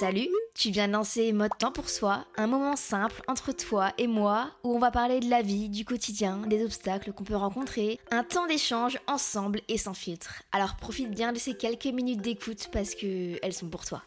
Salut, 0.00 0.30
tu 0.54 0.70
viens 0.70 0.88
de 0.88 0.94
lancer 0.94 1.30
Mode 1.30 1.58
Temps 1.58 1.72
pour 1.72 1.90
Soi, 1.90 2.24
un 2.38 2.46
moment 2.46 2.74
simple 2.74 3.20
entre 3.28 3.52
toi 3.52 3.92
et 3.98 4.06
moi 4.06 4.50
où 4.64 4.74
on 4.74 4.78
va 4.78 4.90
parler 4.90 5.20
de 5.20 5.28
la 5.28 5.42
vie, 5.42 5.68
du 5.68 5.84
quotidien, 5.84 6.38
des 6.46 6.64
obstacles 6.64 7.12
qu'on 7.12 7.22
peut 7.22 7.36
rencontrer, 7.36 8.00
un 8.10 8.24
temps 8.24 8.46
d'échange 8.46 8.98
ensemble 9.06 9.60
et 9.68 9.76
sans 9.76 9.92
filtre. 9.92 10.42
Alors 10.52 10.76
profite 10.76 11.10
bien 11.10 11.34
de 11.34 11.38
ces 11.38 11.52
quelques 11.52 11.84
minutes 11.84 12.22
d'écoute 12.22 12.70
parce 12.72 12.94
que 12.94 13.36
elles 13.42 13.52
sont 13.52 13.68
pour 13.68 13.84
toi. 13.84 14.02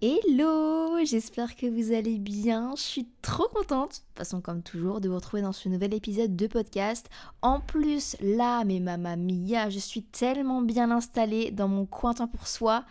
Hello, 0.00 0.96
j'espère 1.04 1.54
que 1.54 1.66
vous 1.66 1.92
allez 1.92 2.16
bien. 2.16 2.72
Je 2.74 2.80
suis 2.80 3.08
trop 3.20 3.48
contente, 3.48 3.90
de 3.90 3.96
toute 3.96 4.16
façon 4.16 4.40
comme 4.40 4.62
toujours, 4.62 5.02
de 5.02 5.10
vous 5.10 5.16
retrouver 5.16 5.42
dans 5.42 5.52
ce 5.52 5.68
nouvel 5.68 5.92
épisode 5.92 6.36
de 6.36 6.46
podcast. 6.46 7.10
En 7.42 7.60
plus, 7.60 8.16
là, 8.22 8.64
mais 8.64 8.80
mamma 8.80 9.16
mia, 9.16 9.68
je 9.68 9.78
suis 9.78 10.04
tellement 10.04 10.62
bien 10.62 10.90
installée 10.90 11.50
dans 11.50 11.68
mon 11.68 11.84
coin 11.84 12.14
temps 12.14 12.28
pour 12.28 12.48
soi 12.48 12.86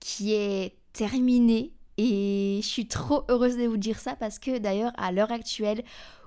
qui 0.00 0.34
est 0.34 0.77
terminé. 0.98 1.72
Et 1.96 2.58
je 2.60 2.66
suis 2.66 2.88
trop 2.88 3.22
heureuse 3.28 3.56
de 3.56 3.66
vous 3.66 3.76
dire 3.76 4.00
ça 4.00 4.16
parce 4.16 4.40
que 4.40 4.58
d'ailleurs 4.58 4.90
à 4.96 5.12
l'heure 5.12 5.30
actuelle 5.30 5.84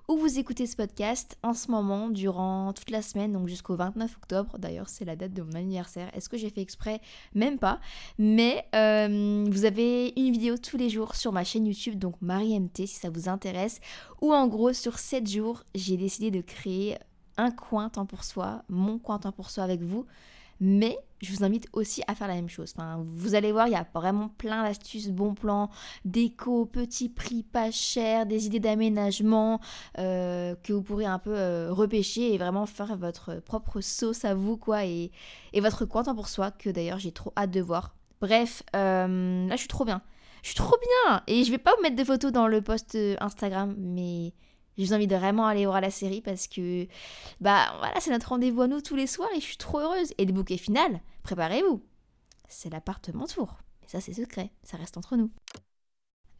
où 0.08 0.18
vous 0.18 0.40
écoutez 0.40 0.66
ce 0.66 0.78
podcast 0.78 1.38
en 1.44 1.54
ce 1.54 1.70
moment 1.70 2.10
durant 2.10 2.72
toute 2.74 2.90
la 2.90 3.02
semaine 3.02 3.34
donc 3.34 3.48
jusqu'au 3.48 3.76
29 3.76 4.16
octobre 4.18 4.58
d'ailleurs 4.60 4.90
c'est 4.90 5.06
la 5.06 5.16
date 5.16 5.34
de 5.34 5.42
mon 5.42 5.54
anniversaire 5.54 6.10
est-ce 6.14 6.30
que 6.30 6.38
j'ai 6.38 6.50
fait 6.50 6.62
exprès? 6.62 7.02
Même 7.36 7.60
pas. 7.60 7.80
Mais 8.18 8.66
euh, 8.74 9.46
vous 9.50 9.66
avez 9.66 10.14
une 10.16 10.32
vidéo 10.32 10.58
tous 10.58 10.78
les 10.78 10.90
jours 10.90 11.16
sur 11.16 11.34
ma 11.34 11.44
chaîne 11.44 11.66
YouTube 11.66 11.96
donc 11.96 12.16
Marie 12.22 12.58
MT 12.58 12.88
si 12.88 12.88
ça 12.88 13.10
vous 13.10 13.28
intéresse 13.28 13.82
ou 14.22 14.34
en 14.34 14.48
gros 14.48 14.72
sur 14.72 15.00
7 15.00 15.30
jours 15.30 15.64
j'ai 15.76 15.98
décidé 15.98 16.32
de 16.32 16.40
créer 16.40 16.98
un 17.36 17.52
coin 17.52 17.90
temps 17.90 18.06
pour 18.06 18.24
soi 18.24 18.64
mon 18.70 19.00
coin 19.00 19.20
temps 19.20 19.34
pour 19.34 19.50
soi 19.50 19.66
avec 19.66 19.82
vous 19.82 20.06
mais 20.62 20.98
je 21.22 21.32
vous 21.34 21.44
invite 21.44 21.68
aussi 21.74 22.02
à 22.08 22.16
faire 22.16 22.28
la 22.28 22.36
même 22.36 22.50
chose. 22.50 22.74
Vous 23.04 23.36
allez 23.36 23.52
voir, 23.52 23.68
il 23.68 23.74
y 23.74 23.76
a 23.76 23.86
vraiment 23.94 24.30
plein 24.30 24.64
d'astuces, 24.64 25.10
bons 25.10 25.34
plans, 25.34 25.70
déco, 26.06 26.66
petits 26.66 27.10
prix, 27.10 27.44
pas 27.44 27.72
cher, 27.72 28.26
des 28.26 28.46
idées 28.48 28.60
d'aménagement 28.60 29.60
euh, 30.00 30.56
que 30.64 30.74
vous 30.74 30.82
pourrez 30.82 31.06
un 31.06 31.20
peu 31.20 31.36
euh, 31.36 31.72
repêcher 31.72 32.34
et 32.34 32.38
vraiment 32.38 32.66
faire 32.66 32.96
votre 32.98 33.40
propre 33.40 33.82
sauce 33.82 34.26
à 34.26 34.34
vous, 34.34 34.58
quoi, 34.58 34.86
et, 34.86 35.12
votre 35.56 35.86
coin 35.86 36.04
pour 36.04 36.28
soi, 36.28 36.52
que 36.52 36.70
d'ailleurs 36.70 37.00
j'ai 37.00 37.12
trop 37.12 37.34
hâte 37.38 37.52
de 37.52 37.62
voir. 37.62 37.96
Bref, 38.20 38.64
euh, 38.76 39.48
là 39.48 39.56
je 39.56 39.60
suis 39.60 39.68
trop 39.68 39.86
bien. 39.86 40.02
Je 40.44 40.48
suis 40.48 40.56
trop 40.56 40.76
bien 41.06 41.22
Et 41.28 41.44
je 41.44 41.52
vais 41.52 41.60
pas 41.60 41.72
vous 41.76 41.84
mettre 41.84 41.96
des 41.96 42.06
photos 42.06 42.32
dans 42.32 42.48
le 42.48 42.64
post 42.64 42.98
Instagram, 43.20 43.76
mais 43.78 44.34
je 44.78 44.86
vous 44.86 44.94
invite 44.94 45.12
vraiment 45.14 45.48
à 45.48 45.52
aller 45.52 45.66
voir 45.66 45.82
la 45.82 45.92
série 45.92 46.22
parce 46.22 46.48
que 46.48 46.88
bah 47.40 47.74
voilà, 47.80 48.00
c'est 48.00 48.12
notre 48.12 48.30
rendez-vous 48.30 48.62
à 48.62 48.68
nous 48.68 48.82
tous 48.82 48.96
les 48.96 49.08
soirs 49.08 49.30
et 49.36 49.40
je 49.40 49.46
suis 49.46 49.58
trop 49.58 49.80
heureuse. 49.80 50.14
Et 50.18 50.26
le 50.26 50.34
bouquet 50.34 50.58
final, 50.58 51.02
préparez-vous. 51.24 51.84
C'est 52.48 52.70
l'appartement 52.70 53.28
tour. 53.28 53.58
Mais 53.82 53.88
ça 53.88 54.02
c'est 54.02 54.14
secret, 54.14 54.52
ça 54.64 54.78
reste 54.78 54.98
entre 54.98 55.18
nous. 55.18 55.32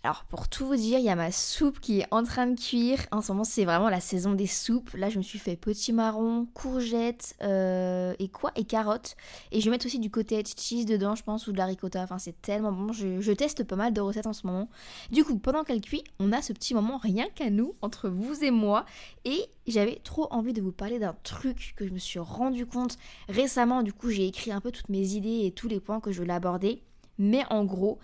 Alors 0.04 0.24
pour 0.24 0.48
tout 0.48 0.66
vous 0.66 0.76
dire, 0.76 0.98
il 0.98 1.06
y 1.06 1.10
a 1.10 1.16
ma 1.16 1.32
soupe 1.32 1.80
qui 1.80 2.00
est 2.00 2.08
en 2.10 2.24
train 2.24 2.48
de 2.48 2.60
cuire. 2.60 3.06
En 3.12 3.22
ce 3.22 3.32
moment, 3.32 3.44
c'est 3.44 3.66
vraiment 3.66 3.88
la 3.88 4.00
saison 4.00 4.34
des 4.34 4.48
soupes. 4.48 4.92
Là, 4.96 5.12
je 5.12 5.20
me 5.20 5.22
suis 5.22 5.38
fait 5.38 5.56
petit 5.56 5.94
marron, 5.94 6.48
courgettes 6.56 7.36
euh, 7.44 8.16
et 8.18 8.28
quoi? 8.28 8.52
Et 8.56 8.64
carottes. 8.64 9.16
Et 9.52 9.60
je 9.60 9.66
vais 9.66 9.72
mettre 9.72 9.86
aussi 9.86 10.00
du 10.00 10.10
cottage 10.10 10.56
cheese 10.58 10.86
dedans, 10.86 11.14
je 11.14 11.22
pense, 11.22 11.46
ou 11.46 11.52
de 11.52 11.58
la 11.58 11.66
ricotta. 11.66 12.02
Enfin, 12.02 12.18
c'est 12.18 12.42
tellement 12.42 12.72
bon. 12.72 12.92
Je, 12.92 13.22
je 13.22 13.32
teste 13.32 13.64
pas 13.64 13.76
mal 13.76 13.94
de 13.94 14.02
recettes 14.02 14.26
en 14.26 14.34
ce 14.34 14.48
moment. 14.48 14.70
Du 15.12 15.24
coup, 15.24 15.38
pendant 15.38 15.64
qu'elle 15.64 15.82
cuit, 15.82 16.04
on 16.20 16.32
a 16.32 16.42
ce 16.42 16.52
petit 16.52 16.74
moment 16.74 16.98
rien 16.98 17.28
qu'à 17.36 17.52
nous, 17.52 17.76
entre 17.84 18.10
vous 18.10 18.44
et 18.44 18.50
moi. 18.50 18.86
Et 19.24 19.46
j'avais 19.68 20.02
trop 20.04 20.28
envie 20.32 20.54
de 20.54 20.64
vous 20.64 20.72
parler 20.72 20.98
d'un 20.98 21.16
truc 21.22 21.76
que 21.78 21.86
je 21.86 21.94
me 21.94 22.00
suis 22.00 22.18
rendu 22.18 22.66
compte 22.66 22.98
récemment. 23.30 23.84
Du 23.84 23.94
coup, 23.94 24.10
j'ai 24.10 24.26
écrit 24.26 24.52
un 24.52 24.62
peu 24.62 24.72
toutes 24.72 24.90
mes 24.90 25.14
idées 25.14 25.46
et 25.46 25.52
tous 25.52 25.68
les 25.68 25.80
points 25.80 26.00
que 26.00 26.12
je 26.12 26.20
voulais 26.20 26.34
aborder. 26.34 26.82
Mais 27.20 27.44
en 27.52 27.66
gros, 27.66 28.00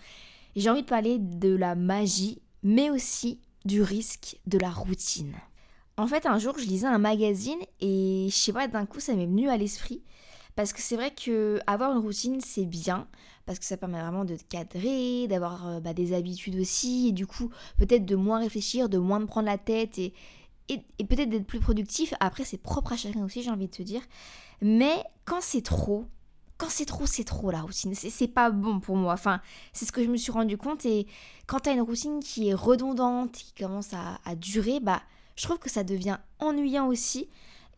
j'ai 0.57 0.69
envie 0.69 0.81
de 0.81 0.87
parler 0.87 1.19
de 1.19 1.55
la 1.55 1.75
magie, 1.75 2.41
mais 2.63 2.89
aussi 2.89 3.39
du 3.65 3.81
risque 3.81 4.39
de 4.47 4.57
la 4.57 4.69
routine. 4.69 5.33
En 5.97 6.07
fait, 6.07 6.25
un 6.25 6.39
jour, 6.39 6.57
je 6.57 6.65
lisais 6.65 6.87
un 6.87 6.97
magazine 6.97 7.59
et 7.79 8.27
je 8.29 8.35
sais 8.35 8.53
pas, 8.53 8.67
d'un 8.67 8.85
coup, 8.85 8.99
ça 8.99 9.13
m'est 9.15 9.25
venu 9.25 9.49
à 9.49 9.57
l'esprit. 9.57 10.03
Parce 10.55 10.73
que 10.73 10.81
c'est 10.81 10.95
vrai 10.95 11.11
que 11.11 11.59
avoir 11.67 11.91
une 11.91 12.03
routine, 12.03 12.41
c'est 12.41 12.65
bien, 12.65 13.07
parce 13.45 13.59
que 13.59 13.65
ça 13.65 13.77
permet 13.77 14.01
vraiment 14.01 14.25
de 14.25 14.35
te 14.35 14.43
cadrer, 14.43 15.27
d'avoir 15.27 15.67
euh, 15.67 15.79
bah, 15.79 15.93
des 15.93 16.13
habitudes 16.13 16.55
aussi, 16.59 17.09
et 17.09 17.11
du 17.11 17.27
coup, 17.27 17.51
peut-être 17.77 18.05
de 18.05 18.15
moins 18.15 18.39
réfléchir, 18.39 18.89
de 18.89 18.97
moins 18.97 19.21
te 19.21 19.25
prendre 19.25 19.45
la 19.45 19.59
tête, 19.59 19.99
et, 19.99 20.13
et, 20.69 20.81
et 20.97 21.05
peut-être 21.05 21.29
d'être 21.29 21.45
plus 21.45 21.59
productif. 21.59 22.15
Après, 22.19 22.43
c'est 22.43 22.57
propre 22.57 22.93
à 22.93 22.97
chacun 22.97 23.23
aussi, 23.23 23.43
j'ai 23.43 23.51
envie 23.51 23.67
de 23.67 23.71
te 23.71 23.83
dire. 23.83 24.01
Mais 24.61 25.03
quand 25.25 25.41
c'est 25.41 25.61
trop, 25.61 26.05
quand 26.57 26.69
c'est 26.69 26.85
trop, 26.85 27.05
c'est 27.05 27.23
trop 27.23 27.51
la 27.51 27.61
routine. 27.61 27.93
C'est 27.93 28.27
pas 28.27 28.49
bon 28.49 28.79
pour 28.79 28.95
moi. 28.95 29.13
Enfin, 29.13 29.41
c'est 29.73 29.85
ce 29.85 29.91
que 29.91 30.03
je 30.03 30.09
me 30.09 30.17
suis 30.17 30.31
rendu 30.31 30.57
compte. 30.57 30.85
Et 30.85 31.07
quand 31.45 31.61
t'as 31.61 31.73
une 31.73 31.81
routine 31.81 32.19
qui 32.19 32.49
est 32.49 32.53
redondante, 32.53 33.31
qui 33.31 33.53
commence 33.53 33.91
à, 33.93 34.35
durer, 34.35 34.79
bah, 34.79 35.01
je 35.35 35.43
trouve 35.43 35.59
que 35.59 35.69
ça 35.69 35.83
devient 35.83 36.17
ennuyant 36.39 36.87
aussi. 36.87 37.29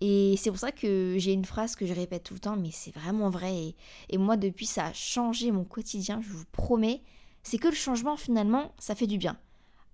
Et 0.02 0.36
c'est 0.38 0.50
pour 0.50 0.60
ça 0.60 0.72
que 0.72 1.16
j'ai 1.18 1.34
une 1.34 1.44
phrase 1.44 1.76
que 1.76 1.86
je 1.86 1.94
répète 1.94 2.24
tout 2.24 2.34
le 2.34 2.40
temps, 2.40 2.56
mais 2.56 2.72
c'est 2.72 2.94
vraiment 2.94 3.30
vrai. 3.30 3.76
Et, 4.10 4.18
moi, 4.18 4.38
depuis, 4.38 4.66
ça 4.66 4.86
a 4.86 4.94
changé 4.94 5.52
mon 5.52 5.66
quotidien, 5.66 6.22
je 6.22 6.30
vous 6.30 6.46
promets. 6.54 7.02
C'est 7.44 7.58
que 7.58 7.68
le 7.68 7.76
changement, 7.76 8.16
finalement, 8.16 8.72
ça 8.80 8.96
fait 8.96 9.08
du 9.08 9.18
bien. 9.18 9.38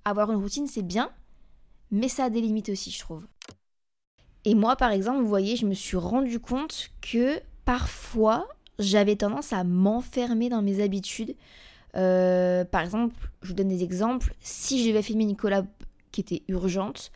Avoir 0.04 0.32
une 0.32 0.38
routine, 0.38 0.68
c'est 0.68 0.84
bien, 0.84 1.12
mais 1.90 2.08
ça 2.08 2.26
a 2.26 2.30
des 2.30 2.42
limites 2.42 2.70
aussi, 2.70 2.92
je 2.92 3.00
trouve. 3.00 3.26
Et 4.44 4.54
moi, 4.54 4.76
par 4.76 4.92
exemple, 4.92 5.22
vous 5.22 5.28
voyez, 5.28 5.56
je 5.56 5.66
me 5.66 5.74
suis 5.74 5.98
rendu 5.98 6.40
compte 6.40 6.92
que 7.02 7.40
parfois, 7.66 8.48
j'avais 8.80 9.16
tendance 9.16 9.54
à 9.54 9.64
m'enfermer 9.64 10.50
dans 10.50 10.62
mes 10.62 10.82
habitudes. 10.84 11.36
Euh, 11.96 12.66
par 12.66 12.82
exemple, 12.82 13.16
je 13.42 13.50
vous 13.50 13.54
donne 13.54 13.70
des 13.70 13.84
exemples. 13.84 14.34
Si 14.42 14.84
je 14.84 14.90
devais 14.90 15.02
filmer 15.02 15.24
une 15.24 15.36
qui 16.12 16.22
était 16.22 16.44
urgente, 16.48 17.12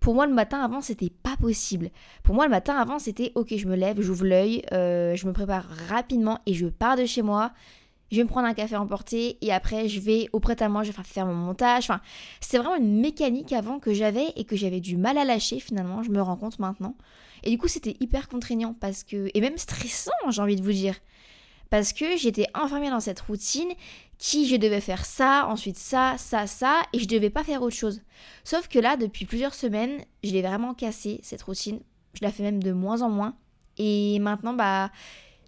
pour 0.00 0.14
moi 0.14 0.26
le 0.26 0.32
matin 0.32 0.60
avant 0.60 0.80
c'était 0.80 1.10
pas 1.10 1.36
possible. 1.36 1.90
Pour 2.22 2.34
moi 2.34 2.44
le 2.44 2.50
matin 2.50 2.74
avant 2.74 2.98
c'était 2.98 3.32
ok 3.34 3.54
je 3.56 3.66
me 3.66 3.76
lève, 3.76 4.00
j'ouvre 4.00 4.24
l'œil, 4.24 4.62
euh, 4.72 5.14
je 5.14 5.26
me 5.26 5.32
prépare 5.32 5.64
rapidement 5.88 6.40
et 6.46 6.54
je 6.54 6.66
pars 6.66 6.96
de 6.96 7.04
chez 7.04 7.22
moi. 7.22 7.52
Je 8.10 8.16
vais 8.16 8.24
me 8.24 8.28
prendre 8.28 8.48
un 8.48 8.54
café 8.54 8.76
emporté 8.76 9.38
et 9.40 9.52
après 9.52 9.88
je 9.88 10.00
vais 10.00 10.28
au 10.32 10.40
prêt 10.40 10.60
à 10.62 10.68
manger, 10.68 10.90
enfin 10.90 11.04
faire 11.04 11.26
mon 11.26 11.34
montage. 11.34 11.84
Enfin, 11.84 12.00
c'est 12.40 12.58
vraiment 12.58 12.76
une 12.76 13.00
mécanique 13.00 13.52
avant 13.52 13.78
que 13.78 13.94
j'avais 13.94 14.32
et 14.36 14.44
que 14.44 14.56
j'avais 14.56 14.80
du 14.80 14.96
mal 14.96 15.16
à 15.16 15.24
lâcher 15.24 15.60
finalement. 15.60 16.02
Je 16.02 16.10
me 16.10 16.20
rends 16.20 16.36
compte 16.36 16.58
maintenant. 16.58 16.96
Et 17.42 17.50
du 17.50 17.58
coup, 17.58 17.68
c'était 17.68 17.96
hyper 18.00 18.28
contraignant 18.28 18.74
parce 18.78 19.04
que. 19.04 19.30
Et 19.34 19.40
même 19.40 19.58
stressant, 19.58 20.10
j'ai 20.28 20.42
envie 20.42 20.56
de 20.56 20.62
vous 20.62 20.72
dire. 20.72 20.96
Parce 21.70 21.92
que 21.92 22.16
j'étais 22.16 22.46
enfermée 22.54 22.90
dans 22.90 22.98
cette 22.98 23.20
routine 23.20 23.70
qui 24.18 24.48
je 24.48 24.56
devais 24.56 24.80
faire 24.80 25.06
ça, 25.06 25.46
ensuite 25.48 25.78
ça, 25.78 26.16
ça, 26.18 26.48
ça, 26.48 26.82
et 26.92 26.98
je 26.98 27.06
devais 27.06 27.30
pas 27.30 27.44
faire 27.44 27.62
autre 27.62 27.76
chose. 27.76 28.02
Sauf 28.42 28.66
que 28.66 28.80
là, 28.80 28.96
depuis 28.96 29.24
plusieurs 29.24 29.54
semaines, 29.54 30.04
je 30.24 30.32
l'ai 30.32 30.42
vraiment 30.42 30.74
cassée, 30.74 31.20
cette 31.22 31.42
routine. 31.42 31.80
Je 32.14 32.24
la 32.24 32.32
fais 32.32 32.42
même 32.42 32.60
de 32.60 32.72
moins 32.72 33.02
en 33.02 33.08
moins. 33.08 33.36
Et 33.78 34.18
maintenant, 34.18 34.52
bah. 34.52 34.90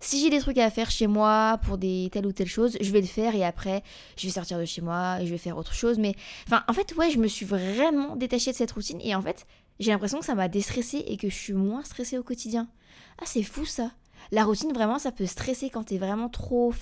Si 0.02 0.20
j'ai 0.20 0.31
des 0.31 0.40
trucs 0.40 0.58
à 0.58 0.69
faire 0.69 0.90
chez 0.90 1.06
moi 1.06 1.60
pour 1.64 1.78
des 1.78 2.08
telle 2.10 2.26
ou 2.26 2.32
telle 2.32 2.49
chose, 2.49 2.76
je 2.81 2.90
vais 2.90 3.00
le 3.00 3.06
faire 3.06 3.37
et 3.37 3.44
après 3.44 3.84
je 4.16 4.26
vais 4.26 4.32
sortir 4.32 4.58
de 4.58 4.64
chez 4.64 4.82
moi 4.82 5.20
et 5.20 5.26
je 5.26 5.31
vais 5.31 5.38
faire 5.38 5.56
autre 5.56 5.75
chose. 5.75 5.96
Mais 5.99 6.16
enfin, 6.49 6.64
en 6.66 6.72
fait, 6.72 6.96
ouais, 6.96 7.08
je 7.08 7.19
me 7.19 7.28
suis 7.28 7.46
vraiment 7.46 8.16
détachée 8.16 8.50
de 8.50 8.56
cette 8.56 8.72
routine 8.72 9.00
et 9.00 9.14
en 9.14 9.22
fait, 9.22 9.46
j'ai 9.78 9.93
l'impression 9.93 10.19
que 10.19 10.25
ça 10.25 10.34
m'a 10.34 10.49
déstressée 10.49 11.04
et 11.06 11.16
que 11.16 11.28
je 11.28 11.34
suis 11.37 11.52
moins 11.52 11.84
stressée 11.84 12.19
au 12.19 12.25
quotidien. 12.25 12.69
Ah, 13.20 13.26
c'est 13.26 13.44
fou 13.44 13.64
ça. 13.64 13.93
La 14.32 14.43
routine, 14.43 14.72
vraiment, 14.72 14.99
ça 14.99 15.12
peut 15.12 15.25
stresser 15.25 15.70
quand 15.70 15.84
t'es 15.84 15.99
vraiment 15.99 16.28
trop, 16.28 16.75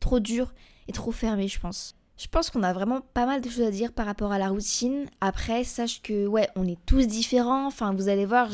trop 0.00 0.18
dur 0.18 0.52
et 0.88 0.92
trop 0.92 1.12
fermé, 1.12 1.46
je 1.46 1.60
pense. 1.60 1.94
Je 2.16 2.26
pense 2.26 2.50
qu'on 2.50 2.64
a 2.64 2.72
vraiment 2.72 3.00
pas 3.00 3.26
mal 3.26 3.40
de 3.40 3.48
choses 3.48 3.66
à 3.66 3.70
dire 3.70 3.92
par 3.92 4.06
rapport 4.06 4.32
à 4.32 4.38
la 4.38 4.48
routine. 4.48 5.06
Après, 5.20 5.62
sache 5.62 6.02
que, 6.02 6.26
ouais, 6.26 6.48
on 6.56 6.66
est 6.66 6.78
tous 6.86 7.06
différents. 7.06 7.66
Enfin, 7.66 7.92
vous 7.92 8.08
allez 8.08 8.26
voir, 8.26 8.48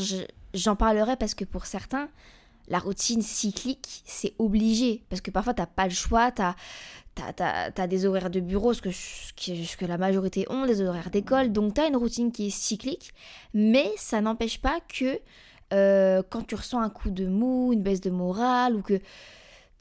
j'en 0.53 0.77
parlerai 0.77 1.17
parce 1.17 1.35
que 1.35 1.45
pour 1.47 1.65
certains, 1.65 2.11
la 2.71 2.79
routine 2.79 3.21
cyclique, 3.21 4.03
c'est 4.07 4.35
obligé. 4.39 5.03
Parce 5.11 5.21
que 5.21 5.31
parfois, 5.31 5.53
t'as 5.53 5.67
pas 5.67 5.85
le 5.85 5.93
choix, 5.93 6.31
t'as 6.31 6.55
as, 7.17 7.87
des 7.87 8.07
horaires 8.07 8.31
de 8.31 8.41
bureau, 8.41 8.73
ce 8.73 8.81
que, 8.81 8.91
ce 8.93 9.77
que 9.77 9.85
la 9.85 9.99
majorité 9.99 10.47
ont, 10.49 10.65
des 10.65 10.81
horaires 10.81 11.11
d'école. 11.11 11.53
Donc, 11.53 11.75
t'as 11.75 11.89
une 11.89 11.97
routine 11.97 12.33
qui 12.33 12.47
est 12.47 12.51
cyclique. 12.51 13.13
Mais 13.53 13.91
ça 13.97 14.21
n'empêche 14.21 14.61
pas 14.61 14.79
que 14.81 15.21
euh, 15.73 16.23
quand 16.31 16.47
tu 16.47 16.55
ressens 16.55 16.81
un 16.81 16.91
coup 16.91 17.11
de 17.11 17.27
mou, 17.27 17.73
une 17.73 17.83
baisse 17.83 18.01
de 18.01 18.11
morale, 18.11 18.77
ou 18.77 18.83
que 18.83 19.01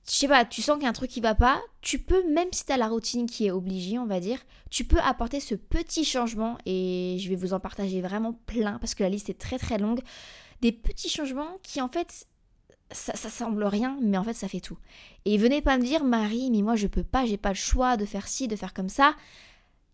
je 0.09 0.15
sais 0.15 0.27
pas, 0.27 0.43
tu 0.43 0.63
sens 0.63 0.75
qu'il 0.75 0.83
y 0.83 0.87
a 0.87 0.89
un 0.89 0.93
truc 0.93 1.11
qui 1.11 1.21
va 1.21 1.35
pas, 1.35 1.61
tu 1.81 1.99
peux, 1.99 2.27
même 2.31 2.47
si 2.51 2.65
tu 2.65 2.71
as 2.71 2.77
la 2.77 2.87
routine 2.87 3.27
qui 3.27 3.45
est 3.45 3.51
obligée, 3.51 3.99
on 3.99 4.07
va 4.07 4.19
dire, 4.19 4.39
tu 4.71 4.83
peux 4.83 4.99
apporter 4.99 5.39
ce 5.39 5.53
petit 5.53 6.03
changement 6.03 6.57
et 6.65 7.17
je 7.19 7.29
vais 7.29 7.35
vous 7.35 7.53
en 7.53 7.59
partager 7.59 8.01
vraiment 8.01 8.33
plein 8.47 8.79
parce 8.79 8.95
que 8.95 9.03
la 9.03 9.09
liste 9.09 9.29
est 9.29 9.39
très 9.39 9.59
très 9.59 9.77
longue. 9.77 10.01
Des 10.61 10.71
petits 10.71 11.09
changements 11.09 11.57
qui 11.61 11.79
en 11.79 11.87
fait, 11.87 12.25
ça, 12.91 13.15
semble 13.15 13.63
rien, 13.63 13.97
mais 14.01 14.17
en 14.17 14.23
fait 14.23 14.33
ça 14.33 14.47
fait 14.47 14.59
tout. 14.59 14.77
Et 15.25 15.37
venez 15.37 15.61
pas 15.61 15.77
me 15.77 15.83
dire, 15.83 16.03
Marie, 16.03 16.49
mais 16.51 16.61
moi 16.61 16.75
je 16.75 16.87
peux 16.87 17.03
pas, 17.03 17.25
j'ai 17.25 17.37
pas 17.37 17.49
le 17.49 17.55
choix 17.55 17.97
de 17.97 18.05
faire 18.05 18.27
ci, 18.27 18.47
de 18.47 18.55
faire 18.55 18.73
comme 18.73 18.89
ça. 18.89 19.15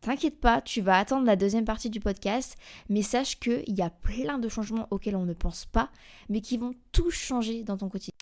T'inquiète 0.01 0.39
pas, 0.39 0.62
tu 0.62 0.81
vas 0.81 1.00
attendre 1.00 1.25
la 1.25 1.36
deuxième 1.36 1.65
partie 1.65 1.89
du 1.89 2.00
podcast, 2.00 2.57
mais 2.89 3.01
sache 3.01 3.39
qu'il 3.39 3.63
y 3.68 3.81
a 3.81 3.89
plein 3.89 4.38
de 4.38 4.50
changements 4.50 4.88
auxquels 4.92 5.15
on 5.15 5.25
ne 5.25 5.33
pense 5.33 5.65
pas, 5.65 5.89
mais 6.30 6.42
qui 6.42 6.57
vont 6.57 6.74
tout 6.92 7.09
changer 7.09 7.63
dans 7.63 7.77
ton 7.77 7.89
quotidien. 7.89 8.13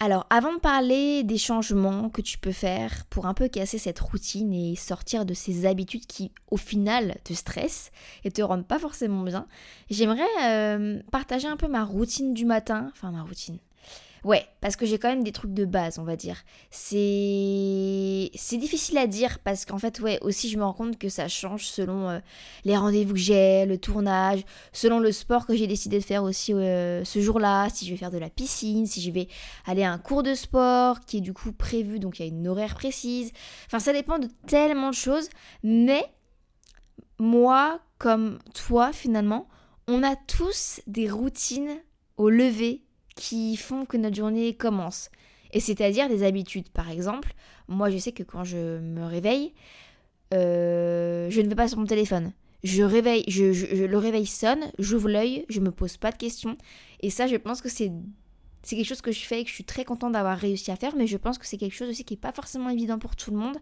Alors, 0.00 0.26
avant 0.30 0.54
de 0.54 0.60
parler 0.60 1.24
des 1.24 1.38
changements 1.38 2.08
que 2.08 2.22
tu 2.22 2.38
peux 2.38 2.52
faire 2.52 3.04
pour 3.10 3.26
un 3.26 3.34
peu 3.34 3.48
casser 3.48 3.78
cette 3.78 3.98
routine 3.98 4.52
et 4.52 4.76
sortir 4.76 5.26
de 5.26 5.34
ces 5.34 5.66
habitudes 5.66 6.06
qui, 6.06 6.30
au 6.52 6.56
final, 6.56 7.16
te 7.24 7.32
stressent 7.32 7.90
et 8.22 8.30
te 8.30 8.40
rendent 8.40 8.66
pas 8.66 8.78
forcément 8.78 9.24
bien, 9.24 9.48
j'aimerais 9.90 10.22
euh, 10.44 11.02
partager 11.10 11.48
un 11.48 11.56
peu 11.56 11.66
ma 11.66 11.84
routine 11.84 12.32
du 12.32 12.44
matin, 12.44 12.90
enfin 12.92 13.10
ma 13.10 13.22
routine, 13.22 13.58
Ouais, 14.24 14.46
parce 14.60 14.76
que 14.76 14.84
j'ai 14.86 14.98
quand 14.98 15.08
même 15.08 15.22
des 15.22 15.32
trucs 15.32 15.54
de 15.54 15.64
base, 15.64 15.98
on 15.98 16.04
va 16.04 16.16
dire. 16.16 16.42
C'est 16.70 18.30
c'est 18.34 18.56
difficile 18.56 18.98
à 18.98 19.06
dire 19.06 19.38
parce 19.40 19.64
qu'en 19.64 19.78
fait, 19.78 20.00
ouais, 20.00 20.18
aussi 20.22 20.48
je 20.48 20.58
me 20.58 20.64
rends 20.64 20.72
compte 20.72 20.98
que 20.98 21.08
ça 21.08 21.28
change 21.28 21.66
selon 21.66 22.08
euh, 22.08 22.18
les 22.64 22.76
rendez-vous 22.76 23.14
que 23.14 23.18
j'ai, 23.18 23.64
le 23.66 23.78
tournage, 23.78 24.44
selon 24.72 24.98
le 24.98 25.12
sport 25.12 25.46
que 25.46 25.54
j'ai 25.56 25.66
décidé 25.66 25.98
de 25.98 26.04
faire 26.04 26.22
aussi 26.24 26.52
euh, 26.52 27.04
ce 27.04 27.20
jour-là, 27.20 27.68
si 27.70 27.86
je 27.86 27.92
vais 27.92 27.96
faire 27.96 28.10
de 28.10 28.18
la 28.18 28.30
piscine, 28.30 28.86
si 28.86 29.00
je 29.00 29.10
vais 29.10 29.28
aller 29.66 29.84
à 29.84 29.92
un 29.92 29.98
cours 29.98 30.22
de 30.22 30.34
sport 30.34 31.00
qui 31.00 31.18
est 31.18 31.22
du 31.22 31.32
coup 31.32 31.52
prévu, 31.52 31.98
donc 31.98 32.18
il 32.18 32.26
y 32.26 32.28
a 32.28 32.28
une 32.28 32.48
horaire 32.48 32.74
précise. 32.74 33.32
Enfin, 33.66 33.78
ça 33.78 33.92
dépend 33.92 34.18
de 34.18 34.28
tellement 34.46 34.90
de 34.90 34.94
choses, 34.94 35.28
mais 35.62 36.04
moi 37.18 37.80
comme 37.98 38.38
toi 38.54 38.92
finalement, 38.92 39.48
on 39.86 40.02
a 40.02 40.16
tous 40.16 40.80
des 40.86 41.10
routines 41.10 41.78
au 42.16 42.30
lever 42.30 42.82
qui 43.18 43.56
font 43.56 43.84
que 43.84 43.96
notre 43.96 44.16
journée 44.16 44.54
commence. 44.54 45.10
Et 45.52 45.60
c'est-à-dire 45.60 46.08
des 46.08 46.22
habitudes. 46.22 46.68
Par 46.68 46.90
exemple, 46.90 47.34
moi 47.66 47.90
je 47.90 47.98
sais 47.98 48.12
que 48.12 48.22
quand 48.22 48.44
je 48.44 48.78
me 48.78 49.04
réveille, 49.04 49.52
euh, 50.32 51.28
je 51.30 51.40
ne 51.40 51.48
vais 51.48 51.54
pas 51.54 51.68
sur 51.68 51.78
mon 51.78 51.86
téléphone. 51.86 52.32
Je 52.62 52.82
réveille, 52.82 53.24
je, 53.28 53.86
le 53.86 53.98
réveil 53.98 54.26
sonne, 54.26 54.70
j'ouvre 54.78 55.08
l'œil, 55.08 55.44
je 55.48 55.60
me 55.60 55.70
pose 55.70 55.96
pas 55.96 56.12
de 56.12 56.16
questions. 56.16 56.56
Et 57.00 57.10
ça, 57.10 57.26
je 57.26 57.36
pense 57.36 57.60
que 57.60 57.68
c'est 57.68 57.92
c'est 58.62 58.76
quelque 58.76 58.88
chose 58.88 59.00
que 59.00 59.12
je 59.12 59.20
fais 59.20 59.40
et 59.40 59.44
que 59.44 59.50
je 59.50 59.54
suis 59.54 59.64
très 59.64 59.84
contente 59.84 60.12
d'avoir 60.12 60.36
réussi 60.36 60.70
à 60.70 60.76
faire, 60.76 60.94
mais 60.96 61.06
je 61.06 61.16
pense 61.16 61.38
que 61.38 61.46
c'est 61.46 61.56
quelque 61.56 61.74
chose 61.74 61.88
aussi 61.88 62.04
qui 62.04 62.14
n'est 62.14 62.20
pas 62.20 62.32
forcément 62.32 62.68
évident 62.68 62.98
pour 62.98 63.14
tout 63.16 63.30
le 63.30 63.36
monde. 63.36 63.56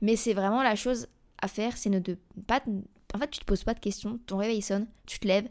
Mais 0.00 0.16
c'est 0.16 0.32
vraiment 0.32 0.62
la 0.62 0.74
chose 0.74 1.06
à 1.40 1.48
faire, 1.48 1.76
c'est 1.76 1.90
ne 1.90 2.00
pas. 2.46 2.62
En 3.14 3.18
fait, 3.18 3.30
tu 3.30 3.40
te 3.40 3.44
poses 3.44 3.64
pas 3.64 3.74
de 3.74 3.80
questions, 3.80 4.18
ton 4.26 4.38
réveil 4.38 4.62
sonne, 4.62 4.86
tu 5.06 5.18
te 5.18 5.28
lèves, 5.28 5.48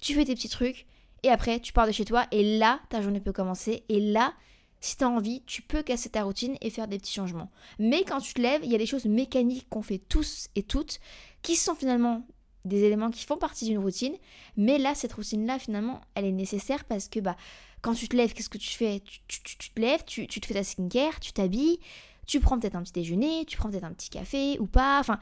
tu 0.00 0.14
fais 0.14 0.24
tes 0.24 0.34
petits 0.34 0.48
trucs, 0.48 0.86
et 1.22 1.30
après, 1.30 1.60
tu 1.60 1.72
pars 1.72 1.86
de 1.86 1.92
chez 1.92 2.04
toi 2.04 2.26
et 2.30 2.58
là, 2.58 2.80
ta 2.88 3.02
journée 3.02 3.20
peut 3.20 3.32
commencer. 3.32 3.84
Et 3.88 4.00
là, 4.00 4.34
si 4.80 4.96
tu 4.96 5.04
as 5.04 5.08
envie, 5.08 5.42
tu 5.46 5.62
peux 5.62 5.82
casser 5.82 6.10
ta 6.10 6.22
routine 6.22 6.56
et 6.60 6.70
faire 6.70 6.88
des 6.88 6.98
petits 6.98 7.14
changements. 7.14 7.50
Mais 7.78 8.04
quand 8.04 8.20
tu 8.20 8.34
te 8.34 8.40
lèves, 8.40 8.60
il 8.64 8.70
y 8.70 8.74
a 8.74 8.78
des 8.78 8.86
choses 8.86 9.06
mécaniques 9.06 9.68
qu'on 9.68 9.82
fait 9.82 9.98
tous 9.98 10.48
et 10.54 10.62
toutes 10.62 11.00
qui 11.42 11.56
sont 11.56 11.74
finalement 11.74 12.24
des 12.64 12.84
éléments 12.84 13.10
qui 13.10 13.24
font 13.24 13.36
partie 13.36 13.64
d'une 13.64 13.78
routine. 13.78 14.14
Mais 14.56 14.78
là, 14.78 14.94
cette 14.94 15.12
routine-là, 15.12 15.58
finalement, 15.58 16.00
elle 16.14 16.24
est 16.24 16.32
nécessaire 16.32 16.84
parce 16.84 17.08
que 17.08 17.20
bah, 17.20 17.36
quand 17.82 17.94
tu 17.94 18.08
te 18.08 18.16
lèves, 18.16 18.32
qu'est-ce 18.32 18.50
que 18.50 18.58
tu 18.58 18.70
fais? 18.70 19.02
Tu, 19.26 19.40
te 19.40 19.80
lèves, 19.80 20.04
tu, 20.04 20.26
te 20.26 20.46
fais 20.46 20.54
ta 20.54 20.64
skincare, 20.64 21.20
tu 21.20 21.32
t'habilles, 21.32 21.78
tu 22.26 22.40
prends 22.40 22.58
peut-être 22.58 22.76
un 22.76 22.82
petit 22.82 22.92
déjeuner, 22.92 23.44
tu 23.46 23.56
prends 23.56 23.70
peut-être 23.70 23.84
un 23.84 23.92
petit 23.92 24.10
café 24.10 24.58
ou 24.60 24.66
pas. 24.66 25.00
Enfin, 25.00 25.18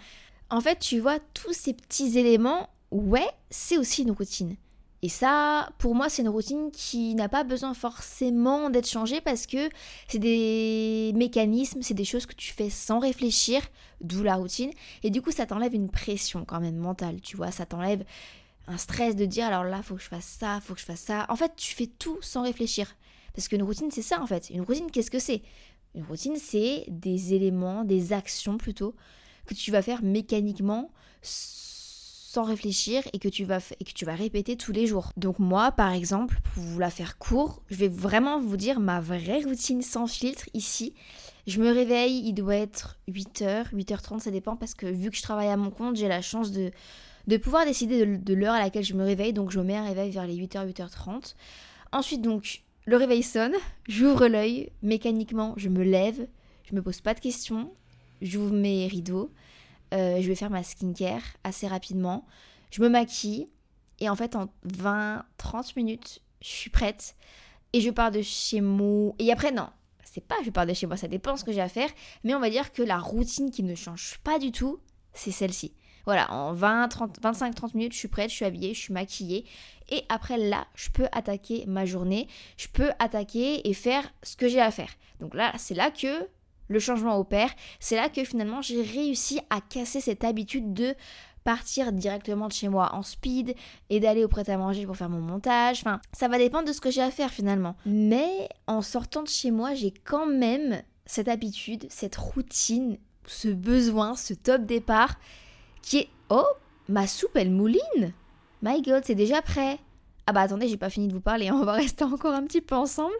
en 0.50 0.60
fait, 0.60 0.78
tu 0.78 1.00
vois, 1.00 1.18
tous 1.34 1.52
ces 1.52 1.72
petits 1.72 2.18
éléments, 2.18 2.68
ouais, 2.90 3.28
c'est 3.50 3.78
aussi 3.78 4.02
une 4.02 4.10
routine. 4.10 4.56
Et 5.06 5.08
ça, 5.08 5.70
pour 5.78 5.94
moi, 5.94 6.08
c'est 6.08 6.22
une 6.22 6.28
routine 6.28 6.72
qui 6.72 7.14
n'a 7.14 7.28
pas 7.28 7.44
besoin 7.44 7.74
forcément 7.74 8.70
d'être 8.70 8.88
changée 8.88 9.20
parce 9.20 9.46
que 9.46 9.70
c'est 10.08 10.18
des 10.18 11.12
mécanismes, 11.14 11.80
c'est 11.80 11.94
des 11.94 12.04
choses 12.04 12.26
que 12.26 12.34
tu 12.34 12.52
fais 12.52 12.70
sans 12.70 12.98
réfléchir, 12.98 13.62
d'où 14.00 14.24
la 14.24 14.34
routine. 14.34 14.72
Et 15.04 15.10
du 15.10 15.22
coup, 15.22 15.30
ça 15.30 15.46
t'enlève 15.46 15.74
une 15.74 15.90
pression 15.90 16.44
quand 16.44 16.58
même 16.58 16.74
mentale, 16.74 17.20
tu 17.20 17.36
vois, 17.36 17.52
ça 17.52 17.66
t'enlève 17.66 18.04
un 18.66 18.76
stress 18.78 19.14
de 19.14 19.26
dire 19.26 19.46
alors 19.46 19.62
là, 19.62 19.80
faut 19.80 19.94
que 19.94 20.02
je 20.02 20.08
fasse 20.08 20.36
ça, 20.40 20.60
faut 20.60 20.74
que 20.74 20.80
je 20.80 20.86
fasse 20.86 21.02
ça. 21.02 21.24
En 21.28 21.36
fait, 21.36 21.52
tu 21.54 21.76
fais 21.76 21.86
tout 21.86 22.18
sans 22.20 22.42
réfléchir. 22.42 22.96
Parce 23.32 23.46
qu'une 23.46 23.62
routine, 23.62 23.92
c'est 23.92 24.02
ça 24.02 24.20
en 24.20 24.26
fait. 24.26 24.50
Une 24.50 24.62
routine, 24.62 24.90
qu'est-ce 24.90 25.12
que 25.12 25.20
c'est? 25.20 25.42
Une 25.94 26.02
routine, 26.02 26.34
c'est 26.36 26.84
des 26.88 27.32
éléments, 27.32 27.84
des 27.84 28.12
actions 28.12 28.58
plutôt, 28.58 28.96
que 29.46 29.54
tu 29.54 29.70
vas 29.70 29.82
faire 29.82 30.02
mécaniquement 30.02 30.90
réfléchir 32.44 33.02
et 33.12 33.18
que 33.18 33.28
tu 33.28 33.44
vas 33.44 33.60
et 33.80 33.84
que 33.84 33.92
tu 33.92 34.04
vas 34.04 34.14
répéter 34.14 34.56
tous 34.56 34.72
les 34.72 34.86
jours. 34.86 35.12
Donc 35.16 35.38
moi 35.38 35.72
par 35.72 35.92
exemple, 35.92 36.38
pour 36.54 36.62
vous 36.62 36.78
la 36.78 36.90
faire 36.90 37.18
court, 37.18 37.62
je 37.70 37.76
vais 37.76 37.88
vraiment 37.88 38.40
vous 38.40 38.56
dire 38.56 38.80
ma 38.80 39.00
vraie 39.00 39.42
routine 39.42 39.82
sans 39.82 40.06
filtre 40.06 40.48
ici. 40.54 40.94
Je 41.46 41.60
me 41.60 41.70
réveille, 41.70 42.22
il 42.26 42.32
doit 42.34 42.56
être 42.56 42.98
8h, 43.08 43.72
8h30, 43.72 44.20
ça 44.20 44.30
dépend 44.30 44.56
parce 44.56 44.74
que 44.74 44.86
vu 44.86 45.10
que 45.10 45.16
je 45.16 45.22
travaille 45.22 45.48
à 45.48 45.56
mon 45.56 45.70
compte, 45.70 45.96
j'ai 45.96 46.08
la 46.08 46.20
chance 46.20 46.50
de, 46.50 46.72
pouvoir 47.38 47.64
décider 47.64 48.04
de, 48.04 48.16
de 48.16 48.34
l'heure 48.34 48.54
à 48.54 48.58
laquelle 48.58 48.84
je 48.84 48.94
me 48.94 49.04
réveille, 49.04 49.32
donc 49.32 49.52
je 49.52 49.60
me 49.60 49.64
mets 49.64 49.76
un 49.76 49.84
réveil 49.84 50.10
vers 50.10 50.26
les 50.26 50.36
8h, 50.36 50.72
8h30. 50.72 51.34
Ensuite 51.92 52.20
donc, 52.20 52.62
le 52.84 52.96
réveil 52.96 53.22
sonne, 53.22 53.54
j'ouvre 53.88 54.26
l'œil, 54.26 54.70
mécaniquement 54.82 55.54
je 55.56 55.68
me 55.68 55.84
lève, 55.84 56.26
je 56.68 56.74
me 56.74 56.82
pose 56.82 57.00
pas 57.00 57.14
de 57.14 57.20
questions, 57.20 57.72
j'ouvre 58.22 58.52
mes 58.52 58.86
rideaux, 58.86 59.30
euh, 59.94 60.20
je 60.20 60.28
vais 60.28 60.34
faire 60.34 60.50
ma 60.50 60.62
skincare 60.62 61.22
assez 61.44 61.66
rapidement. 61.66 62.26
Je 62.70 62.82
me 62.82 62.88
maquille 62.88 63.48
et 64.00 64.08
en 64.08 64.16
fait 64.16 64.36
en 64.36 64.48
20-30 64.66 65.72
minutes, 65.76 66.20
je 66.40 66.48
suis 66.48 66.70
prête 66.70 67.16
et 67.72 67.80
je 67.80 67.90
pars 67.90 68.10
de 68.10 68.22
chez 68.22 68.60
moi. 68.60 69.14
Et 69.18 69.32
après 69.32 69.52
non, 69.52 69.68
c'est 70.04 70.26
pas 70.26 70.36
je 70.44 70.50
pars 70.50 70.66
de 70.66 70.74
chez 70.74 70.86
moi, 70.86 70.96
ça 70.96 71.08
dépend 71.08 71.36
ce 71.36 71.44
que 71.44 71.52
j'ai 71.52 71.60
à 71.60 71.68
faire, 71.68 71.90
mais 72.24 72.34
on 72.34 72.40
va 72.40 72.50
dire 72.50 72.72
que 72.72 72.82
la 72.82 72.98
routine 72.98 73.50
qui 73.50 73.62
ne 73.62 73.74
change 73.74 74.18
pas 74.24 74.38
du 74.38 74.52
tout, 74.52 74.80
c'est 75.12 75.30
celle-ci. 75.30 75.72
Voilà, 76.06 76.32
en 76.32 76.52
20, 76.52 76.86
25-30 77.20 77.76
minutes, 77.76 77.92
je 77.92 77.98
suis 77.98 78.08
prête, 78.08 78.30
je 78.30 78.36
suis 78.36 78.44
habillée, 78.44 78.74
je 78.74 78.78
suis 78.78 78.92
maquillée. 78.92 79.44
Et 79.88 80.04
après 80.08 80.38
là, 80.38 80.68
je 80.76 80.88
peux 80.90 81.08
attaquer 81.10 81.64
ma 81.66 81.84
journée, 81.84 82.28
je 82.56 82.68
peux 82.68 82.90
attaquer 83.00 83.68
et 83.68 83.74
faire 83.74 84.08
ce 84.22 84.36
que 84.36 84.46
j'ai 84.46 84.60
à 84.60 84.70
faire. 84.70 84.90
Donc 85.18 85.34
là, 85.34 85.52
c'est 85.58 85.74
là 85.74 85.90
que 85.90 86.28
le 86.68 86.78
changement 86.78 87.18
opère, 87.18 87.50
c'est 87.80 87.96
là 87.96 88.08
que 88.08 88.24
finalement 88.24 88.62
j'ai 88.62 88.82
réussi 88.82 89.40
à 89.50 89.60
casser 89.60 90.00
cette 90.00 90.24
habitude 90.24 90.72
de 90.72 90.94
partir 91.44 91.92
directement 91.92 92.48
de 92.48 92.52
chez 92.52 92.68
moi 92.68 92.92
en 92.92 93.02
speed 93.02 93.54
et 93.88 94.00
d'aller 94.00 94.24
au 94.24 94.28
prêt-à-manger 94.28 94.84
pour 94.84 94.96
faire 94.96 95.08
mon 95.08 95.20
montage. 95.20 95.78
Enfin, 95.80 96.00
ça 96.12 96.26
va 96.26 96.38
dépendre 96.38 96.66
de 96.66 96.72
ce 96.72 96.80
que 96.80 96.90
j'ai 96.90 97.02
à 97.02 97.12
faire 97.12 97.30
finalement. 97.30 97.76
Mais 97.86 98.48
en 98.66 98.82
sortant 98.82 99.22
de 99.22 99.28
chez 99.28 99.52
moi, 99.52 99.72
j'ai 99.74 99.92
quand 99.92 100.26
même 100.26 100.82
cette 101.06 101.28
habitude, 101.28 101.86
cette 101.88 102.16
routine, 102.16 102.98
ce 103.26 103.46
besoin, 103.46 104.16
ce 104.16 104.34
top 104.34 104.62
départ 104.62 105.14
qui 105.82 105.98
est 105.98 106.08
Oh, 106.30 106.46
ma 106.88 107.06
soupe 107.06 107.36
elle 107.36 107.52
mouline 107.52 108.12
My 108.62 108.82
god, 108.82 109.04
c'est 109.04 109.14
déjà 109.14 109.40
prêt 109.40 109.78
ah 110.26 110.32
bah 110.32 110.40
attendez, 110.40 110.68
j'ai 110.68 110.76
pas 110.76 110.90
fini 110.90 111.06
de 111.08 111.12
vous 111.12 111.20
parler, 111.20 111.50
on 111.52 111.64
va 111.64 111.72
rester 111.72 112.04
encore 112.04 112.34
un 112.34 112.42
petit 112.44 112.60
peu 112.60 112.74
ensemble. 112.74 113.14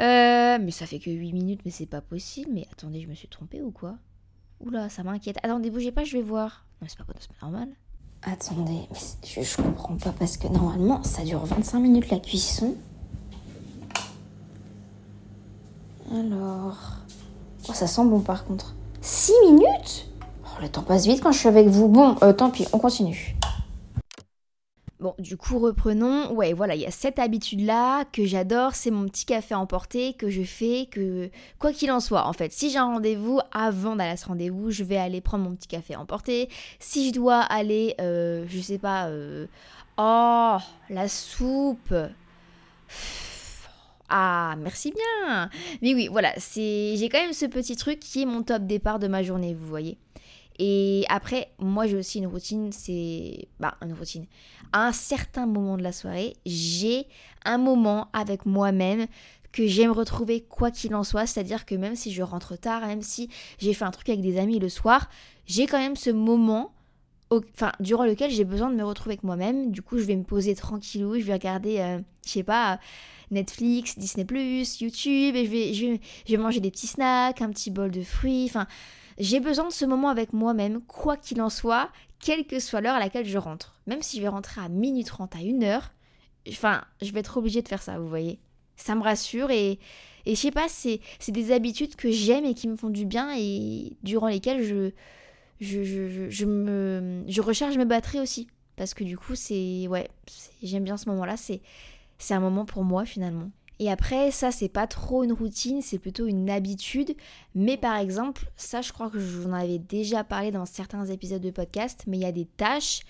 Euh, 0.00 0.58
mais 0.60 0.70
ça 0.70 0.86
fait 0.86 0.98
que 0.98 1.10
8 1.10 1.32
minutes, 1.32 1.60
mais 1.64 1.70
c'est 1.70 1.86
pas 1.86 2.00
possible. 2.00 2.50
Mais 2.52 2.66
attendez, 2.72 3.00
je 3.00 3.08
me 3.08 3.14
suis 3.14 3.28
trompée 3.28 3.62
ou 3.62 3.70
quoi? 3.70 3.96
Oula, 4.60 4.88
ça 4.88 5.02
m'inquiète. 5.02 5.36
Attendez, 5.42 5.70
bougez 5.70 5.92
pas, 5.92 6.04
je 6.04 6.16
vais 6.16 6.22
voir. 6.22 6.64
Non, 6.80 6.88
c'est 6.88 6.98
pas, 6.98 7.04
pas 7.04 7.14
normal. 7.42 7.68
Attendez, 8.22 8.80
je, 9.22 9.62
comprends 9.62 9.96
pas 9.96 10.10
parce 10.10 10.36
que 10.36 10.48
normalement 10.48 11.02
ça 11.04 11.22
dure 11.22 11.44
25 11.44 11.78
minutes 11.78 12.10
la 12.10 12.18
cuisson. 12.18 12.74
Alors. 16.10 16.78
Oh, 17.68 17.72
ça 17.72 17.86
sent 17.86 18.04
bon 18.04 18.20
par 18.20 18.44
contre. 18.44 18.74
6 19.00 19.32
minutes? 19.50 20.08
Oh, 20.44 20.60
le 20.60 20.68
temps 20.68 20.82
passe 20.82 21.06
vite 21.06 21.22
quand 21.22 21.32
je 21.32 21.38
suis 21.38 21.48
avec 21.48 21.68
vous. 21.68 21.88
Bon, 21.88 22.16
euh, 22.22 22.32
tant 22.32 22.50
pis, 22.50 22.66
on 22.72 22.78
continue. 22.78 23.35
Bon, 24.98 25.14
du 25.18 25.36
coup, 25.36 25.58
reprenons. 25.58 26.32
Ouais, 26.32 26.54
voilà, 26.54 26.74
il 26.74 26.80
y 26.80 26.86
a 26.86 26.90
cette 26.90 27.18
habitude-là 27.18 28.06
que 28.06 28.24
j'adore, 28.24 28.74
c'est 28.74 28.90
mon 28.90 29.06
petit 29.06 29.26
café 29.26 29.54
emporté 29.54 30.14
que 30.14 30.30
je 30.30 30.42
fais, 30.42 30.88
que 30.90 31.30
quoi 31.58 31.72
qu'il 31.72 31.90
en 31.92 32.00
soit, 32.00 32.26
en 32.26 32.32
fait, 32.32 32.50
si 32.50 32.70
j'ai 32.70 32.78
un 32.78 32.86
rendez-vous, 32.86 33.40
avant 33.52 33.96
d'aller 33.96 34.12
à 34.12 34.16
ce 34.16 34.26
rendez-vous, 34.26 34.70
je 34.70 34.84
vais 34.84 34.96
aller 34.96 35.20
prendre 35.20 35.44
mon 35.44 35.54
petit 35.54 35.68
café 35.68 35.96
emporté. 35.96 36.48
Si 36.78 37.08
je 37.08 37.12
dois 37.12 37.40
aller, 37.40 37.94
euh, 38.00 38.46
je 38.48 38.58
sais 38.58 38.78
pas, 38.78 39.08
euh, 39.08 39.46
oh, 39.98 40.56
la 40.88 41.08
soupe. 41.08 41.94
Ah, 44.08 44.54
merci 44.58 44.92
bien. 44.92 45.50
Mais 45.82 45.94
oui, 45.94 46.08
voilà, 46.10 46.32
c'est 46.38 46.96
j'ai 46.96 47.08
quand 47.10 47.20
même 47.20 47.32
ce 47.34 47.44
petit 47.46 47.76
truc 47.76 48.00
qui 48.00 48.22
est 48.22 48.26
mon 48.26 48.42
top 48.42 48.62
départ 48.62 48.98
de 48.98 49.08
ma 49.08 49.22
journée, 49.22 49.52
vous 49.52 49.66
voyez. 49.66 49.98
Et 50.58 51.04
après, 51.08 51.52
moi 51.58 51.86
j'ai 51.86 51.96
aussi 51.96 52.18
une 52.18 52.26
routine, 52.26 52.72
c'est... 52.72 53.48
Bah, 53.60 53.76
une 53.82 53.92
routine. 53.92 54.26
À 54.72 54.86
un 54.86 54.92
certain 54.92 55.46
moment 55.46 55.76
de 55.76 55.82
la 55.82 55.92
soirée, 55.92 56.34
j'ai 56.46 57.06
un 57.44 57.58
moment 57.58 58.08
avec 58.12 58.46
moi-même 58.46 59.06
que 59.52 59.66
j'aime 59.66 59.90
retrouver 59.90 60.42
quoi 60.42 60.70
qu'il 60.70 60.94
en 60.94 61.04
soit. 61.04 61.26
C'est-à-dire 61.26 61.64
que 61.64 61.74
même 61.74 61.96
si 61.96 62.12
je 62.12 62.22
rentre 62.22 62.56
tard, 62.56 62.86
même 62.86 63.02
si 63.02 63.30
j'ai 63.58 63.74
fait 63.74 63.84
un 63.84 63.90
truc 63.90 64.08
avec 64.08 64.20
des 64.20 64.38
amis 64.38 64.58
le 64.58 64.68
soir, 64.68 65.08
j'ai 65.46 65.66
quand 65.66 65.78
même 65.78 65.96
ce 65.96 66.10
moment 66.10 66.72
enfin, 67.30 67.72
durant 67.80 68.04
lequel 68.04 68.30
j'ai 68.30 68.44
besoin 68.44 68.70
de 68.70 68.76
me 68.76 68.84
retrouver 68.84 69.14
avec 69.14 69.24
moi-même. 69.24 69.70
Du 69.70 69.82
coup, 69.82 69.98
je 69.98 70.04
vais 70.04 70.16
me 70.16 70.24
poser 70.24 70.54
tranquillou, 70.54 71.14
je 71.14 71.24
vais 71.24 71.32
regarder, 71.32 71.78
euh, 71.78 71.98
je 72.24 72.30
sais 72.30 72.42
pas, 72.42 72.78
Netflix, 73.30 73.98
Disney+, 73.98 74.26
YouTube, 74.80 75.36
et 75.36 75.44
je 75.44 75.50
vais, 75.50 75.74
je, 75.74 75.86
vais, 75.86 76.00
je 76.26 76.32
vais 76.32 76.38
manger 76.38 76.60
des 76.60 76.70
petits 76.70 76.86
snacks, 76.86 77.40
un 77.40 77.50
petit 77.50 77.70
bol 77.70 77.90
de 77.90 78.02
fruits, 78.02 78.46
enfin... 78.48 78.66
J'ai 79.18 79.40
besoin 79.40 79.68
de 79.68 79.72
ce 79.72 79.84
moment 79.84 80.08
avec 80.08 80.32
moi-même, 80.32 80.80
quoi 80.82 81.16
qu'il 81.16 81.40
en 81.40 81.48
soit, 81.50 81.90
quelle 82.20 82.46
que 82.46 82.58
soit 82.58 82.80
l'heure 82.80 82.96
à 82.96 83.00
laquelle 83.00 83.26
je 83.26 83.38
rentre. 83.38 83.80
Même 83.86 84.02
si 84.02 84.16
je 84.16 84.22
vais 84.22 84.28
rentrer 84.28 84.60
à 84.60 84.68
minuit 84.68 85.04
30 85.04 85.34
à 85.36 85.38
1 85.38 85.62
heure, 85.62 85.92
enfin, 86.48 86.84
je 87.00 87.12
vais 87.12 87.20
être 87.20 87.36
obligée 87.36 87.62
de 87.62 87.68
faire 87.68 87.82
ça, 87.82 87.98
vous 87.98 88.08
voyez. 88.08 88.38
Ça 88.76 88.94
me 88.94 89.02
rassure 89.02 89.50
et, 89.50 89.78
et 90.26 90.34
je 90.34 90.40
sais 90.40 90.50
pas, 90.50 90.68
c'est, 90.68 91.00
des 91.28 91.52
habitudes 91.52 91.96
que 91.96 92.10
j'aime 92.10 92.44
et 92.44 92.54
qui 92.54 92.68
me 92.68 92.76
font 92.76 92.90
du 92.90 93.06
bien 93.06 93.34
et 93.36 93.96
durant 94.02 94.28
lesquelles 94.28 94.62
je, 94.62 94.90
je, 95.60 96.28
je, 96.28 96.44
me, 96.44 97.24
je 97.26 97.40
recharge 97.40 97.78
mes 97.78 97.84
batteries 97.84 98.20
aussi. 98.20 98.48
Parce 98.76 98.92
que 98.92 99.04
du 99.04 99.16
coup, 99.16 99.34
c'est. 99.34 99.86
Ouais, 99.88 100.10
j'aime 100.62 100.84
bien 100.84 100.98
ce 100.98 101.08
moment-là. 101.08 101.36
C'est 101.38 102.34
un 102.34 102.40
moment 102.40 102.66
pour 102.66 102.84
moi 102.84 103.06
finalement. 103.06 103.50
Et 103.78 103.90
après, 103.90 104.30
ça, 104.30 104.50
c'est 104.50 104.68
pas 104.68 104.86
trop 104.86 105.22
une 105.22 105.32
routine, 105.32 105.82
c'est 105.82 105.98
plutôt 105.98 106.26
une 106.26 106.48
habitude. 106.48 107.14
Mais 107.54 107.76
par 107.76 107.96
exemple, 107.96 108.50
ça, 108.56 108.80
je 108.80 108.92
crois 108.92 109.10
que 109.10 109.18
je 109.18 109.36
vous 109.36 109.48
en 109.48 109.52
avais 109.52 109.78
déjà 109.78 110.24
parlé 110.24 110.50
dans 110.50 110.64
certains 110.64 111.04
épisodes 111.06 111.42
de 111.42 111.50
podcast, 111.50 112.04
mais 112.06 112.16
il 112.16 112.22
y 112.22 112.26
a 112.26 112.32
des 112.32 112.46
tâches 112.46 113.00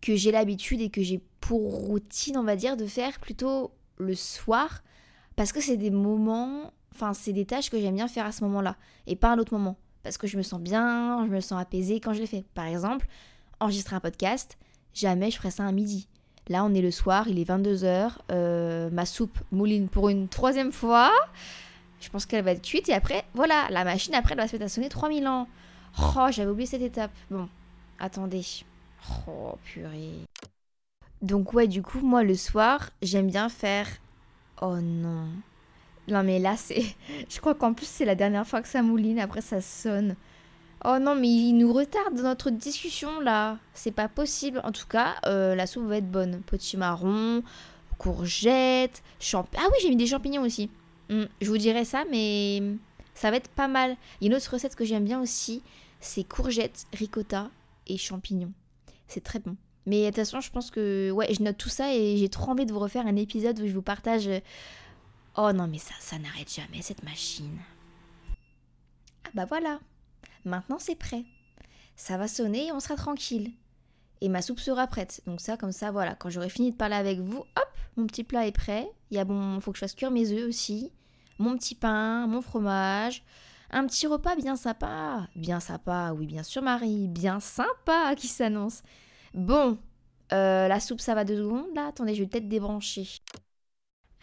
que 0.00 0.16
j'ai 0.16 0.32
l'habitude 0.32 0.80
et 0.80 0.90
que 0.90 1.02
j'ai 1.02 1.20
pour 1.40 1.60
routine, 1.60 2.38
on 2.38 2.44
va 2.44 2.56
dire, 2.56 2.76
de 2.76 2.86
faire 2.86 3.20
plutôt 3.20 3.72
le 3.98 4.14
soir. 4.14 4.82
Parce 5.36 5.52
que 5.52 5.60
c'est 5.60 5.76
des 5.76 5.90
moments, 5.90 6.72
enfin, 6.94 7.12
c'est 7.12 7.32
des 7.32 7.44
tâches 7.44 7.70
que 7.70 7.78
j'aime 7.78 7.96
bien 7.96 8.08
faire 8.08 8.26
à 8.26 8.32
ce 8.32 8.44
moment-là 8.44 8.76
et 9.06 9.16
pas 9.16 9.28
à 9.28 9.32
un 9.32 9.38
autre 9.38 9.52
moment. 9.52 9.76
Parce 10.02 10.18
que 10.18 10.26
je 10.26 10.36
me 10.36 10.42
sens 10.42 10.60
bien, 10.60 11.24
je 11.26 11.30
me 11.30 11.40
sens 11.40 11.60
apaisée 11.60 12.00
quand 12.00 12.12
je 12.12 12.20
les 12.20 12.26
fais. 12.26 12.44
Par 12.54 12.66
exemple, 12.66 13.06
enregistrer 13.60 13.96
un 13.96 14.00
podcast, 14.00 14.58
jamais 14.92 15.30
je 15.30 15.36
ferais 15.36 15.50
ça 15.50 15.66
à 15.66 15.72
midi. 15.72 16.08
Là, 16.48 16.64
on 16.64 16.74
est 16.74 16.82
le 16.82 16.90
soir, 16.90 17.26
il 17.28 17.38
est 17.38 17.48
22h. 17.48 18.10
Euh, 18.30 18.90
ma 18.90 19.06
soupe 19.06 19.38
mouline 19.50 19.88
pour 19.88 20.08
une 20.08 20.28
troisième 20.28 20.72
fois. 20.72 21.10
Je 22.00 22.10
pense 22.10 22.26
qu'elle 22.26 22.44
va 22.44 22.52
être 22.52 22.62
cuite. 22.62 22.88
Et 22.88 22.92
après, 22.92 23.24
voilà, 23.34 23.66
la 23.70 23.84
machine, 23.84 24.14
après, 24.14 24.34
elle 24.34 24.40
va 24.40 24.48
se 24.48 24.52
mettre 24.52 24.66
à 24.66 24.68
sonner 24.68 24.88
3000 24.90 25.26
ans. 25.26 25.48
Oh, 25.98 26.26
j'avais 26.30 26.50
oublié 26.50 26.66
cette 26.66 26.82
étape. 26.82 27.12
Bon, 27.30 27.48
attendez. 27.98 28.44
Oh, 29.26 29.54
purée. 29.64 30.12
Donc, 31.22 31.54
ouais, 31.54 31.66
du 31.66 31.80
coup, 31.80 32.00
moi, 32.00 32.22
le 32.22 32.34
soir, 32.34 32.90
j'aime 33.00 33.28
bien 33.28 33.48
faire. 33.48 33.88
Oh 34.60 34.76
non. 34.76 35.28
Non, 36.08 36.22
mais 36.22 36.38
là, 36.38 36.56
c'est. 36.56 36.84
Je 37.30 37.40
crois 37.40 37.54
qu'en 37.54 37.72
plus, 37.72 37.86
c'est 37.86 38.04
la 38.04 38.14
dernière 38.14 38.46
fois 38.46 38.60
que 38.60 38.68
ça 38.68 38.82
mouline. 38.82 39.18
Après, 39.18 39.40
ça 39.40 39.62
sonne. 39.62 40.14
Oh 40.86 40.98
non, 40.98 41.14
mais 41.14 41.28
il 41.28 41.54
nous 41.54 41.72
retarde 41.72 42.20
notre 42.20 42.50
discussion 42.50 43.20
là. 43.20 43.58
C'est 43.72 43.90
pas 43.90 44.08
possible. 44.08 44.60
En 44.64 44.72
tout 44.72 44.86
cas, 44.86 45.14
euh, 45.26 45.54
la 45.54 45.66
soupe 45.66 45.86
va 45.86 45.96
être 45.96 46.10
bonne. 46.10 46.42
Petit 46.42 46.76
marron, 46.76 47.42
courgettes, 47.96 49.02
champignons. 49.18 49.64
Ah 49.64 49.68
oui, 49.72 49.78
j'ai 49.80 49.88
mis 49.88 49.96
des 49.96 50.06
champignons 50.06 50.42
aussi. 50.42 50.70
Hmm, 51.08 51.24
je 51.40 51.48
vous 51.48 51.56
dirai 51.56 51.86
ça, 51.86 52.04
mais 52.10 52.62
ça 53.14 53.30
va 53.30 53.38
être 53.38 53.48
pas 53.48 53.66
mal. 53.66 53.96
Il 54.20 54.24
y 54.24 54.28
a 54.28 54.30
une 54.30 54.36
autre 54.36 54.52
recette 54.52 54.76
que 54.76 54.84
j'aime 54.84 55.04
bien 55.04 55.22
aussi. 55.22 55.62
C'est 56.00 56.24
courgettes, 56.24 56.84
ricotta 56.92 57.50
et 57.86 57.96
champignons. 57.96 58.52
C'est 59.08 59.24
très 59.24 59.38
bon. 59.38 59.56
Mais 59.86 60.02
de 60.02 60.06
toute 60.08 60.16
façon, 60.16 60.40
je 60.40 60.50
pense 60.50 60.70
que 60.70 61.10
ouais, 61.12 61.32
je 61.32 61.42
note 61.42 61.56
tout 61.56 61.70
ça 61.70 61.94
et 61.94 62.18
j'ai 62.18 62.28
trop 62.28 62.50
envie 62.50 62.66
de 62.66 62.72
vous 62.72 62.78
refaire 62.78 63.06
un 63.06 63.16
épisode 63.16 63.58
où 63.58 63.66
je 63.66 63.72
vous 63.72 63.82
partage. 63.82 64.28
Oh 65.36 65.50
non, 65.52 65.66
mais 65.66 65.78
ça, 65.78 65.94
ça 65.98 66.18
n'arrête 66.18 66.52
jamais 66.52 66.82
cette 66.82 67.02
machine. 67.04 67.58
Ah 69.24 69.30
bah 69.32 69.46
voilà. 69.46 69.78
Maintenant 70.44 70.78
c'est 70.78 70.96
prêt. 70.96 71.24
Ça 71.96 72.16
va 72.16 72.28
sonner 72.28 72.68
et 72.68 72.72
on 72.72 72.80
sera 72.80 72.96
tranquille. 72.96 73.52
Et 74.20 74.28
ma 74.28 74.42
soupe 74.42 74.60
sera 74.60 74.86
prête. 74.86 75.20
Donc 75.26 75.40
ça, 75.40 75.56
comme 75.56 75.72
ça, 75.72 75.90
voilà. 75.90 76.14
Quand 76.14 76.30
j'aurai 76.30 76.48
fini 76.48 76.72
de 76.72 76.76
parler 76.76 76.94
avec 76.94 77.20
vous, 77.20 77.38
hop, 77.38 77.68
mon 77.96 78.06
petit 78.06 78.24
plat 78.24 78.46
est 78.46 78.52
prêt. 78.52 78.90
Il 79.10 79.16
y 79.16 79.20
a 79.20 79.24
bon, 79.24 79.60
faut 79.60 79.70
que 79.70 79.76
je 79.76 79.80
fasse 79.80 79.94
cuire 79.94 80.10
mes 80.10 80.32
œufs 80.32 80.48
aussi. 80.48 80.92
Mon 81.38 81.56
petit 81.56 81.74
pain, 81.74 82.26
mon 82.26 82.40
fromage. 82.40 83.22
Un 83.70 83.86
petit 83.86 84.06
repas 84.06 84.36
bien 84.36 84.56
sympa. 84.56 85.28
Bien 85.36 85.60
sympa, 85.60 86.12
oui, 86.16 86.26
bien 86.26 86.42
sûr, 86.42 86.62
Marie. 86.62 87.08
Bien 87.08 87.40
sympa 87.40 88.14
qui 88.16 88.28
s'annonce. 88.28 88.82
Bon, 89.34 89.78
euh, 90.32 90.68
la 90.68 90.80
soupe, 90.80 91.00
ça 91.00 91.14
va 91.14 91.24
deux 91.24 91.36
secondes 91.36 91.74
là. 91.74 91.88
Attendez, 91.88 92.14
je 92.14 92.22
vais 92.22 92.28
peut-être 92.28 92.48
débrancher. 92.48 93.06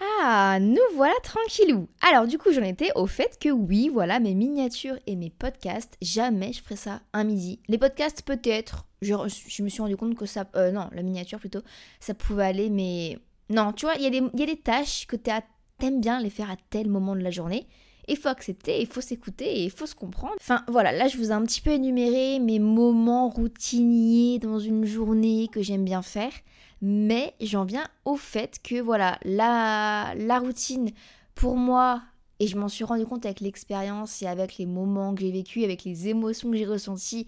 Ah, 0.04 0.58
nous 0.60 0.82
voilà 0.96 1.14
tranquillou. 1.22 1.88
Alors 2.02 2.26
du 2.26 2.40
coup, 2.40 2.52
j'en 2.52 2.64
étais 2.64 2.90
au 2.96 3.06
fait 3.06 3.38
que 3.40 3.50
oui, 3.50 3.88
voilà, 3.88 4.20
mes 4.20 4.34
miniatures 4.34 4.98
et 5.06 5.16
mes 5.16 5.30
podcasts, 5.30 5.96
jamais 6.02 6.54
je 6.54 6.64
ferais 6.64 6.76
ça 6.76 7.02
un 7.14 7.24
midi. 7.24 7.60
Les 7.68 7.78
podcasts 7.78 8.24
peut-être, 8.24 8.88
je, 9.04 9.14
me 9.62 9.70
suis 9.70 9.82
rendu 9.82 9.98
compte 9.98 10.16
que 10.16 10.26
ça... 10.26 10.48
Euh, 10.56 10.72
non, 10.72 10.90
la 10.92 11.04
miniature 11.04 11.40
plutôt, 11.40 11.62
ça 12.00 12.16
pouvait 12.16 12.46
aller, 12.46 12.70
mais... 12.72 13.20
Non, 13.50 13.74
tu 13.74 13.86
vois, 13.86 13.96
il 13.96 14.02
y, 14.02 14.40
y, 14.40 14.44
a 14.44 14.46
des 14.46 14.58
tâches 14.58 15.06
que 15.06 15.16
t'aimes 15.16 16.02
bien 16.02 16.20
les 16.20 16.30
faire 16.30 16.50
à 16.50 16.56
tel 16.70 16.90
moment 16.90 17.16
de 17.16 17.22
la 17.22 17.32
journée. 17.32 17.68
Il 18.12 18.18
faut 18.18 18.28
accepter, 18.28 18.82
il 18.82 18.88
faut 18.88 19.00
s'écouter 19.00 19.46
et 19.46 19.64
il 19.64 19.72
faut 19.72 19.86
se 19.86 19.96
comprendre. 19.96 20.34
Enfin 20.38 20.66
voilà, 20.68 20.92
là 20.92 21.08
je 21.08 21.16
vous 21.16 21.30
ai 21.30 21.32
un 21.32 21.44
petit 21.44 21.62
peu 21.62 21.72
énuméré 21.72 22.40
mes 22.40 22.60
moments 22.60 23.30
routiniers 23.30 24.38
dans 24.38 24.60
une 24.60 24.86
journée 24.86 25.48
que 25.50 25.62
j'aime 25.62 25.86
bien 25.86 26.02
faire. 26.02 26.34
Mais 26.82 27.36
j'en 27.40 27.64
viens 27.64 27.88
au 28.04 28.18
fait 28.18 28.60
que 28.62 28.82
voilà, 28.82 29.18
la, 29.24 30.40
routine 30.40 30.90
pour 31.36 31.56
moi, 31.56 32.02
et 32.42 32.48
je 32.48 32.58
m'en 32.58 32.68
suis 32.68 32.84
rendu 32.84 33.06
compte 33.06 33.26
avec 33.26 33.40
l'expérience 33.40 34.22
et 34.22 34.28
avec 34.28 34.58
les 34.58 34.66
moments 34.66 35.16
que 35.16 35.22
j'ai 35.22 35.32
vécu, 35.32 35.64
avec 35.64 35.86
les 35.86 36.10
émotions 36.10 36.52
que 36.52 36.58
j'ai 36.58 36.66
ressenties, 36.66 37.28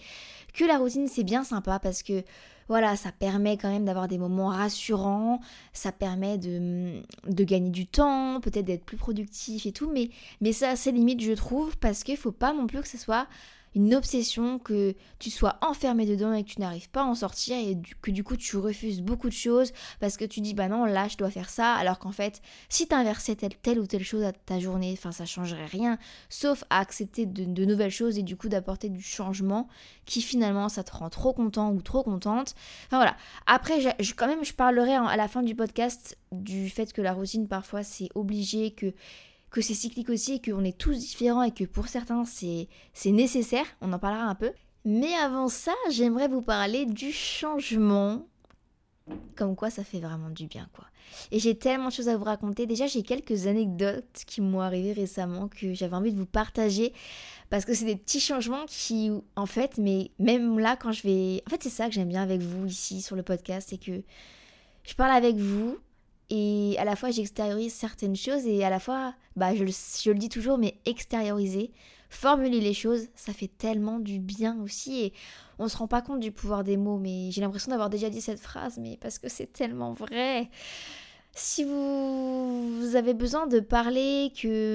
que 0.53 0.65
la 0.65 0.79
routine 0.79 1.07
c'est 1.07 1.23
bien 1.23 1.45
sympa 1.45 1.79
parce 1.79 2.03
que 2.03 2.23
voilà, 2.67 2.95
ça 2.95 3.11
permet 3.11 3.57
quand 3.57 3.71
même 3.71 3.85
d'avoir 3.85 4.07
des 4.07 4.17
moments 4.17 4.49
rassurants, 4.49 5.39
ça 5.73 5.91
permet 5.91 6.37
de, 6.37 7.03
gagner 7.27 7.69
du 7.69 7.87
temps, 7.87 8.39
peut-être 8.41 8.65
d'être 8.65 8.85
plus 8.85 8.97
productif 8.97 9.65
et 9.65 9.71
tout, 9.71 9.89
mais, 9.91 10.09
mais 10.41 10.53
ça 10.53 10.71
a 10.71 10.75
ses 10.75 10.91
limites 10.91 11.21
je 11.21 11.33
trouve 11.33 11.77
parce 11.77 12.03
qu'il 12.03 12.17
faut 12.17 12.31
pas 12.31 12.53
non 12.53 12.67
plus 12.67 12.81
que 12.81 12.87
ce 12.87 12.97
soit 12.97 13.27
une 13.75 13.93
obsession, 13.95 14.59
que 14.59 14.95
tu 15.19 15.29
sois 15.29 15.57
enfermé 15.61 16.05
dedans 16.05 16.33
et 16.33 16.43
que 16.43 16.49
tu 16.49 16.59
n'arrives 16.59 16.89
pas 16.89 17.01
à 17.01 17.05
en 17.05 17.15
sortir 17.15 17.57
et 17.57 17.77
que 18.01 18.11
du 18.11 18.23
coup 18.23 18.37
tu 18.37 18.57
refuses 18.57 19.01
beaucoup 19.01 19.29
de 19.29 19.33
choses 19.33 19.71
parce 19.99 20.17
que 20.17 20.25
tu 20.25 20.41
dis 20.41 20.53
bah 20.53 20.67
non 20.67 20.85
là 20.85 21.07
je 21.07 21.17
dois 21.17 21.29
faire 21.29 21.49
ça 21.49 21.73
alors 21.73 21.99
qu'en 21.99 22.11
fait 22.11 22.41
si 22.69 22.87
tu 22.87 22.95
inversais 22.95 23.35
telle, 23.35 23.55
telle 23.55 23.79
ou 23.79 23.87
telle 23.87 24.03
chose 24.03 24.23
à 24.23 24.31
ta 24.31 24.59
journée, 24.59 24.93
enfin 24.93 25.11
ça 25.11 25.25
changerait 25.25 25.65
rien 25.65 25.97
sauf 26.29 26.63
à 26.69 26.79
accepter 26.79 27.25
de, 27.25 27.65
nouvelles 27.65 27.91
choses 27.91 28.17
et 28.17 28.23
du 28.23 28.35
coup 28.35 28.49
d'apporter 28.49 28.89
du 28.89 29.01
changement 29.01 29.67
qui 30.05 30.21
finalement 30.21 30.69
ça 30.69 30.83
te 30.83 30.95
rend 30.95 31.09
trop 31.09 31.33
content 31.33 31.71
ou 31.71 31.81
trop 31.81 32.03
contente. 32.03 32.55
Enfin 32.87 32.97
voilà. 32.97 33.15
Après 33.47 33.79
quand 34.15 34.27
même 34.27 34.43
je 34.43 34.53
parlerai 34.53 34.95
à 34.95 35.17
la 35.17 35.27
fin 35.27 35.41
du 35.41 35.55
podcast 35.55 36.17
du 36.31 36.69
fait 36.69 36.91
que 36.93 37.01
la 37.01 37.13
routine 37.13 37.47
parfois 37.47 37.83
c'est 37.83 38.09
obligé 38.15 38.71
que 38.71 38.93
que 39.53 39.61
c'est 39.61 39.75
cyclique 39.75 40.09
aussi 40.09 40.33
et 40.33 40.41
qu'on 40.41 40.63
est 40.63 40.77
tous 40.77 40.97
différents 40.97 41.43
et 41.43 41.51
que 41.51 41.63
pour 41.63 41.87
certains 41.87 42.25
c'est 42.25 42.67
nécessaire, 43.05 43.65
on 43.81 43.93
en 43.93 43.99
parlera 43.99 44.25
un 44.25 44.35
peu. 44.35 44.51
Mais 44.83 45.13
avant 45.13 45.47
ça, 45.47 45.71
j'aimerais 45.91 46.27
vous 46.27 46.41
parler 46.41 46.85
du 46.85 47.11
changement. 47.11 48.27
Comme 49.35 49.55
quoi 49.55 49.69
ça 49.69 49.83
fait 49.83 49.99
vraiment 49.99 50.29
du 50.29 50.47
bien 50.47 50.67
quoi. 50.73 50.85
Et 51.31 51.37
j'ai 51.37 51.55
tellement 51.55 51.89
de 51.89 51.93
choses 51.93 52.09
à 52.09 52.17
vous 52.17 52.23
raconter. 52.23 52.65
Déjà 52.65 52.87
j'ai 52.87 53.03
quelques 53.03 53.45
anecdotes 53.45 54.23
qui 54.25 54.41
m'ont 54.41 54.61
arrivé 54.61 54.91
récemment 54.91 55.47
que 55.47 55.73
j'avais 55.73 55.95
envie 55.95 56.13
de 56.13 56.17
vous 56.17 56.25
partager. 56.25 56.91
Parce 57.51 57.63
que 57.63 57.75
c'est 57.75 57.85
des 57.85 57.95
petits 57.95 58.21
changements 58.21 58.65
qui, 58.65 59.11
en 59.35 59.45
fait, 59.45 59.77
mais 59.77 60.09
même 60.17 60.57
là 60.57 60.75
quand 60.75 60.91
je 60.91 61.03
vais... 61.03 61.43
En 61.45 61.51
fait 61.51 61.61
c'est 61.61 61.69
ça 61.69 61.87
que 61.87 61.93
j'aime 61.93 62.09
bien 62.09 62.23
avec 62.23 62.41
vous 62.41 62.65
ici 62.65 63.03
sur 63.03 63.15
le 63.15 63.21
podcast, 63.21 63.67
c'est 63.69 63.77
que 63.77 64.01
je 64.83 64.95
parle 64.95 65.11
avec 65.11 65.35
vous 65.35 65.77
Et 66.35 66.75
à 66.79 66.83
la 66.83 66.95
fois, 66.95 67.11
j'extériorise 67.11 67.75
certaines 67.75 68.15
choses 68.15 68.47
et 68.47 68.63
à 68.63 68.71
la 68.71 68.79
fois, 68.79 69.13
bah, 69.35 69.53
je, 69.53 69.63
le 69.63 70.17
dis 70.17 70.29
toujours, 70.29 70.57
mais 70.57 70.79
extérioriser, 70.83 71.69
formuler 72.09 72.59
les 72.59 72.73
choses, 72.73 73.07
ça 73.13 73.33
fait 73.33 73.51
tellement 73.55 73.99
du 73.99 74.17
bien 74.17 74.59
aussi. 74.63 75.03
Et 75.03 75.13
on 75.59 75.67
se 75.67 75.77
rend 75.77 75.87
pas 75.87 76.01
compte 76.01 76.21
du 76.21 76.31
pouvoir 76.31 76.63
des 76.63 76.75
mots, 76.75 76.97
mais 76.97 77.29
j'ai 77.29 77.41
l'impression 77.41 77.69
d'avoir 77.69 77.91
déjà 77.91 78.09
dit 78.09 78.19
cette 78.19 78.39
phrase, 78.39 78.79
mais 78.79 78.97
parce 78.99 79.19
que 79.19 79.29
c'est 79.29 79.53
tellement 79.53 79.93
vrai. 79.93 80.49
Si 81.35 81.63
vous, 81.63 82.95
avez 82.95 83.13
besoin 83.13 83.45
de 83.45 83.59
parler, 83.59 84.31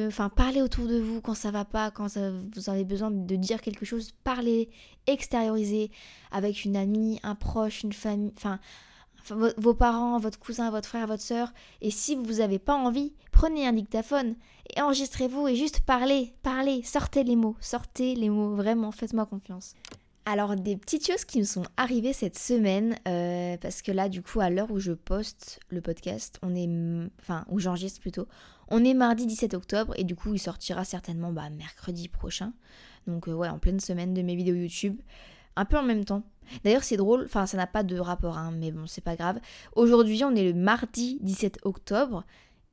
enfin, 0.06 0.28
parler 0.28 0.62
autour 0.62 0.86
de 0.86 1.00
vous 1.00 1.20
quand 1.20 1.34
ça 1.34 1.50
va 1.50 1.64
pas, 1.64 1.90
quand 1.90 2.06
vous 2.54 2.70
avez 2.70 2.84
besoin 2.84 3.10
de 3.10 3.34
dire 3.34 3.62
quelque 3.62 3.84
chose, 3.84 4.12
parler, 4.22 4.70
extérioriser 5.08 5.90
avec 6.30 6.64
une 6.64 6.76
amie, 6.76 7.18
un 7.24 7.34
proche, 7.34 7.82
une 7.82 7.92
famille, 7.92 8.32
enfin, 8.36 8.60
vos 9.30 9.74
parents, 9.74 10.18
votre 10.18 10.38
cousin, 10.38 10.70
votre 10.70 10.88
frère, 10.88 11.06
votre 11.06 11.22
soeur. 11.22 11.52
Et 11.80 11.90
si 11.90 12.16
vous 12.16 12.34
n'avez 12.34 12.58
pas 12.58 12.74
envie, 12.74 13.14
prenez 13.32 13.66
un 13.66 13.72
dictaphone 13.72 14.34
et 14.76 14.80
enregistrez-vous 14.80 15.48
et 15.48 15.56
juste 15.56 15.80
parlez, 15.80 16.34
parlez, 16.42 16.82
sortez 16.82 17.24
les 17.24 17.36
mots, 17.36 17.56
sortez 17.60 18.14
les 18.14 18.28
mots, 18.28 18.54
vraiment, 18.54 18.92
faites-moi 18.92 19.26
confiance. 19.26 19.74
Alors 20.30 20.56
des 20.56 20.76
petites 20.76 21.06
choses 21.06 21.24
qui 21.24 21.38
me 21.38 21.44
sont 21.44 21.64
arrivées 21.78 22.12
cette 22.12 22.38
semaine, 22.38 22.96
euh, 23.08 23.56
parce 23.56 23.80
que 23.80 23.92
là 23.92 24.10
du 24.10 24.20
coup 24.20 24.40
à 24.40 24.50
l'heure 24.50 24.70
où 24.70 24.78
je 24.78 24.92
poste 24.92 25.58
le 25.70 25.80
podcast, 25.80 26.38
on 26.42 26.54
est, 26.54 26.68
enfin 27.22 27.46
où 27.48 27.58
j'enregistre 27.58 28.00
plutôt, 28.00 28.26
on 28.68 28.84
est 28.84 28.92
mardi 28.92 29.24
17 29.24 29.54
octobre 29.54 29.94
et 29.96 30.04
du 30.04 30.16
coup 30.16 30.34
il 30.34 30.38
sortira 30.38 30.84
certainement 30.84 31.32
bah, 31.32 31.48
mercredi 31.48 32.08
prochain. 32.08 32.52
Donc 33.06 33.26
euh, 33.26 33.32
ouais 33.32 33.48
en 33.48 33.58
pleine 33.58 33.80
semaine 33.80 34.12
de 34.12 34.20
mes 34.20 34.36
vidéos 34.36 34.54
YouTube, 34.54 35.00
un 35.56 35.64
peu 35.64 35.78
en 35.78 35.82
même 35.82 36.04
temps. 36.04 36.22
D'ailleurs 36.64 36.84
c'est 36.84 36.96
drôle, 36.96 37.24
enfin 37.24 37.46
ça 37.46 37.56
n'a 37.56 37.66
pas 37.66 37.82
de 37.82 37.98
rapport 37.98 38.38
hein, 38.38 38.52
mais 38.56 38.70
bon 38.70 38.86
c'est 38.86 39.04
pas 39.04 39.16
grave. 39.16 39.38
Aujourd'hui 39.76 40.22
on 40.24 40.34
est 40.34 40.44
le 40.44 40.54
mardi 40.54 41.18
17 41.22 41.60
octobre 41.62 42.24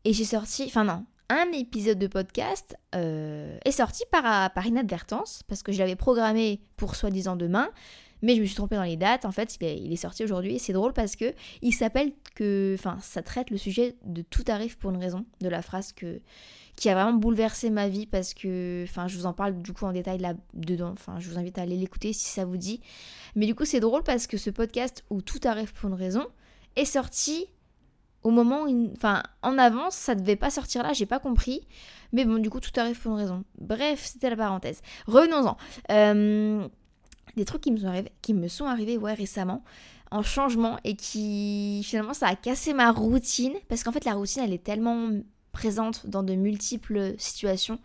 et 0.03 0.13
j'ai 0.13 0.25
sorti, 0.25 0.63
enfin 0.65 0.83
non, 0.83 1.05
un 1.29 1.51
épisode 1.53 1.97
de 1.97 2.07
podcast 2.07 2.77
euh, 2.93 3.57
est 3.65 3.71
sorti 3.71 4.03
par, 4.11 4.51
par 4.51 4.65
inadvertance, 4.65 5.41
parce 5.47 5.63
que 5.63 5.71
je 5.71 5.79
l'avais 5.79 5.95
programmé 5.95 6.61
pour 6.77 6.95
soi-disant 6.95 7.35
demain, 7.35 7.69
mais 8.21 8.35
je 8.35 8.41
me 8.41 8.45
suis 8.45 8.55
trompée 8.55 8.75
dans 8.75 8.83
les 8.83 8.97
dates. 8.97 9.25
En 9.25 9.31
fait, 9.31 9.57
il 9.59 9.91
est, 9.91 9.95
sorti 9.95 10.23
aujourd'hui 10.23 10.55
et 10.55 10.59
c'est 10.59 10.73
drôle 10.73 10.93
parce 10.93 11.15
que 11.15 11.33
il 11.61 11.73
s'appelle 11.73 12.11
que. 12.35 12.75
Enfin, 12.77 12.97
ça 13.01 13.21
traite 13.21 13.49
le 13.49 13.57
sujet 13.57 13.95
de 14.05 14.21
tout 14.21 14.43
arrive 14.47 14.77
pour 14.77 14.91
une 14.91 14.97
raison, 14.97 15.25
de 15.41 15.49
la 15.49 15.61
phrase 15.61 15.91
que, 15.93 16.21
qui 16.75 16.89
a 16.89 16.93
vraiment 16.93 17.13
bouleversé 17.13 17.69
ma 17.69 17.87
vie 17.87 18.05
parce 18.05 18.33
que. 18.33 18.83
Enfin, 18.83 19.07
je 19.07 19.17
vous 19.17 19.25
en 19.25 19.33
parle 19.33 19.61
du 19.61 19.73
coup 19.73 19.85
en 19.85 19.93
détail 19.93 20.19
là-dedans. 20.19 20.91
Enfin, 20.93 21.19
je 21.19 21.29
vous 21.29 21.37
invite 21.37 21.57
à 21.57 21.61
aller 21.61 21.77
l'écouter 21.77 22.13
si 22.13 22.29
ça 22.29 22.45
vous 22.45 22.57
dit. 22.57 22.81
Mais 23.35 23.45
du 23.45 23.55
coup, 23.55 23.65
c'est 23.65 23.79
drôle 23.79 24.03
parce 24.03 24.27
que 24.27 24.37
ce 24.37 24.49
podcast 24.49 25.03
où 25.09 25.21
tout 25.21 25.39
arrive 25.45 25.73
pour 25.73 25.89
une 25.89 25.95
raison 25.95 26.25
est 26.75 26.85
sorti 26.85 27.47
au 28.23 28.31
moment 28.31 28.63
où, 28.63 28.91
enfin, 28.95 29.21
en 29.43 29.57
avance, 29.57 29.95
ça 29.95 30.15
devait 30.15 30.35
pas 30.35 30.49
sortir 30.49 30.81
là, 30.81 30.93
j'ai 30.93 31.05
pas 31.05 31.19
compris. 31.19 31.67
Mais 32.11 32.25
bon, 32.25 32.39
du 32.39 32.49
coup, 32.49 32.59
tout 32.59 32.71
arrive 32.79 32.99
pour 32.99 33.11
une 33.13 33.19
raison. 33.19 33.43
Bref, 33.59 34.03
c'était 34.03 34.29
la 34.29 34.35
parenthèse. 34.35 34.81
Revenons-en. 35.05 35.57
Euh, 35.91 36.67
des 37.35 37.45
trucs 37.45 37.61
qui 37.61 37.71
me 37.71 37.77
sont 37.77 37.87
arrivés, 37.87 38.11
qui 38.21 38.33
me 38.33 38.47
sont 38.47 38.65
arrivés 38.65 38.97
ouais, 38.97 39.13
récemment 39.13 39.63
en 40.11 40.21
changement 40.21 40.77
et 40.83 40.95
qui 40.95 41.81
finalement 41.83 42.13
ça 42.13 42.27
a 42.27 42.35
cassé 42.35 42.73
ma 42.73 42.91
routine 42.91 43.53
parce 43.67 43.83
qu'en 43.83 43.91
fait 43.91 44.05
la 44.05 44.13
routine 44.13 44.43
elle 44.43 44.53
est 44.53 44.63
tellement 44.63 45.09
présente 45.55 46.05
dans 46.05 46.21
de 46.21 46.35
multiples 46.35 47.15
situations. 47.17 47.79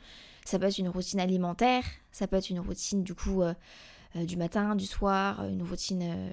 Ça 0.45 0.59
peut 0.59 0.67
être 0.67 0.79
une 0.79 0.89
routine 0.89 1.21
alimentaire, 1.21 1.85
ça 2.11 2.27
peut 2.27 2.35
être 2.35 2.51
une 2.51 2.59
routine 2.59 3.05
du 3.05 3.15
coup 3.15 3.43
euh, 3.43 3.55
euh, 4.17 4.25
du 4.25 4.37
matin, 4.37 4.75
du 4.75 4.87
soir, 4.87 5.45
une 5.47 5.63
routine 5.63 6.03
euh, 6.03 6.31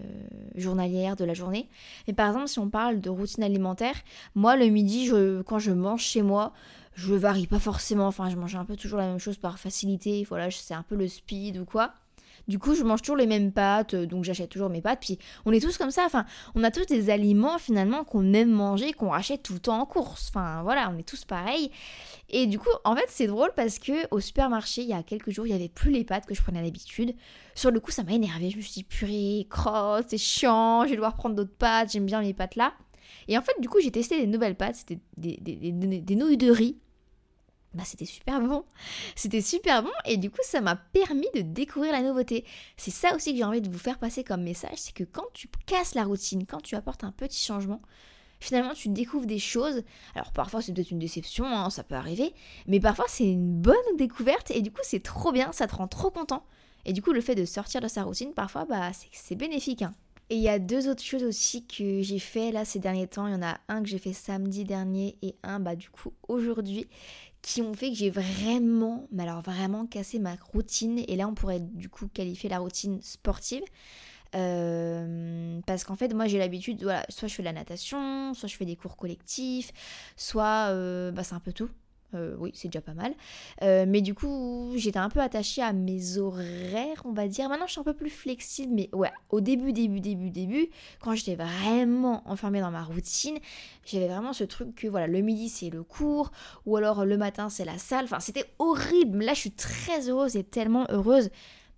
journalière 0.56 1.16
de 1.16 1.24
la 1.24 1.36
journée. 1.36 1.70
Mais 2.08 2.14
par 2.14 2.30
exemple, 2.30 2.48
si 2.48 2.58
on 2.58 2.72
parle 2.72 3.02
de 3.02 3.10
routine 3.12 3.44
alimentaire, 3.44 3.96
moi 4.34 4.56
le 4.56 4.66
midi, 4.66 5.12
quand 5.46 5.60
je 5.60 5.72
mange 5.72 6.02
chez 6.02 6.24
moi, 6.24 6.54
je 6.96 7.14
varie 7.14 7.46
pas 7.46 7.60
forcément. 7.60 8.08
Enfin, 8.08 8.32
je 8.32 8.36
mange 8.36 8.56
un 8.56 8.66
peu 8.66 8.76
toujours 8.76 8.98
la 8.98 9.06
même 9.06 9.20
chose 9.20 9.38
par 9.38 9.60
facilité. 9.60 10.26
Voilà, 10.28 10.50
c'est 10.50 10.74
un 10.74 10.84
peu 10.84 10.96
le 10.96 11.08
speed 11.08 11.58
ou 11.58 11.66
quoi. 11.66 11.94
Du 12.48 12.60
coup, 12.60 12.76
je 12.76 12.84
mange 12.84 13.02
toujours 13.02 13.18
les 13.18 13.28
mêmes 13.28 13.52
pâtes, 13.52 13.94
euh, 13.94 14.06
donc 14.06 14.24
j'achète 14.24 14.50
toujours 14.50 14.70
mes 14.70 14.82
pâtes. 14.82 15.00
Puis 15.02 15.20
on 15.46 15.52
est 15.52 15.60
tous 15.60 15.78
comme 15.78 15.92
ça. 15.92 16.04
Enfin, 16.06 16.26
on 16.56 16.64
a 16.64 16.72
tous 16.72 16.86
des 16.86 17.10
aliments 17.10 17.58
finalement 17.58 18.04
qu'on 18.04 18.34
aime 18.34 18.52
manger, 18.52 18.94
qu'on 18.94 19.10
rachète 19.10 19.44
tout 19.44 19.54
le 19.54 19.60
temps 19.60 19.80
en 19.80 19.86
course. 19.86 20.30
Enfin, 20.30 20.62
voilà, 20.64 20.90
on 20.94 20.98
est 20.98 21.08
tous 21.08 21.26
pareils. 21.26 21.72
Et 22.30 22.48
du 22.48 22.58
coup, 22.58 22.70
en 22.86 22.96
fait, 22.96 23.06
c'est 23.10 23.28
drôle 23.28 23.52
parce 23.56 23.80
que 23.80 24.08
au 24.12 24.20
supermarché, 24.20 24.82
il 24.82 24.88
y 24.88 24.94
a 24.94 25.04
quelques 25.04 25.32
jours, 25.32 25.46
il 25.46 25.52
y 25.52 25.56
avait 25.56 25.70
plus 25.70 25.92
les 25.92 26.06
pâtes 26.06 26.26
que 26.26 26.36
je 26.36 26.42
prenais 26.42 26.60
à 26.60 26.64
l'habitude. 26.64 27.16
Sur 27.54 27.72
le 27.72 27.80
coup, 27.80 27.92
ça 27.92 28.04
m'a 28.04 28.14
énervé. 28.14 28.50
Je 28.50 28.58
me 28.58 28.62
suis 28.62 28.74
dit, 28.74 28.84
purée, 28.84 29.48
crotte, 29.50 30.06
c'est 30.10 30.18
chiant, 30.18 30.84
je 30.84 30.90
vais 30.90 30.96
devoir 30.96 31.16
prendre 31.16 31.36
d'autres 31.36 31.56
pâtes. 31.58 31.92
J'aime 31.92 32.06
bien 32.06 32.22
mes 32.22 32.34
pâtes 32.34 32.56
là. 32.56 32.74
Et 33.28 33.38
en 33.38 33.42
fait, 33.42 33.54
du 33.60 33.68
coup, 33.68 33.80
j'ai 33.82 33.92
testé 33.92 34.22
des 34.22 34.28
nouvelles 34.28 34.56
pâtes. 34.56 34.76
C'était 34.76 35.00
des, 35.18 35.38
des 35.42 36.16
nouilles 36.16 36.38
de 36.38 36.52
riz 36.52 36.78
bah, 37.74 37.84
c'était 37.86 38.06
super 38.06 38.42
bon. 38.42 38.64
C'était 39.16 39.42
super 39.42 39.84
bon 39.84 39.92
et 40.06 40.18
du 40.18 40.30
coup 40.30 40.42
ça 40.44 40.62
m'a 40.62 40.76
permis 40.76 41.28
de 41.36 41.42
découvrir 41.42 41.92
la 41.92 42.02
nouveauté. 42.02 42.46
C'est 42.76 42.92
ça 42.92 43.16
aussi 43.16 43.32
que 43.32 43.38
j'ai 43.38 43.44
envie 43.44 43.62
de 43.62 43.70
vous 43.70 43.78
faire 43.78 44.00
passer 44.00 44.24
comme 44.24 44.44
message, 44.44 44.78
c'est 44.78 44.94
que 44.94 45.04
quand 45.04 45.26
tu 45.34 45.48
casses 45.66 45.94
la 45.94 46.04
routine, 46.04 46.46
quand 46.46 46.62
tu 46.62 46.76
apportes 46.76 47.04
un 47.04 47.12
petit 47.12 47.44
changement, 47.44 47.82
finalement 48.40 48.74
tu 48.74 48.90
découvres 48.90 49.28
des 49.28 49.40
choses. 49.40 49.84
Alors 50.16 50.32
parfois 50.32 50.62
c'est 50.62 50.74
peut-être 50.74 50.92
une 50.92 51.00
déception, 51.00 51.46
hein, 51.46 51.70
ça 51.70 51.84
peut 51.84 51.96
arriver, 51.96 52.34
mais 52.68 52.80
parfois 52.80 53.06
c'est 53.08 53.26
une 53.26 53.62
bonne 53.62 53.76
découverte 53.98 54.52
et 54.52 54.62
du 54.62 54.72
coup 54.72 54.82
c'est 54.84 55.04
trop 55.04 55.32
bien, 55.32 55.52
ça 55.52 55.68
te 55.68 55.76
rend 55.76 55.88
trop 55.88 56.10
content. 56.10 56.44
Et 56.86 56.94
du 56.94 57.02
coup 57.02 57.12
le 57.12 57.22
fait 57.22 57.36
de 57.36 57.46
sortir 57.46 57.82
de 57.82 57.88
sa 57.88 58.04
routine 58.04 58.34
parfois 58.34 58.66
bah 58.66 58.92
c'est 59.12 59.36
bénéfique. 59.36 59.82
Hein. 59.82 59.94
Et 60.30 60.36
il 60.36 60.42
y 60.42 60.50
a 60.50 60.60
deux 60.60 60.90
autres 60.90 61.04
choses 61.04 61.24
aussi 61.24 61.66
que 61.66 62.02
j'ai 62.02 62.20
fait 62.20 62.52
là 62.52 62.66
ces 62.66 62.80
derniers 62.80 63.08
temps. 63.08 63.28
Il 63.28 63.34
y 63.34 63.36
en 63.36 63.42
a 63.42 63.60
un 63.70 63.82
que 63.82 63.88
j'ai 63.88 63.98
fait 63.98 64.12
samedi 64.12 64.66
dernier 64.66 65.18
et 65.22 65.36
un 65.44 65.62
bah 65.62 65.78
du 65.78 65.90
coup 65.90 66.12
aujourd'hui 66.28 66.88
qui 67.42 67.62
ont 67.62 67.74
fait 67.74 67.90
que 67.90 67.96
j'ai 67.96 68.10
vraiment, 68.10 69.08
mais 69.12 69.24
alors 69.24 69.42
vraiment 69.42 69.86
cassé 69.86 70.20
ma 70.20 70.36
routine. 70.54 71.04
Et 71.08 71.16
là, 71.16 71.28
on 71.28 71.34
pourrait 71.34 71.60
du 71.60 71.90
coup 71.90 72.08
qualifier 72.08 72.50
la 72.50 72.60
routine 72.60 73.02
sportive. 73.02 73.64
Euh, 74.36 75.62
parce 75.66 75.84
qu'en 75.84 75.96
fait, 75.96 76.14
moi 76.14 76.28
j'ai 76.28 76.38
l'habitude, 76.38 76.84
voilà, 76.84 77.06
soit 77.10 77.28
je 77.28 77.36
fais 77.36 77.44
de 77.44 77.48
la 77.48 77.54
natation, 77.54 78.34
soit 78.34 78.50
je 78.50 78.56
fais 78.58 78.66
des 78.66 78.76
cours 78.76 78.98
collectifs, 78.98 79.72
soit 80.18 80.68
euh, 80.70 81.12
bah, 81.12 81.24
c'est 81.24 81.36
un 81.36 81.40
peu 81.40 81.54
tout. 81.54 81.70
Euh, 82.14 82.36
oui, 82.40 82.52
c'est 82.54 82.70
déjà 82.70 82.82
pas 82.82 82.94
mal. 82.94 83.14
Euh, 83.64 83.86
mais 83.88 84.02
du 84.02 84.14
coup, 84.14 84.72
j'étais 84.76 85.00
un 85.00 85.10
peu 85.10 85.20
attachée 85.20 85.62
à 85.62 85.74
mes 85.74 86.18
horaires, 86.18 87.02
on 87.04 87.12
va 87.12 87.28
dire. 87.28 87.50
Maintenant, 87.50 87.68
je 87.68 87.74
suis 87.74 87.82
un 87.82 87.84
peu 87.84 87.94
plus 87.94 88.10
flexible, 88.10 88.74
mais 88.74 88.90
ouais, 88.94 89.12
au 89.30 89.42
début, 89.42 89.74
début, 89.74 90.00
début, 90.00 90.30
début, 90.30 90.70
quand 91.02 91.16
j'étais 91.16 91.36
vraiment 91.36 92.24
enfermée 92.30 92.62
dans 92.62 92.72
ma 92.72 92.84
routine, 92.84 93.38
j'avais 93.86 94.08
vraiment 94.08 94.32
ce 94.32 94.46
truc 94.46 94.74
que 94.76 94.88
voilà, 94.88 95.08
le 95.08 95.20
midi 95.22 95.50
c'est 95.50 95.70
le 95.70 95.84
cours, 95.84 96.32
ou 96.66 96.78
alors 96.78 97.04
le 97.04 97.18
matin 97.18 97.50
c'est 97.50 97.66
la 97.66 97.78
salle. 97.78 98.06
Enfin, 98.06 98.22
c'était 98.22 98.46
horrible. 98.58 99.24
Là, 99.24 99.34
je 99.34 99.42
suis 99.42 99.52
très 99.52 100.10
heureuse 100.10 100.38
et 100.38 100.44
tellement 100.44 100.86
heureuse 100.90 101.30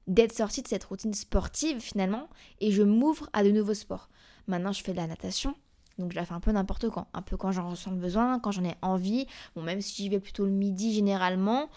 d'être 0.07 0.33
sortie 0.33 0.61
de 0.61 0.67
cette 0.67 0.83
routine 0.83 1.13
sportive 1.13 1.79
finalement, 1.79 2.29
et 2.59 2.71
je 2.71 2.83
m'ouvre 2.83 3.29
à 3.33 3.43
de 3.43 3.49
nouveaux 3.49 3.73
sports. 3.73 4.09
Maintenant, 4.47 4.71
je 4.71 4.83
fais 4.83 4.91
de 4.91 4.97
la 4.97 5.07
natation, 5.07 5.55
donc 5.99 6.11
je 6.11 6.15
la 6.15 6.25
fais 6.25 6.33
un 6.33 6.39
peu 6.39 6.51
n'importe 6.51 6.89
quand, 6.89 7.07
un 7.13 7.21
peu 7.21 7.37
quand 7.37 7.51
j'en 7.51 7.69
ressens 7.69 7.91
le 7.91 7.97
besoin, 7.97 8.39
quand 8.39 8.51
j'en 8.51 8.63
ai 8.63 8.75
envie. 8.81 9.27
Bon, 9.55 9.61
même 9.61 9.81
si 9.81 10.01
j'y 10.01 10.09
vais 10.09 10.19
plutôt 10.19 10.45
le 10.45 10.51
midi 10.51 10.93
généralement, 10.93 11.69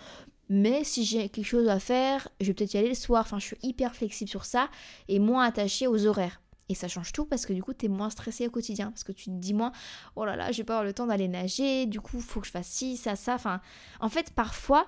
mais 0.48 0.84
si 0.84 1.04
j'ai 1.04 1.28
quelque 1.28 1.46
chose 1.46 1.68
à 1.68 1.80
faire, 1.80 2.28
je 2.40 2.46
vais 2.46 2.54
peut-être 2.54 2.74
y 2.74 2.78
aller 2.78 2.88
le 2.88 2.94
soir. 2.94 3.22
Enfin, 3.22 3.38
je 3.38 3.46
suis 3.46 3.56
hyper 3.62 3.94
flexible 3.94 4.30
sur 4.30 4.44
ça 4.44 4.68
et 5.08 5.18
moins 5.18 5.44
attachée 5.44 5.86
aux 5.86 6.06
horaires. 6.06 6.40
Et 6.68 6.74
ça 6.74 6.88
change 6.88 7.12
tout 7.12 7.24
parce 7.24 7.44
que 7.44 7.52
du 7.52 7.62
coup, 7.62 7.74
tu 7.74 7.86
es 7.86 7.88
moins 7.88 8.10
stressé 8.10 8.46
au 8.46 8.50
quotidien. 8.50 8.90
Parce 8.90 9.04
que 9.04 9.12
tu 9.12 9.24
te 9.24 9.30
dis 9.30 9.54
moins, 9.54 9.72
oh 10.14 10.24
là 10.24 10.36
là, 10.36 10.52
je 10.52 10.58
vais 10.58 10.64
pas 10.64 10.74
avoir 10.74 10.84
le 10.84 10.92
temps 10.92 11.06
d'aller 11.06 11.28
nager, 11.28 11.86
du 11.86 12.00
coup, 12.00 12.20
faut 12.20 12.40
que 12.40 12.46
je 12.46 12.52
fasse 12.52 12.68
ci, 12.68 12.96
ça, 12.96 13.16
ça. 13.16 13.34
Enfin, 13.34 13.60
en 14.00 14.08
fait, 14.08 14.30
parfois, 14.30 14.86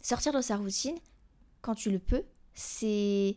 sortir 0.00 0.32
de 0.32 0.40
sa 0.40 0.56
routine, 0.56 0.96
quand 1.60 1.74
tu 1.74 1.90
le 1.90 1.98
peux, 1.98 2.22
c'est 2.54 3.36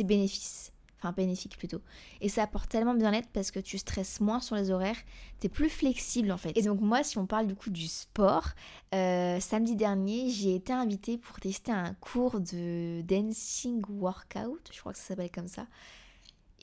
bénéfice 0.00 0.72
enfin 1.02 1.12
bénéfique 1.12 1.56
plutôt. 1.58 1.80
Et 2.20 2.28
ça 2.28 2.42
apporte 2.44 2.70
tellement 2.70 2.94
bien-être 2.94 3.28
parce 3.32 3.50
que 3.50 3.58
tu 3.58 3.78
stresses 3.78 4.20
moins 4.20 4.40
sur 4.40 4.56
les 4.56 4.70
horaires, 4.70 4.96
tu 5.40 5.46
es 5.46 5.48
plus 5.48 5.68
flexible 5.68 6.30
en 6.30 6.36
fait. 6.36 6.56
Et 6.56 6.62
donc 6.62 6.80
moi, 6.80 7.02
si 7.02 7.18
on 7.18 7.26
parle 7.26 7.46
du 7.46 7.54
coup 7.54 7.70
du 7.70 7.88
sport, 7.88 8.50
euh, 8.94 9.40
samedi 9.40 9.74
dernier, 9.74 10.30
j'ai 10.30 10.54
été 10.54 10.72
invitée 10.72 11.18
pour 11.18 11.40
tester 11.40 11.72
un 11.72 11.94
cours 11.94 12.40
de 12.40 13.02
dancing 13.02 13.82
workout, 13.88 14.70
je 14.72 14.80
crois 14.80 14.92
que 14.92 14.98
ça 14.98 15.08
s'appelle 15.08 15.30
comme 15.30 15.48
ça. 15.48 15.66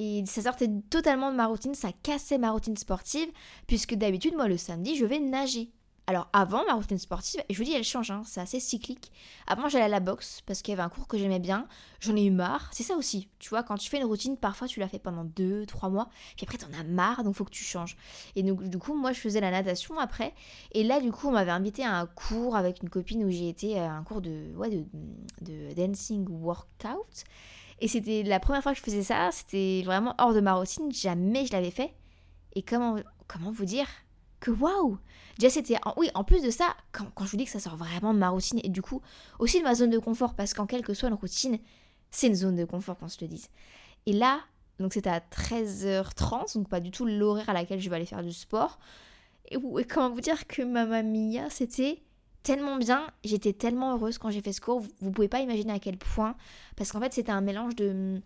Et 0.02 0.24
ça 0.26 0.42
sortait 0.44 0.70
totalement 0.90 1.30
de 1.30 1.36
ma 1.36 1.48
routine, 1.48 1.74
ça 1.74 1.92
cassait 1.92 2.38
ma 2.38 2.52
routine 2.52 2.78
sportive, 2.78 3.28
puisque 3.68 3.96
d'habitude, 3.96 4.34
moi, 4.34 4.48
le 4.48 4.56
samedi, 4.56 4.96
je 4.96 5.06
vais 5.06 5.20
nager. 5.20 5.72
Alors 6.10 6.28
avant 6.34 6.66
ma 6.66 6.74
routine 6.74 6.98
sportive, 6.98 7.40
je 7.52 7.56
vous 7.56 7.64
dis 7.64 7.74
elle 7.74 7.84
change, 7.84 8.10
hein, 8.10 8.24
c'est 8.26 8.42
assez 8.42 8.60
cyclique. 8.60 9.12
Avant 9.46 9.70
j'allais 9.70 9.86
à 9.86 9.90
la 9.90 10.00
boxe 10.00 10.42
parce 10.48 10.64
qu'il 10.64 10.72
y 10.72 10.74
avait 10.74 10.82
un 10.82 10.90
cours 10.90 11.08
que 11.08 11.20
j'aimais 11.20 11.38
bien, 11.38 11.68
j'en 12.00 12.16
ai 12.16 12.24
eu 12.24 12.32
marre. 12.32 12.68
C'est 12.74 12.82
ça 12.82 12.96
aussi, 12.96 13.30
tu 13.38 13.50
vois, 13.50 13.62
quand 13.62 13.78
tu 13.78 13.92
fais 13.92 13.98
une 13.98 14.06
routine, 14.06 14.36
parfois 14.36 14.68
tu 14.68 14.80
la 14.80 14.88
fais 14.88 14.98
pendant 14.98 15.24
2-3 15.24 15.92
mois, 15.92 16.10
puis 16.36 16.48
après 16.48 16.58
t'en 16.58 16.74
as 16.80 16.84
marre, 16.84 17.24
donc 17.24 17.36
faut 17.36 17.46
que 17.46 17.52
tu 17.52 17.64
changes. 17.64 17.96
Et 18.36 18.42
donc 18.42 18.64
du 18.64 18.80
coup 18.80 18.96
moi 18.96 19.14
je 19.14 19.20
faisais 19.20 19.40
la 19.40 19.52
natation 19.52 20.00
après, 20.00 20.34
et 20.72 20.84
là 20.84 21.00
du 21.00 21.12
coup 21.12 21.28
on 21.28 21.32
m'avait 21.32 21.52
invité 21.52 21.86
à 21.86 22.00
un 22.00 22.08
cours 22.08 22.56
avec 22.56 22.82
une 22.82 22.90
copine 22.90 23.24
où 23.24 23.30
j'ai 23.30 23.48
été 23.48 23.78
à 23.78 23.94
un 23.94 24.04
cours 24.04 24.22
de, 24.22 24.52
ouais, 24.56 24.72
de 25.42 25.74
dancing 25.76 26.28
workout. 26.28 27.24
Et 27.82 27.88
c'était 27.88 28.24
la 28.24 28.40
première 28.40 28.64
fois 28.64 28.72
que 28.72 28.80
je 28.80 28.84
faisais 28.84 29.04
ça, 29.04 29.30
c'était 29.32 29.84
vraiment 29.86 30.16
hors 30.18 30.34
de 30.34 30.42
ma 30.42 30.56
routine, 30.56 30.92
jamais 30.92 31.46
je 31.46 31.52
l'avais 31.52 31.70
fait. 31.70 31.94
Et 32.56 32.64
comment, 32.64 32.96
comment 33.28 33.52
vous 33.52 33.66
dire? 33.66 33.86
Que 34.40 34.52
waouh 34.52 34.98
Déjà, 35.38 35.50
c'était. 35.50 35.78
Oui, 35.96 36.10
en 36.16 36.24
plus 36.24 36.42
de 36.42 36.50
ça, 36.50 36.76
quand, 36.92 37.06
je 37.26 37.32
vous 37.32 37.38
dis 37.38 37.46
que 37.46 37.52
ça 37.52 37.60
sort 37.60 37.78
vraiment 37.78 38.14
de 38.14 38.20
ma 38.20 38.30
routine 38.30 38.60
et 38.64 38.70
du 38.70 38.82
coup 38.82 39.02
aussi 39.40 39.60
de 39.60 39.64
ma 39.64 39.74
zone 39.74 39.90
de 39.90 40.00
confort, 40.00 40.36
parce 40.36 40.54
qu'en 40.54 40.66
quelle 40.66 40.84
que 40.84 40.94
soit 40.94 41.08
une 41.08 41.16
routine, 41.16 41.60
c'est 42.12 42.28
une 42.28 42.36
zone 42.36 42.56
de 42.56 42.66
confort 42.66 42.98
qu'on 42.98 43.08
se 43.08 43.18
le 43.22 43.28
dise. 43.28 43.48
Et 44.06 44.14
là, 44.14 44.42
donc 44.80 44.94
c'était 44.94 45.10
à 45.10 45.20
13h30, 45.20 46.56
donc 46.56 46.68
pas 46.68 46.82
du 46.82 46.92
tout 46.92 47.06
l'horaire 47.06 47.50
à 47.50 47.54
laquelle 47.54 47.80
je 47.80 47.90
vais 47.90 47.96
aller 47.96 48.06
faire 48.06 48.24
du 48.24 48.34
sport. 48.34 48.80
Et, 49.50 49.56
et 49.56 49.86
comment 49.86 50.10
vous 50.10 50.22
dire 50.22 50.46
que 50.46 50.62
Mamma 50.62 51.04
Mia, 51.04 51.50
c'était 51.50 52.02
tellement 52.44 52.78
bien, 52.78 53.08
j'étais 53.24 53.54
tellement 53.54 53.94
heureuse 53.94 54.18
quand 54.18 54.32
j'ai 54.32 54.42
fait 54.42 54.54
ce 54.54 54.62
cours, 54.62 54.80
vous, 54.80 54.90
vous 55.02 55.12
pouvez 55.12 55.28
pas 55.28 55.40
imaginer 55.40 55.74
à 55.74 55.80
quel 55.80 55.98
point, 55.98 56.36
parce 56.76 56.92
qu'en 56.92 57.00
fait 57.00 57.14
c'était 57.14 57.32
un 57.32 57.42
mélange 57.42 57.76
de, 57.76 58.22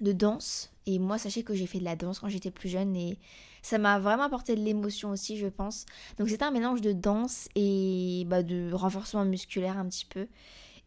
de 0.00 0.12
danse, 0.12 0.72
et 0.86 0.98
moi 0.98 1.18
sachez 1.18 1.42
que 1.42 1.54
j'ai 1.54 1.66
fait 1.66 1.78
de 1.78 1.84
la 1.84 1.96
danse 1.96 2.18
quand 2.18 2.28
j'étais 2.28 2.50
plus 2.50 2.68
jeune, 2.68 2.96
et 2.96 3.18
ça 3.62 3.78
m'a 3.78 3.98
vraiment 3.98 4.24
apporté 4.24 4.54
de 4.54 4.60
l'émotion 4.60 5.10
aussi 5.10 5.36
je 5.36 5.46
pense. 5.46 5.86
Donc 6.18 6.28
c'était 6.28 6.44
un 6.44 6.50
mélange 6.50 6.80
de 6.80 6.92
danse 6.92 7.48
et 7.54 8.24
bah, 8.26 8.42
de 8.42 8.72
renforcement 8.72 9.24
musculaire 9.24 9.78
un 9.78 9.86
petit 9.86 10.06
peu. 10.06 10.26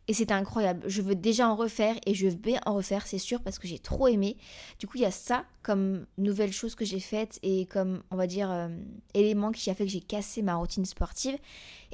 Et 0.10 0.14
c'était 0.14 0.34
incroyable. 0.34 0.84
Je 0.86 1.02
veux 1.02 1.16
déjà 1.16 1.48
en 1.48 1.56
refaire 1.56 1.96
et 2.06 2.14
je 2.14 2.28
vais 2.28 2.56
en 2.66 2.74
refaire, 2.74 3.08
c'est 3.08 3.18
sûr, 3.18 3.42
parce 3.42 3.58
que 3.58 3.68
j'ai 3.68 3.80
trop 3.80 4.08
aimé. 4.10 4.36
Du 4.80 4.86
coup, 4.86 4.98
il 4.98 5.02
y 5.02 5.06
a 5.06 5.12
ça 5.12 5.46
comme 5.62 6.06
nouvelle 6.18 6.52
chose 6.52 6.76
que 6.76 6.84
j'ai 6.84 7.00
faite 7.00 7.40
et 7.42 7.68
comme, 7.68 8.04
on 8.12 8.18
va 8.18 8.28
dire, 8.28 8.52
euh, 8.52 8.68
élément 9.14 9.52
qui 9.52 9.70
a 9.70 9.76
fait 9.76 9.86
que 9.86 9.92
j'ai 9.92 10.02
cassé 10.02 10.42
ma 10.42 10.56
routine 10.56 10.84
sportive. 10.84 11.36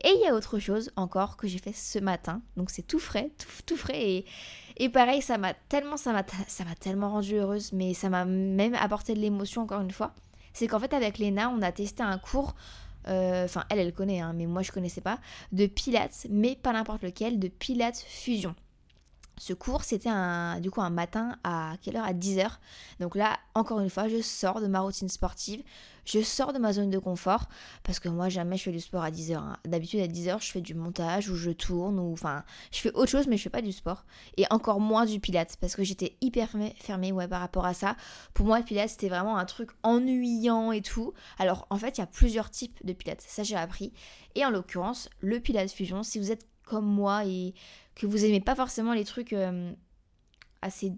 Et 0.04 0.10
il 0.10 0.22
y 0.22 0.28
a 0.28 0.34
autre 0.34 0.58
chose 0.58 0.92
encore 0.96 1.38
que 1.38 1.48
j'ai 1.48 1.60
fait 1.60 1.76
ce 1.76 2.00
matin. 2.00 2.42
Donc 2.58 2.72
c'est 2.72 2.82
tout 2.82 2.98
frais, 3.00 3.30
tout, 3.68 3.78
frais. 3.78 4.02
Et, 4.02 4.26
et 4.78 4.90
pareil, 4.90 5.22
ça 5.22 5.38
m'a 5.38 5.54
tellement, 5.54 5.98
ça 5.98 6.12
m'a 6.12 6.76
tellement 6.80 7.12
rendue 7.12 7.36
heureuse, 7.36 7.74
mais 7.74 7.94
ça 7.94 8.10
m'a 8.10 8.26
même 8.26 8.74
apporté 8.74 9.14
de 9.14 9.20
l'émotion 9.20 9.62
encore 9.62 9.82
une 9.82 9.92
fois. 9.92 10.16
C'est 10.54 10.66
qu'en 10.68 10.80
fait, 10.80 10.94
avec 10.94 11.20
Léna, 11.20 11.50
on 11.50 11.62
a 11.62 11.72
testé 11.72 12.02
un 12.02 12.18
cours 12.18 12.56
euh, 13.10 13.46
enfin 13.46 13.64
elle 13.70 13.80
elle 13.80 13.94
connaît 13.94 14.20
hein, 14.20 14.34
mais 14.34 14.46
moi 14.46 14.62
je 14.62 14.72
connaissais 14.72 15.02
pas, 15.02 15.20
de 15.52 15.66
Pilates, 15.68 16.28
mais 16.30 16.56
pas 16.56 16.74
n'importe 16.74 17.04
lequel, 17.04 17.40
de 17.40 17.48
Pilates 17.48 18.04
Fusion. 18.08 18.56
Ce 19.40 19.54
cours, 19.54 19.84
c'était 19.84 20.10
un, 20.10 20.60
du 20.60 20.70
coup 20.70 20.82
un 20.82 20.90
matin 20.90 21.38
à 21.46 21.76
quelle 21.82 21.96
heure? 21.96 22.04
À 22.04 22.14
10h. 22.14 22.50
Donc 23.00 23.16
là, 23.16 23.40
encore 23.56 23.80
une 23.80 23.90
fois, 23.90 24.10
je 24.10 24.22
sors 24.22 24.60
de 24.60 24.68
ma 24.68 24.82
routine 24.82 25.08
sportive, 25.08 25.64
je 26.04 26.22
sors 26.22 26.52
de 26.52 26.60
ma 26.60 26.74
zone 26.74 26.90
de 26.90 27.00
confort, 27.00 27.48
parce 27.84 28.00
que 28.00 28.10
moi, 28.10 28.28
jamais 28.28 28.58
je 28.58 28.64
fais 28.64 28.72
du 28.72 28.82
sport 28.82 29.02
à 29.02 29.12
10h. 29.12 29.36
Hein. 29.36 29.58
D'habitude, 29.66 30.02
à 30.02 30.08
10h, 30.08 30.44
je 30.44 30.52
fais 30.52 30.60
du 30.60 30.76
montage 30.76 31.30
ou 31.30 31.36
je 31.36 31.52
tourne, 31.52 32.00
ou 32.00 32.12
enfin, 32.12 32.44
je 32.72 32.80
fais 32.80 32.92
autre 32.94 33.10
chose, 33.10 33.28
mais 33.28 33.38
je 33.38 33.44
fais 33.44 33.50
pas 33.50 33.62
du 33.62 33.72
sport. 33.72 34.04
Et 34.36 34.46
encore 34.50 34.82
moins 34.82 35.06
du 35.06 35.22
pilates, 35.22 35.56
parce 35.62 35.76
que 35.76 35.84
j'étais 35.86 36.18
hyper 36.20 36.50
fermée, 36.50 36.76
fermée 36.78 37.12
ouais, 37.14 37.28
par 37.30 37.40
rapport 37.40 37.66
à 37.66 37.74
ça. 37.74 37.96
Pour 38.34 38.46
moi, 38.46 38.60
le 38.60 38.66
pilates, 38.66 38.90
c'était 38.90 39.10
vraiment 39.10 39.38
un 39.38 39.46
truc 39.46 39.70
ennuyant 39.84 40.74
et 40.74 40.82
tout. 40.82 41.14
Alors, 41.38 41.66
en 41.70 41.78
fait, 41.78 41.98
il 41.98 42.02
y 42.02 42.04
a 42.04 42.08
plusieurs 42.08 42.50
types 42.50 42.78
de 42.86 42.92
pilates, 42.92 43.22
ça 43.22 43.44
j'ai 43.44 43.56
appris. 43.56 43.94
Et 44.36 44.46
en 44.46 44.50
l'occurrence, 44.50 45.10
le 45.22 45.40
pilates 45.40 45.72
fusion, 45.72 46.04
si 46.04 46.20
vous 46.20 46.32
êtes 46.32 46.46
comme 46.70 46.86
moi 46.86 47.26
et 47.26 47.54
que 48.00 48.08
vous 48.08 48.24
aimez 48.24 48.40
pas 48.40 48.56
forcément 48.56 48.94
les 48.94 49.04
trucs 49.04 49.34
euh, 49.34 49.72
assez, 50.62 50.90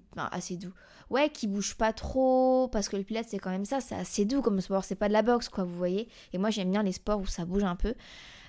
doux. 0.58 0.74
Ouais, 1.10 1.30
qui 1.30 1.48
bougent 1.48 1.76
pas 1.76 1.92
trop, 1.92 2.70
parce 2.72 2.88
que 2.88 2.96
le 2.96 3.04
pilates 3.04 3.28
c'est 3.28 3.40
quand 3.40 3.50
même 3.50 3.66
ça, 3.66 3.82
c'est 3.82 3.96
assez 3.96 4.24
doux 4.24 4.42
comme 4.42 4.62
sport, 4.62 4.86
c'est 4.86 4.96
pas 4.96 5.08
de 5.08 5.14
la 5.14 5.24
boxe 5.24 5.50
quoi, 5.50 5.64
vous 5.64 5.76
voyez. 5.76 6.08
Et 6.32 6.38
moi 6.38 6.52
j'aime 6.52 6.72
bien 6.72 6.84
les 6.84 6.94
sports 6.94 7.20
où 7.20 7.26
ça 7.26 7.44
bouge 7.44 7.64
un 7.64 7.76
peu. 7.76 7.96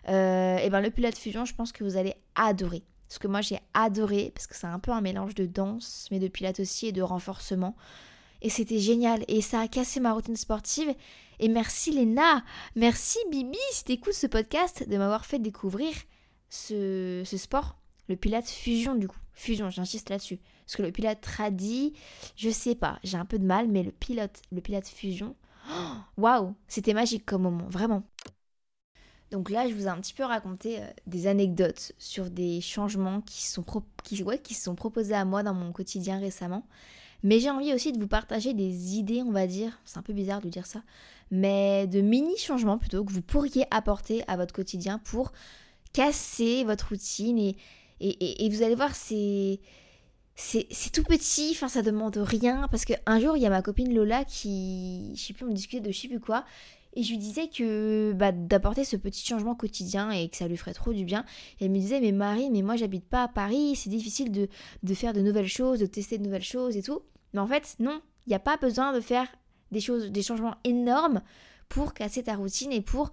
Euh, 0.09 0.59
et 0.59 0.69
ben 0.69 0.81
le 0.81 0.91
pilates 0.91 1.19
fusion, 1.19 1.45
je 1.45 1.55
pense 1.55 1.73
que 1.73 1.83
vous 1.83 1.97
allez 1.97 2.15
adorer. 2.35 2.85
Parce 3.09 3.19
que 3.19 3.27
moi 3.27 3.41
j'ai 3.41 3.59
adoré, 3.75 4.33
parce 4.35 4.47
que 4.47 4.55
c'est 4.55 4.67
un 4.67 4.79
peu 4.79 4.93
un 4.93 5.01
mélange 5.01 5.35
de 5.35 5.47
danse, 5.47 6.09
mais 6.11 6.21
de 6.21 6.29
pilates 6.29 6.61
aussi 6.61 6.87
et 6.89 6.93
de 6.93 7.03
renforcement. 7.03 7.75
Et 8.43 8.51
c'était 8.51 8.79
génial. 8.79 9.25
Et 9.29 9.41
ça 9.41 9.61
a 9.61 9.69
cassé 9.69 10.01
ma 10.01 10.13
routine 10.13 10.37
sportive. 10.37 10.93
Et 11.39 11.49
merci 11.49 11.91
Léna, 11.91 12.45
merci 12.77 13.19
Bibi 13.31 13.59
si 13.73 13.85
t'écoutes 13.85 14.15
ce 14.15 14.27
podcast 14.27 14.89
de 14.89 14.97
m'avoir 14.99 15.25
fait 15.25 15.39
découvrir 15.39 15.93
ce, 16.49 17.23
ce 17.25 17.37
sport 17.37 17.82
le 18.09 18.17
Pilates 18.17 18.49
fusion 18.49 18.95
du 18.95 19.09
coup. 19.09 19.19
Fusion, 19.35 19.71
j'insiste 19.71 20.11
là-dessus. 20.11 20.41
Parce 20.67 20.77
que 20.77 20.83
le 20.83 20.93
Pilates 20.93 21.21
tradit, 21.21 21.95
je 22.37 22.51
sais 22.51 22.75
pas, 22.75 22.99
j'ai 23.03 23.17
un 23.17 23.25
peu 23.25 23.39
de 23.39 23.47
mal, 23.47 23.69
mais 23.69 23.83
le 23.83 23.93
Pilates, 23.93 24.43
le 24.53 24.61
Pilates 24.61 24.89
fusion, 24.89 25.35
waouh, 26.17 26.55
c'était 26.69 26.95
magique 26.95 27.25
comme 27.25 27.43
moment, 27.43 27.69
vraiment. 27.69 28.03
Donc 29.31 29.49
là, 29.49 29.67
je 29.67 29.75
vous 29.75 29.85
ai 29.85 29.89
un 29.89 29.99
petit 29.99 30.13
peu 30.13 30.25
raconté 30.25 30.81
euh, 30.81 30.87
des 31.07 31.27
anecdotes 31.27 31.93
sur 31.99 32.31
des 32.31 32.61
changements 32.61 33.23
qui 33.23 33.47
sont, 33.47 33.65
sont 33.65 34.75
proposés 34.75 35.15
à 35.15 35.25
moi 35.25 35.43
dans 35.43 35.55
mon 35.55 35.73
quotidien 35.73 36.19
récemment. 36.19 36.67
Mais 37.23 37.41
j'ai 37.41 37.51
envie 37.51 37.73
aussi 37.73 37.93
de 37.93 37.99
vous 37.99 38.09
partager 38.09 38.53
des 38.53 38.97
idées, 38.97 39.23
on 39.23 39.31
va 39.31 39.47
dire, 39.47 39.81
c'est 39.85 39.99
un 39.99 40.03
peu 40.03 40.13
bizarre 40.13 40.43
de 40.43 40.49
dire 40.49 40.67
ça, 40.67 40.83
mais 41.31 41.87
de 41.87 42.01
mini 42.01 42.37
changements 42.37 42.79
plutôt 42.79 43.05
que 43.05 43.13
vous 43.13 43.23
pourriez 43.23 43.65
apporter 43.71 44.23
à 44.27 44.37
votre 44.37 44.53
quotidien 44.53 44.99
pour 44.99 45.33
casser 45.93 46.65
votre 46.65 46.89
routine 46.91 47.39
et, 47.39 47.57
et, 48.03 48.49
vous 48.49 48.63
allez 48.63 48.75
voir, 48.75 48.95
c'est 48.95 49.61
tout 50.93 51.05
petit, 51.05 51.51
enfin 51.53 51.69
ça 51.69 51.83
demande 51.83 52.17
rien, 52.17 52.67
parce 52.71 52.85
qu'un 52.85 53.21
jour 53.21 53.37
il 53.37 53.43
y 53.43 53.47
a 53.47 53.51
ma 53.51 53.63
copine 53.63 53.95
Lola 53.95 54.25
qui, 54.25 55.13
je 55.15 55.23
sais 55.23 55.33
plus, 55.33 55.47
on 55.47 55.53
discutait 55.53 55.81
de 55.81 55.93
je 55.93 56.01
sais 56.01 56.09
plus 56.09 56.21
quoi, 56.21 56.45
et 56.95 57.03
je 57.03 57.11
lui 57.11 57.19
disais 57.19 57.49
que 57.49 58.13
bah, 58.13 58.33
d'apporter 58.33 58.85
ce 58.85 58.97
petit 58.97 59.27
changement 59.27 59.55
quotidien 59.55 60.11
et 60.11 60.29
que 60.29 60.37
ça 60.37 60.47
lui 60.47 60.59
ferait 60.59 60.75
trop 60.75 60.93
du 60.93 61.05
bien. 61.05 61.25
Elle 61.61 61.71
me 61.71 61.79
disait, 61.79 62.01
mais 62.01 62.13
Marie, 62.13 62.51
mais 62.51 62.61
moi 62.61 62.77
j'habite 62.77 63.07
pas 63.07 63.23
à 63.23 63.29
Paris, 63.29 63.77
c'est 63.77 63.89
difficile 63.89 64.31
de, 64.31 64.49
de, 64.83 64.95
faire 64.95 65.15
de 65.15 65.21
nouvelles 65.21 65.49
choses, 65.49 65.79
de 65.79 65.87
tester 65.87 66.19
de 66.19 66.25
nouvelles 66.25 66.43
choses 66.43 66.77
et 66.77 66.83
tout. 66.83 67.01
Mais 67.33 67.41
en 67.41 67.47
fait, 67.47 67.77
non, 67.79 68.03
il 68.27 68.31
n'y 68.31 68.37
a 68.37 68.41
pas 68.41 68.59
besoin 68.59 68.93
de 68.93 69.01
faire 69.01 69.27
des 69.71 69.81
choses, 69.81 70.11
des 70.11 70.23
changements 70.23 70.57
énormes 70.65 71.23
pour 71.71 71.95
casser 71.95 72.25
ta 72.25 72.35
routine 72.35 72.73
et 72.73 72.83
pour 72.83 73.11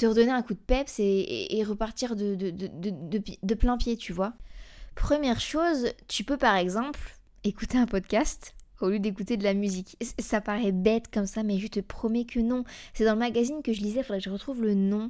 te 0.00 0.06
redonner 0.06 0.30
un 0.30 0.40
coup 0.40 0.54
de 0.54 0.58
peps 0.58 0.98
et, 0.98 1.62
repartir 1.66 2.16
de, 2.16 3.54
plein 3.54 3.76
pied, 3.76 3.96
tu 3.98 4.14
vois. 4.14 4.32
Première 4.94 5.40
chose, 5.40 5.88
tu 6.08 6.24
peux 6.24 6.38
par 6.38 6.56
exemple 6.56 6.98
écouter 7.44 7.76
un 7.76 7.86
podcast 7.86 8.54
au 8.80 8.88
lieu 8.88 8.98
d'écouter 8.98 9.36
de 9.36 9.44
la 9.44 9.52
musique. 9.52 9.98
Ça 10.18 10.40
paraît 10.40 10.72
bête 10.72 11.08
comme 11.12 11.26
ça, 11.26 11.42
mais 11.42 11.58
je 11.58 11.66
te 11.66 11.80
promets 11.80 12.24
que 12.24 12.40
non. 12.40 12.64
C'est 12.94 13.04
dans 13.04 13.12
le 13.12 13.18
magazine 13.18 13.60
que 13.62 13.74
je 13.74 13.82
lisais, 13.82 14.00
il 14.00 14.02
faudrait 14.02 14.20
que 14.20 14.24
je 14.24 14.30
retrouve 14.30 14.62
le 14.62 14.72
nom. 14.72 15.08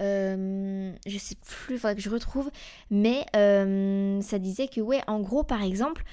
Euh, 0.00 0.92
je 1.06 1.18
sais 1.18 1.34
plus, 1.34 1.74
il 1.74 1.78
faudrait 1.78 1.96
que 1.96 2.00
je 2.00 2.08
retrouve. 2.08 2.50
Mais 2.90 3.26
euh, 3.36 4.18
ça 4.22 4.38
disait 4.38 4.68
que, 4.68 4.80
ouais, 4.80 5.02
en 5.08 5.20
gros, 5.20 5.44
par 5.44 5.62
exemple, 5.62 6.04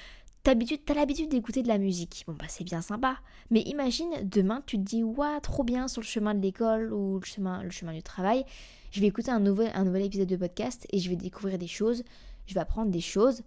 T'as 0.44 0.54
l'habitude 0.96 1.30
d'écouter 1.30 1.64
de 1.64 1.68
la 1.68 1.78
musique. 1.78 2.24
Bon, 2.26 2.34
bah, 2.34 2.46
c'est 2.48 2.64
bien 2.64 2.82
sympa. 2.82 3.18
Mais 3.52 3.62
imagine, 3.62 4.10
demain, 4.24 4.64
tu 4.66 4.78
te 4.78 4.84
dis, 4.84 5.04
waouh, 5.04 5.40
trop 5.42 5.64
bien 5.64 5.90
sur 5.90 6.02
le 6.02 6.08
chemin 6.08 6.34
de 6.34 6.42
l'école 6.42 6.94
ou 6.94 7.20
le 7.20 7.26
chemin, 7.26 7.62
le 7.62 7.72
chemin 7.72 7.94
du 7.94 8.02
travail. 8.02 8.46
Je 8.92 9.02
vais 9.02 9.08
écouter 9.08 9.32
un 9.32 9.42
nouvel, 9.42 9.72
un 9.76 9.84
nouvel 9.84 10.04
épisode 10.04 10.30
de 10.30 10.38
podcast 10.38 10.88
et 10.92 11.00
je 11.00 11.10
vais 11.10 11.18
découvrir 11.18 11.58
des 11.58 11.68
choses. 11.68 12.04
Je 12.48 12.54
vais 12.54 12.62
apprendre 12.62 12.90
des 12.90 13.02
choses. 13.02 13.42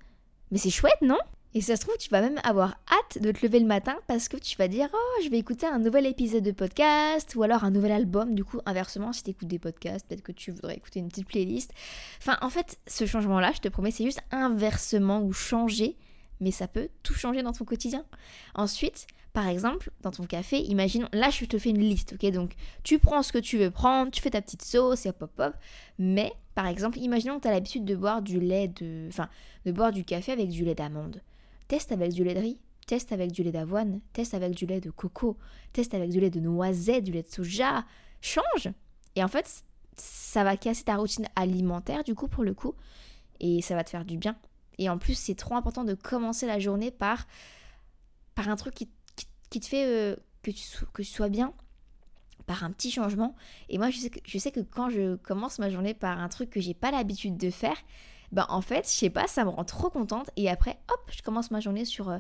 Mais 0.50 0.58
c'est 0.58 0.70
chouette, 0.70 1.00
non? 1.00 1.18
Et 1.54 1.62
ça 1.62 1.76
se 1.76 1.82
trouve, 1.82 1.96
tu 1.98 2.10
vas 2.10 2.20
même 2.20 2.40
avoir 2.44 2.76
hâte 2.90 3.22
de 3.22 3.30
te 3.32 3.44
lever 3.44 3.60
le 3.60 3.66
matin 3.66 3.96
parce 4.06 4.28
que 4.28 4.36
tu 4.36 4.56
vas 4.56 4.68
dire 4.68 4.88
Oh, 4.92 5.22
je 5.24 5.30
vais 5.30 5.38
écouter 5.38 5.66
un 5.66 5.78
nouvel 5.78 6.06
épisode 6.06 6.42
de 6.42 6.52
podcast 6.52 7.34
ou 7.34 7.42
alors 7.42 7.64
un 7.64 7.70
nouvel 7.70 7.92
album. 7.92 8.34
Du 8.34 8.44
coup, 8.44 8.60
inversement, 8.66 9.14
si 9.14 9.22
tu 9.22 9.30
écoutes 9.30 9.48
des 9.48 9.58
podcasts, 9.58 10.06
peut-être 10.06 10.22
que 10.22 10.32
tu 10.32 10.50
voudrais 10.50 10.76
écouter 10.76 11.00
une 11.00 11.08
petite 11.08 11.26
playlist. 11.26 11.72
Enfin, 12.18 12.36
en 12.42 12.50
fait, 12.50 12.78
ce 12.86 13.06
changement-là, 13.06 13.52
je 13.54 13.60
te 13.60 13.68
promets, 13.68 13.90
c'est 13.90 14.04
juste 14.04 14.22
inversement 14.30 15.22
ou 15.22 15.32
changer 15.32 15.96
mais 16.42 16.50
ça 16.50 16.68
peut 16.68 16.88
tout 17.02 17.14
changer 17.14 17.42
dans 17.42 17.52
ton 17.52 17.64
quotidien. 17.64 18.04
Ensuite, 18.54 19.06
par 19.32 19.48
exemple, 19.48 19.90
dans 20.02 20.10
ton 20.10 20.24
café, 20.24 20.58
imagine, 20.58 21.08
là 21.12 21.30
je 21.30 21.44
te 21.46 21.58
fais 21.58 21.70
une 21.70 21.80
liste, 21.80 22.14
ok? 22.14 22.30
Donc 22.32 22.52
tu 22.82 22.98
prends 22.98 23.22
ce 23.22 23.32
que 23.32 23.38
tu 23.38 23.56
veux 23.56 23.70
prendre, 23.70 24.10
tu 24.10 24.20
fais 24.20 24.30
ta 24.30 24.42
petite 24.42 24.62
sauce 24.62 25.06
et 25.06 25.10
hop 25.10 25.22
hop 25.22 25.32
hop. 25.38 25.54
Mais 25.98 26.32
par 26.54 26.66
exemple, 26.66 26.98
imaginons 26.98 27.36
que 27.36 27.42
tu 27.42 27.48
as 27.48 27.52
l'habitude 27.52 27.84
de 27.84 27.96
boire 27.96 28.20
du 28.20 28.40
lait 28.40 28.68
de. 28.68 29.06
Enfin, 29.08 29.28
de 29.64 29.72
boire 29.72 29.92
du 29.92 30.04
café 30.04 30.32
avec 30.32 30.48
du 30.48 30.64
lait 30.64 30.74
d'amande. 30.74 31.22
Teste 31.68 31.92
avec 31.92 32.12
du 32.12 32.24
lait 32.24 32.34
de 32.34 32.40
riz, 32.40 32.58
teste 32.86 33.12
avec 33.12 33.32
du 33.32 33.42
lait 33.42 33.52
d'avoine, 33.52 34.00
teste 34.12 34.34
avec 34.34 34.54
du 34.54 34.66
lait 34.66 34.80
de 34.80 34.90
coco, 34.90 35.38
teste 35.72 35.94
avec 35.94 36.10
du 36.10 36.20
lait 36.20 36.30
de 36.30 36.40
noisette, 36.40 37.04
du 37.04 37.12
lait 37.12 37.22
de 37.22 37.30
soja. 37.30 37.84
Change 38.20 38.68
Et 39.16 39.24
en 39.24 39.28
fait, 39.28 39.64
ça 39.96 40.44
va 40.44 40.56
casser 40.56 40.84
ta 40.84 40.96
routine 40.96 41.26
alimentaire 41.36 42.04
du 42.04 42.14
coup 42.14 42.28
pour 42.28 42.44
le 42.44 42.52
coup. 42.52 42.74
Et 43.40 43.62
ça 43.62 43.74
va 43.74 43.84
te 43.84 43.90
faire 43.90 44.04
du 44.04 44.18
bien. 44.18 44.36
Et 44.78 44.88
en 44.88 44.98
plus, 44.98 45.14
c'est 45.14 45.34
trop 45.34 45.54
important 45.54 45.84
de 45.84 45.94
commencer 45.94 46.46
la 46.46 46.58
journée 46.58 46.90
par, 46.90 47.26
par 48.34 48.48
un 48.48 48.56
truc 48.56 48.74
qui, 48.74 48.88
qui, 49.50 49.60
te 49.60 49.66
fait 49.66 49.86
euh, 49.86 50.16
que, 50.42 50.50
tu, 50.50 50.62
que 50.92 51.02
tu 51.02 51.08
sois 51.08 51.28
bien, 51.28 51.52
par 52.42 52.64
un 52.64 52.70
petit 52.70 52.90
changement. 52.90 53.34
Et 53.68 53.78
moi, 53.78 53.90
je 53.90 53.98
sais, 53.98 54.10
que, 54.10 54.20
je 54.24 54.38
sais 54.38 54.50
que 54.50 54.60
quand 54.60 54.90
je 54.90 55.16
commence 55.16 55.58
ma 55.58 55.70
journée 55.70 55.94
par 55.94 56.20
un 56.20 56.28
truc 56.28 56.50
que 56.50 56.60
j'ai 56.60 56.74
pas 56.74 56.90
l'habitude 56.90 57.36
de 57.36 57.50
faire, 57.50 57.76
ben 58.32 58.46
en 58.48 58.62
fait, 58.62 58.84
je 58.86 58.92
sais 58.92 59.10
pas, 59.10 59.26
ça 59.26 59.44
me 59.44 59.50
rend 59.50 59.64
trop 59.64 59.90
contente. 59.90 60.30
Et 60.36 60.48
après, 60.48 60.78
hop, 60.90 61.10
je 61.10 61.22
commence 61.22 61.50
ma 61.50 61.60
journée 61.60 61.84
sur, 61.84 62.08
euh, 62.08 62.18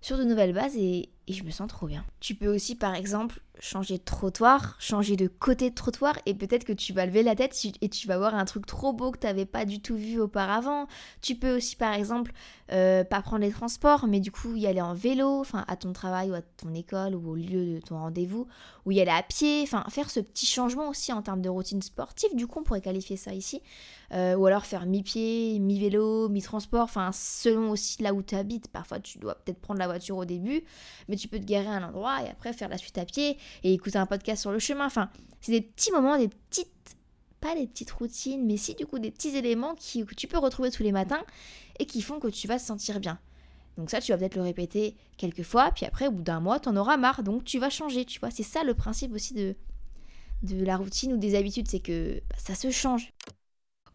sur 0.00 0.18
de 0.18 0.24
nouvelles 0.24 0.52
bases 0.52 0.76
et, 0.76 1.10
et 1.28 1.32
je 1.32 1.44
me 1.44 1.50
sens 1.50 1.68
trop 1.68 1.86
bien. 1.86 2.04
Tu 2.20 2.34
peux 2.34 2.52
aussi 2.52 2.74
par 2.74 2.94
exemple 2.94 3.40
changer 3.60 3.98
de 3.98 4.02
trottoir, 4.02 4.76
changer 4.80 5.14
de 5.14 5.28
côté 5.28 5.70
de 5.70 5.74
trottoir 5.74 6.18
et 6.26 6.34
peut-être 6.34 6.64
que 6.64 6.72
tu 6.72 6.92
vas 6.92 7.06
lever 7.06 7.22
la 7.22 7.36
tête 7.36 7.56
et 7.80 7.88
tu 7.88 8.08
vas 8.08 8.18
voir 8.18 8.34
un 8.34 8.44
truc 8.44 8.66
trop 8.66 8.92
beau 8.92 9.12
que 9.12 9.18
tu 9.18 9.26
n'avais 9.26 9.46
pas 9.46 9.64
du 9.64 9.80
tout 9.80 9.96
vu 9.96 10.18
auparavant. 10.18 10.88
Tu 11.20 11.36
peux 11.36 11.56
aussi 11.56 11.76
par 11.76 11.94
exemple 11.94 12.32
euh, 12.72 13.04
pas 13.04 13.22
prendre 13.22 13.42
les 13.42 13.52
transports 13.52 14.06
mais 14.08 14.20
du 14.20 14.32
coup 14.32 14.56
y 14.56 14.66
aller 14.66 14.80
en 14.80 14.94
vélo, 14.94 15.40
enfin 15.40 15.64
à 15.68 15.76
ton 15.76 15.92
travail 15.92 16.30
ou 16.30 16.34
à 16.34 16.42
ton 16.42 16.74
école 16.74 17.14
ou 17.14 17.30
au 17.30 17.36
lieu 17.36 17.74
de 17.74 17.80
ton 17.80 17.98
rendez-vous, 17.98 18.48
ou 18.84 18.90
y 18.90 19.00
aller 19.00 19.10
à 19.10 19.22
pied, 19.22 19.60
enfin 19.62 19.84
faire 19.90 20.10
ce 20.10 20.20
petit 20.20 20.46
changement 20.46 20.88
aussi 20.88 21.12
en 21.12 21.22
termes 21.22 21.42
de 21.42 21.48
routine 21.48 21.82
sportive, 21.82 22.34
du 22.34 22.46
coup 22.46 22.60
on 22.60 22.62
pourrait 22.64 22.80
qualifier 22.80 23.16
ça 23.16 23.32
ici. 23.32 23.62
Euh, 24.12 24.34
ou 24.34 24.44
alors 24.44 24.66
faire 24.66 24.84
mi-pied, 24.84 25.58
mi-vélo, 25.58 26.28
mi-transport, 26.28 26.82
enfin 26.82 27.10
selon 27.14 27.70
aussi 27.70 28.02
là 28.02 28.12
où 28.12 28.22
tu 28.22 28.34
habites. 28.34 28.68
Parfois 28.68 29.00
tu 29.00 29.18
dois 29.18 29.36
peut-être 29.36 29.58
prendre 29.58 29.80
la 29.80 29.86
voiture 29.86 30.18
au 30.18 30.26
début, 30.26 30.64
tu 31.16 31.28
peux 31.28 31.38
te 31.38 31.44
garer 31.44 31.66
à 31.66 31.72
un 31.72 31.88
endroit 31.88 32.22
et 32.22 32.28
après 32.28 32.52
faire 32.52 32.68
la 32.68 32.78
suite 32.78 32.98
à 32.98 33.04
pied 33.04 33.38
et 33.62 33.72
écouter 33.72 33.98
un 33.98 34.06
podcast 34.06 34.42
sur 34.42 34.52
le 34.52 34.58
chemin. 34.58 34.86
Enfin, 34.86 35.10
c'est 35.40 35.52
des 35.52 35.60
petits 35.60 35.92
moments, 35.92 36.18
des 36.18 36.28
petites, 36.28 36.96
pas 37.40 37.54
des 37.54 37.66
petites 37.66 37.90
routines, 37.90 38.44
mais 38.46 38.56
si 38.56 38.74
du 38.74 38.86
coup 38.86 38.98
des 38.98 39.10
petits 39.10 39.36
éléments 39.36 39.74
qui, 39.74 40.04
que 40.04 40.14
tu 40.14 40.26
peux 40.26 40.38
retrouver 40.38 40.70
tous 40.70 40.82
les 40.82 40.92
matins 40.92 41.22
et 41.78 41.86
qui 41.86 42.02
font 42.02 42.20
que 42.20 42.28
tu 42.28 42.46
vas 42.46 42.58
te 42.58 42.62
sentir 42.64 43.00
bien. 43.00 43.18
Donc 43.78 43.90
ça, 43.90 44.00
tu 44.00 44.12
vas 44.12 44.18
peut-être 44.18 44.36
le 44.36 44.42
répéter 44.42 44.96
quelques 45.16 45.42
fois, 45.42 45.70
puis 45.74 45.86
après, 45.86 46.06
au 46.06 46.12
bout 46.12 46.22
d'un 46.22 46.40
mois, 46.40 46.60
tu 46.60 46.68
en 46.68 46.76
auras 46.76 46.96
marre, 46.96 47.22
donc 47.22 47.44
tu 47.44 47.58
vas 47.58 47.70
changer, 47.70 48.04
tu 48.04 48.20
vois. 48.20 48.30
C'est 48.30 48.42
ça 48.42 48.64
le 48.64 48.74
principe 48.74 49.14
aussi 49.14 49.32
de, 49.32 49.56
de 50.42 50.64
la 50.64 50.76
routine 50.76 51.14
ou 51.14 51.16
des 51.16 51.34
habitudes, 51.34 51.68
c'est 51.68 51.80
que 51.80 52.20
bah, 52.28 52.36
ça 52.38 52.54
se 52.54 52.70
change 52.70 53.12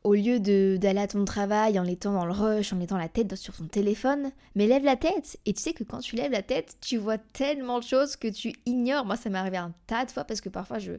au 0.03 0.13
lieu 0.13 0.39
d'aller 0.39 0.99
à 0.99 1.07
ton 1.07 1.25
travail 1.25 1.79
en 1.79 1.86
étant 1.86 2.13
dans 2.13 2.25
le 2.25 2.31
rush, 2.31 2.71
en 2.71 2.77
mettant 2.77 2.97
la 2.97 3.10
tête 3.10 3.36
sur 3.36 3.55
ton 3.55 3.65
téléphone, 3.65 4.31
mais 4.55 4.67
lève 4.67 4.83
la 4.83 4.95
tête. 4.95 5.38
Et 5.45 5.53
tu 5.53 5.62
sais 5.62 5.73
que 5.73 5.83
quand 5.83 5.99
tu 5.99 6.15
lèves 6.15 6.31
la 6.31 6.43
tête, 6.43 6.77
tu 6.81 6.97
vois 6.97 7.17
tellement 7.17 7.79
de 7.79 7.83
choses 7.83 8.15
que 8.15 8.27
tu 8.27 8.53
ignores. 8.65 9.05
Moi, 9.05 9.17
ça 9.17 9.29
m'est 9.29 9.38
arrivé 9.38 9.57
un 9.57 9.73
tas 9.88 10.05
de 10.05 10.12
fois 10.12 10.23
parce 10.23 10.39
que 10.39 10.49
parfois 10.49 10.79
je, 10.79 10.93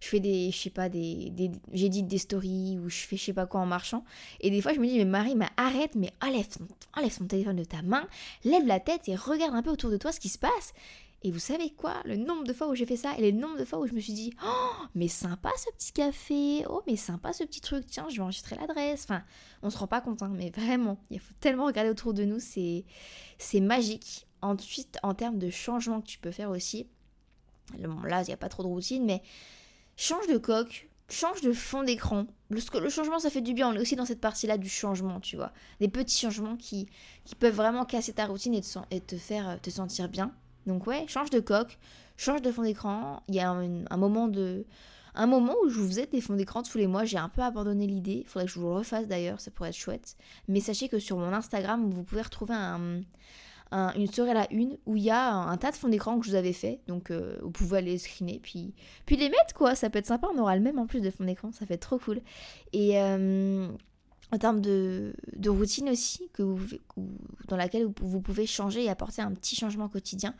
je 0.00 0.08
fais 0.08 0.20
des, 0.20 0.50
je 0.50 0.56
sais 0.58 0.70
pas, 0.70 0.88
des, 0.88 1.30
des 1.30 1.50
j'édite 1.72 2.06
des 2.06 2.18
stories 2.18 2.78
ou 2.78 2.88
je 2.88 2.98
fais 2.98 3.16
je 3.16 3.24
sais 3.24 3.32
pas 3.32 3.46
quoi 3.46 3.60
en 3.60 3.66
marchant. 3.66 4.04
Et 4.40 4.50
des 4.50 4.60
fois, 4.60 4.72
je 4.74 4.80
me 4.80 4.86
dis, 4.86 4.98
mais 4.98 5.04
Marie, 5.04 5.36
mais 5.36 5.48
arrête, 5.56 5.94
mais 5.94 6.10
enlève 6.22 6.46
enlève 6.96 7.16
ton 7.16 7.26
téléphone 7.26 7.56
de 7.56 7.64
ta 7.64 7.82
main, 7.82 8.06
lève 8.44 8.66
la 8.66 8.80
tête 8.80 9.08
et 9.08 9.16
regarde 9.16 9.54
un 9.54 9.62
peu 9.62 9.70
autour 9.70 9.90
de 9.90 9.96
toi 9.96 10.12
ce 10.12 10.20
qui 10.20 10.28
se 10.28 10.38
passe. 10.38 10.74
Et 11.22 11.30
vous 11.30 11.38
savez 11.38 11.70
quoi? 11.70 11.96
Le 12.06 12.16
nombre 12.16 12.44
de 12.44 12.52
fois 12.52 12.68
où 12.68 12.74
j'ai 12.74 12.86
fait 12.86 12.96
ça 12.96 13.14
et 13.18 13.30
le 13.30 13.38
nombre 13.38 13.58
de 13.58 13.64
fois 13.64 13.78
où 13.78 13.86
je 13.86 13.92
me 13.92 14.00
suis 14.00 14.14
dit 14.14 14.32
Oh, 14.42 14.86
mais 14.94 15.08
sympa 15.08 15.50
ce 15.56 15.70
petit 15.72 15.92
café 15.92 16.64
Oh, 16.68 16.82
mais 16.86 16.96
sympa 16.96 17.32
ce 17.34 17.44
petit 17.44 17.60
truc 17.60 17.86
Tiens, 17.86 18.06
je 18.08 18.16
vais 18.16 18.22
enregistrer 18.22 18.56
l'adresse. 18.56 19.04
Enfin, 19.04 19.22
on 19.62 19.68
se 19.68 19.76
rend 19.76 19.86
pas 19.86 20.00
compte, 20.00 20.22
hein, 20.22 20.32
mais 20.34 20.50
vraiment, 20.50 20.98
il 21.10 21.20
faut 21.20 21.34
tellement 21.40 21.66
regarder 21.66 21.90
autour 21.90 22.14
de 22.14 22.24
nous, 22.24 22.40
c'est, 22.40 22.84
c'est 23.38 23.60
magique. 23.60 24.26
Ensuite, 24.40 24.98
en 25.02 25.12
termes 25.14 25.38
de 25.38 25.50
changement 25.50 26.00
que 26.00 26.06
tu 26.06 26.18
peux 26.18 26.30
faire 26.30 26.48
aussi, 26.48 26.86
là, 27.78 28.22
il 28.22 28.26
n'y 28.26 28.32
a 28.32 28.38
pas 28.38 28.48
trop 28.48 28.62
de 28.62 28.68
routine, 28.68 29.04
mais 29.04 29.22
change 29.96 30.26
de 30.26 30.38
coque, 30.38 30.88
change 31.10 31.42
de 31.42 31.52
fond 31.52 31.82
d'écran. 31.82 32.26
Le, 32.48 32.88
changement, 32.88 33.18
ça 33.18 33.28
fait 33.28 33.42
du 33.42 33.52
bien. 33.52 33.68
On 33.68 33.74
est 33.74 33.80
aussi 33.80 33.96
dans 33.96 34.06
cette 34.06 34.20
partie-là 34.20 34.56
du 34.56 34.70
changement, 34.70 35.20
tu 35.20 35.36
vois. 35.36 35.52
Des 35.80 35.88
petits 35.88 36.18
changements 36.18 36.56
qui, 36.56 36.88
peuvent 37.38 37.54
vraiment 37.54 37.84
casser 37.84 38.14
ta 38.14 38.26
routine 38.26 38.54
et 38.54 38.62
te, 38.62 38.78
et 38.90 39.00
te 39.00 39.16
faire 39.16 39.60
te 39.60 39.68
sentir 39.68 40.08
bien. 40.08 40.34
Donc 40.66 40.86
ouais, 40.86 41.04
change 41.08 41.30
de 41.30 41.40
coque, 41.40 41.78
change 42.16 42.42
de 42.42 42.50
fond 42.50 42.62
d'écran. 42.62 43.22
Il 43.28 43.34
y 43.34 43.40
a 43.40 43.50
un, 43.50 43.96
moment 43.96 44.28
de 44.28 44.64
un 45.14 45.26
moment 45.26 45.54
où 45.64 45.68
je 45.68 45.80
vous 45.80 45.88
faisais 45.88 46.06
des 46.06 46.20
fonds 46.20 46.36
d'écran 46.36 46.62
tous 46.62 46.78
les 46.78 46.86
mois, 46.86 47.04
j'ai 47.04 47.18
un 47.18 47.28
peu 47.28 47.42
abandonné 47.42 47.86
l'idée. 47.86 48.22
Il 48.24 48.26
faudrait 48.26 48.46
que 48.46 48.52
je 48.52 48.60
vous 48.60 48.68
le 48.68 48.74
refasse 48.74 49.08
d'ailleurs, 49.08 49.40
ça 49.40 49.50
pourrait 49.50 49.70
être 49.70 49.76
chouette. 49.76 50.16
Mais 50.48 50.60
sachez 50.60 50.88
que 50.88 50.98
sur 50.98 51.16
mon 51.16 51.32
Instagram, 51.32 51.90
vous 51.90 52.04
pouvez 52.04 52.22
retrouver 52.22 52.54
un, 52.54 53.02
une 53.72 54.06
story 54.06 54.30
à 54.30 54.34
la 54.34 54.52
une 54.52 54.78
où 54.86 54.96
il 54.96 55.04
y 55.04 55.10
a 55.10 55.32
un, 55.32 55.56
tas 55.56 55.70
de 55.70 55.76
fonds 55.76 55.88
d'écran 55.88 56.18
que 56.18 56.26
je 56.26 56.30
vous 56.30 56.36
avais 56.36 56.52
fait. 56.52 56.80
Donc 56.86 57.10
euh, 57.10 57.38
vous 57.42 57.50
pouvez 57.50 57.78
aller 57.78 57.98
screener 57.98 58.40
puis, 58.42 58.74
puis 59.06 59.16
les 59.16 59.28
mettre 59.28 59.54
quoi. 59.54 59.74
Ça 59.74 59.90
peut 59.90 59.98
être 59.98 60.06
sympa, 60.06 60.28
on 60.34 60.38
aura 60.38 60.56
le 60.56 60.62
même 60.62 60.78
en 60.78 60.86
plus 60.86 61.00
de 61.00 61.10
fond 61.10 61.24
d'écran, 61.24 61.52
ça 61.52 61.66
fait 61.66 61.78
trop 61.78 61.98
cool. 61.98 62.20
Et 62.72 63.00
euh, 63.00 63.68
en 64.32 64.38
termes 64.38 64.60
de, 64.60 65.12
routine 65.46 65.88
aussi, 65.90 66.28
que 66.32 66.42
dans 67.48 67.56
laquelle 67.56 67.86
vous, 68.00 68.20
pouvez 68.20 68.46
changer 68.46 68.84
et 68.84 68.88
apporter 68.88 69.22
un 69.22 69.32
petit 69.32 69.56
changement 69.56 69.88
quotidien, 69.88 70.34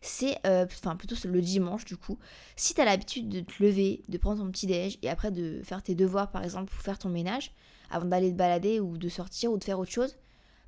c'est, 0.00 0.38
euh, 0.46 0.66
enfin 0.66 0.96
plutôt 0.96 1.16
le 1.24 1.40
dimanche 1.40 1.84
du 1.84 1.96
coup, 1.96 2.18
si 2.56 2.74
tu 2.74 2.84
l'habitude 2.84 3.28
de 3.28 3.40
te 3.40 3.62
lever, 3.62 4.02
de 4.08 4.18
prendre 4.18 4.42
ton 4.42 4.50
petit 4.50 4.66
déj 4.66 4.98
et 5.02 5.08
après 5.08 5.30
de 5.30 5.60
faire 5.64 5.82
tes 5.82 5.94
devoirs 5.94 6.30
par 6.30 6.42
exemple 6.44 6.72
pour 6.72 6.82
faire 6.82 6.98
ton 6.98 7.08
ménage, 7.08 7.52
avant 7.90 8.06
d'aller 8.06 8.30
te 8.30 8.36
balader 8.36 8.80
ou 8.80 8.96
de 8.96 9.08
sortir 9.08 9.52
ou 9.52 9.58
de 9.58 9.64
faire 9.64 9.78
autre 9.78 9.92
chose, 9.92 10.16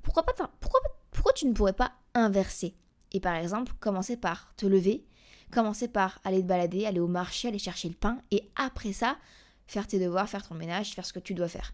pourquoi, 0.03 0.23
pas 0.23 0.33
pourquoi, 0.59 0.79
pourquoi 1.11 1.33
tu 1.33 1.47
ne 1.47 1.53
pourrais 1.53 1.73
pas 1.73 1.93
inverser? 2.13 2.75
Et 3.11 3.19
par 3.19 3.35
exemple, 3.35 3.73
commencer 3.79 4.17
par 4.17 4.53
te 4.55 4.65
lever, 4.65 5.05
commencer 5.51 5.87
par 5.87 6.19
aller 6.23 6.41
te 6.41 6.47
balader, 6.47 6.85
aller 6.85 6.99
au 6.99 7.07
marché, 7.07 7.47
aller 7.47 7.59
chercher 7.59 7.89
le 7.89 7.95
pain 7.95 8.19
et 8.31 8.49
après 8.55 8.93
ça, 8.93 9.17
faire 9.65 9.87
tes 9.87 9.99
devoirs, 9.99 10.29
faire 10.29 10.47
ton 10.47 10.55
ménage, 10.55 10.93
faire 10.93 11.05
ce 11.05 11.13
que 11.13 11.19
tu 11.19 11.33
dois 11.33 11.47
faire. 11.47 11.73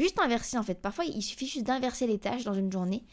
Juste 0.00 0.18
inverser 0.18 0.56
en 0.56 0.62
fait. 0.62 0.80
Parfois, 0.80 1.04
il 1.04 1.20
suffit 1.20 1.46
juste 1.46 1.66
d'inverser 1.66 2.06
les 2.06 2.18
tâches 2.18 2.44
dans 2.44 2.54
une 2.54 2.72
journée. 2.72 3.04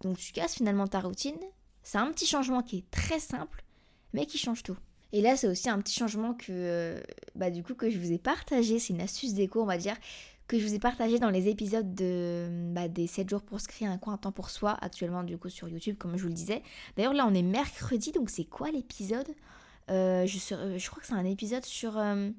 Donc 0.00 0.16
tu 0.16 0.32
casses 0.32 0.54
finalement 0.54 0.86
ta 0.86 1.00
routine. 1.00 1.36
C'est 1.82 1.98
un 1.98 2.10
petit 2.10 2.24
changement 2.24 2.62
qui 2.62 2.78
est 2.78 2.90
très 2.90 3.20
simple, 3.20 3.62
mais 4.14 4.24
qui 4.24 4.38
change 4.38 4.62
tout. 4.62 4.78
Et 5.12 5.20
là, 5.20 5.36
c'est 5.36 5.46
aussi 5.46 5.68
un 5.68 5.78
petit 5.78 5.92
changement 5.92 6.32
que, 6.32 6.46
euh, 6.50 7.00
bah, 7.34 7.50
du 7.50 7.62
coup, 7.62 7.74
que 7.74 7.90
je 7.90 7.98
vous 7.98 8.12
ai 8.12 8.18
partagé. 8.18 8.78
C'est 8.78 8.94
une 8.94 9.02
astuce 9.02 9.34
d'écho, 9.34 9.60
on 9.60 9.66
va 9.66 9.76
dire, 9.76 9.94
que 10.48 10.58
je 10.58 10.66
vous 10.66 10.74
ai 10.74 10.78
partagé 10.78 11.18
dans 11.18 11.28
les 11.28 11.48
épisodes 11.48 11.94
de, 11.94 12.48
bah, 12.72 12.88
des 12.88 13.06
7 13.06 13.28
jours 13.28 13.42
pour 13.42 13.60
se 13.60 13.66
un 13.84 13.98
coin 13.98 14.14
à 14.14 14.18
temps 14.18 14.32
pour 14.32 14.48
soi, 14.48 14.76
actuellement, 14.80 15.22
du 15.22 15.36
coup, 15.36 15.50
sur 15.50 15.68
YouTube, 15.68 15.96
comme 15.98 16.16
je 16.16 16.22
vous 16.22 16.28
le 16.28 16.34
disais. 16.34 16.62
D'ailleurs, 16.96 17.12
là, 17.12 17.26
on 17.28 17.34
est 17.34 17.42
mercredi, 17.42 18.10
donc 18.10 18.30
c'est 18.30 18.46
quoi 18.46 18.70
l'épisode? 18.70 19.28
Euh, 19.90 20.26
je, 20.26 20.38
je, 20.38 20.90
crois 20.90 21.00
que 21.00 21.06
c'est 21.06 21.12
un 21.12 21.26
épisode 21.26 21.64
sur. 21.66 21.98
Euh, 21.98 22.30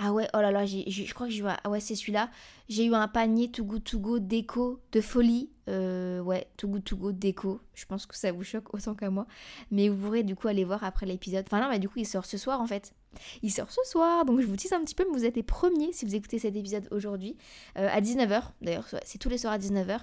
ah 0.00 0.12
ouais, 0.12 0.28
oh 0.32 0.38
là 0.38 0.52
là, 0.52 0.64
je 0.64 1.12
crois 1.12 1.26
que 1.26 1.32
je 1.32 1.42
vois. 1.42 1.56
Ah 1.64 1.70
ouais, 1.70 1.80
c'est 1.80 1.96
celui-là. 1.96 2.30
J'ai 2.68 2.84
eu 2.84 2.94
un 2.94 3.08
panier 3.08 3.50
Too 3.50 3.64
Good 3.64 3.82
To 3.82 3.98
Go 3.98 4.18
déco 4.20 4.80
de 4.92 5.00
folie. 5.00 5.50
Euh, 5.68 6.20
ouais, 6.20 6.46
Too 6.56 6.68
Good 6.68 6.84
To 6.84 6.96
Go 6.96 7.12
déco. 7.12 7.60
Je 7.74 7.84
pense 7.84 8.06
que 8.06 8.16
ça 8.16 8.30
vous 8.30 8.44
choque 8.44 8.72
autant 8.72 8.94
qu'à 8.94 9.10
moi. 9.10 9.26
Mais 9.72 9.88
vous 9.88 9.96
pourrez 9.96 10.22
du 10.22 10.36
coup 10.36 10.46
aller 10.46 10.62
voir 10.62 10.84
après 10.84 11.04
l'épisode. 11.04 11.44
Enfin 11.48 11.60
non, 11.60 11.68
mais 11.68 11.80
du 11.80 11.88
coup, 11.88 11.98
il 11.98 12.06
sort 12.06 12.26
ce 12.26 12.38
soir 12.38 12.60
en 12.60 12.66
fait. 12.68 12.94
Il 13.42 13.50
sort 13.50 13.72
ce 13.72 13.80
soir, 13.90 14.24
donc 14.24 14.40
je 14.40 14.46
vous 14.46 14.54
dis 14.54 14.72
un 14.72 14.84
petit 14.84 14.94
peu, 14.94 15.04
mais 15.04 15.18
vous 15.18 15.24
êtes 15.24 15.34
les 15.34 15.42
premiers 15.42 15.92
si 15.92 16.04
vous 16.04 16.14
écoutez 16.14 16.38
cet 16.38 16.54
épisode 16.54 16.86
aujourd'hui, 16.92 17.36
euh, 17.76 17.88
à 17.90 18.00
19h. 18.00 18.42
D'ailleurs, 18.62 18.86
c'est 19.04 19.18
tous 19.18 19.28
les 19.28 19.38
soirs 19.38 19.54
à 19.54 19.58
19h. 19.58 19.98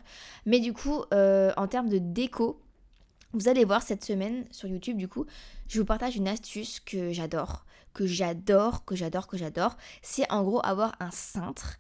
Mais 0.46 0.60
du 0.60 0.74
coup, 0.74 1.04
euh, 1.14 1.54
en 1.56 1.68
termes 1.68 1.88
de 1.88 2.00
déco, 2.00 2.60
vous 3.32 3.48
allez 3.48 3.64
voir 3.64 3.82
cette 3.82 4.04
semaine 4.04 4.46
sur 4.52 4.68
YouTube, 4.68 4.98
du 4.98 5.08
coup, 5.08 5.26
je 5.70 5.80
vous 5.80 5.86
partage 5.86 6.18
une 6.18 6.28
astuce 6.28 6.82
que 6.82 7.14
j'adore 7.14 7.66
que 7.96 8.06
j'adore, 8.06 8.86
que 8.86 8.96
j'adore, 8.96 9.26
que 9.26 9.38
j'adore, 9.38 9.76
c'est 10.04 10.32
en 10.32 10.44
gros 10.44 10.64
avoir 10.64 10.96
un 11.00 11.10
cintre. 11.10 11.80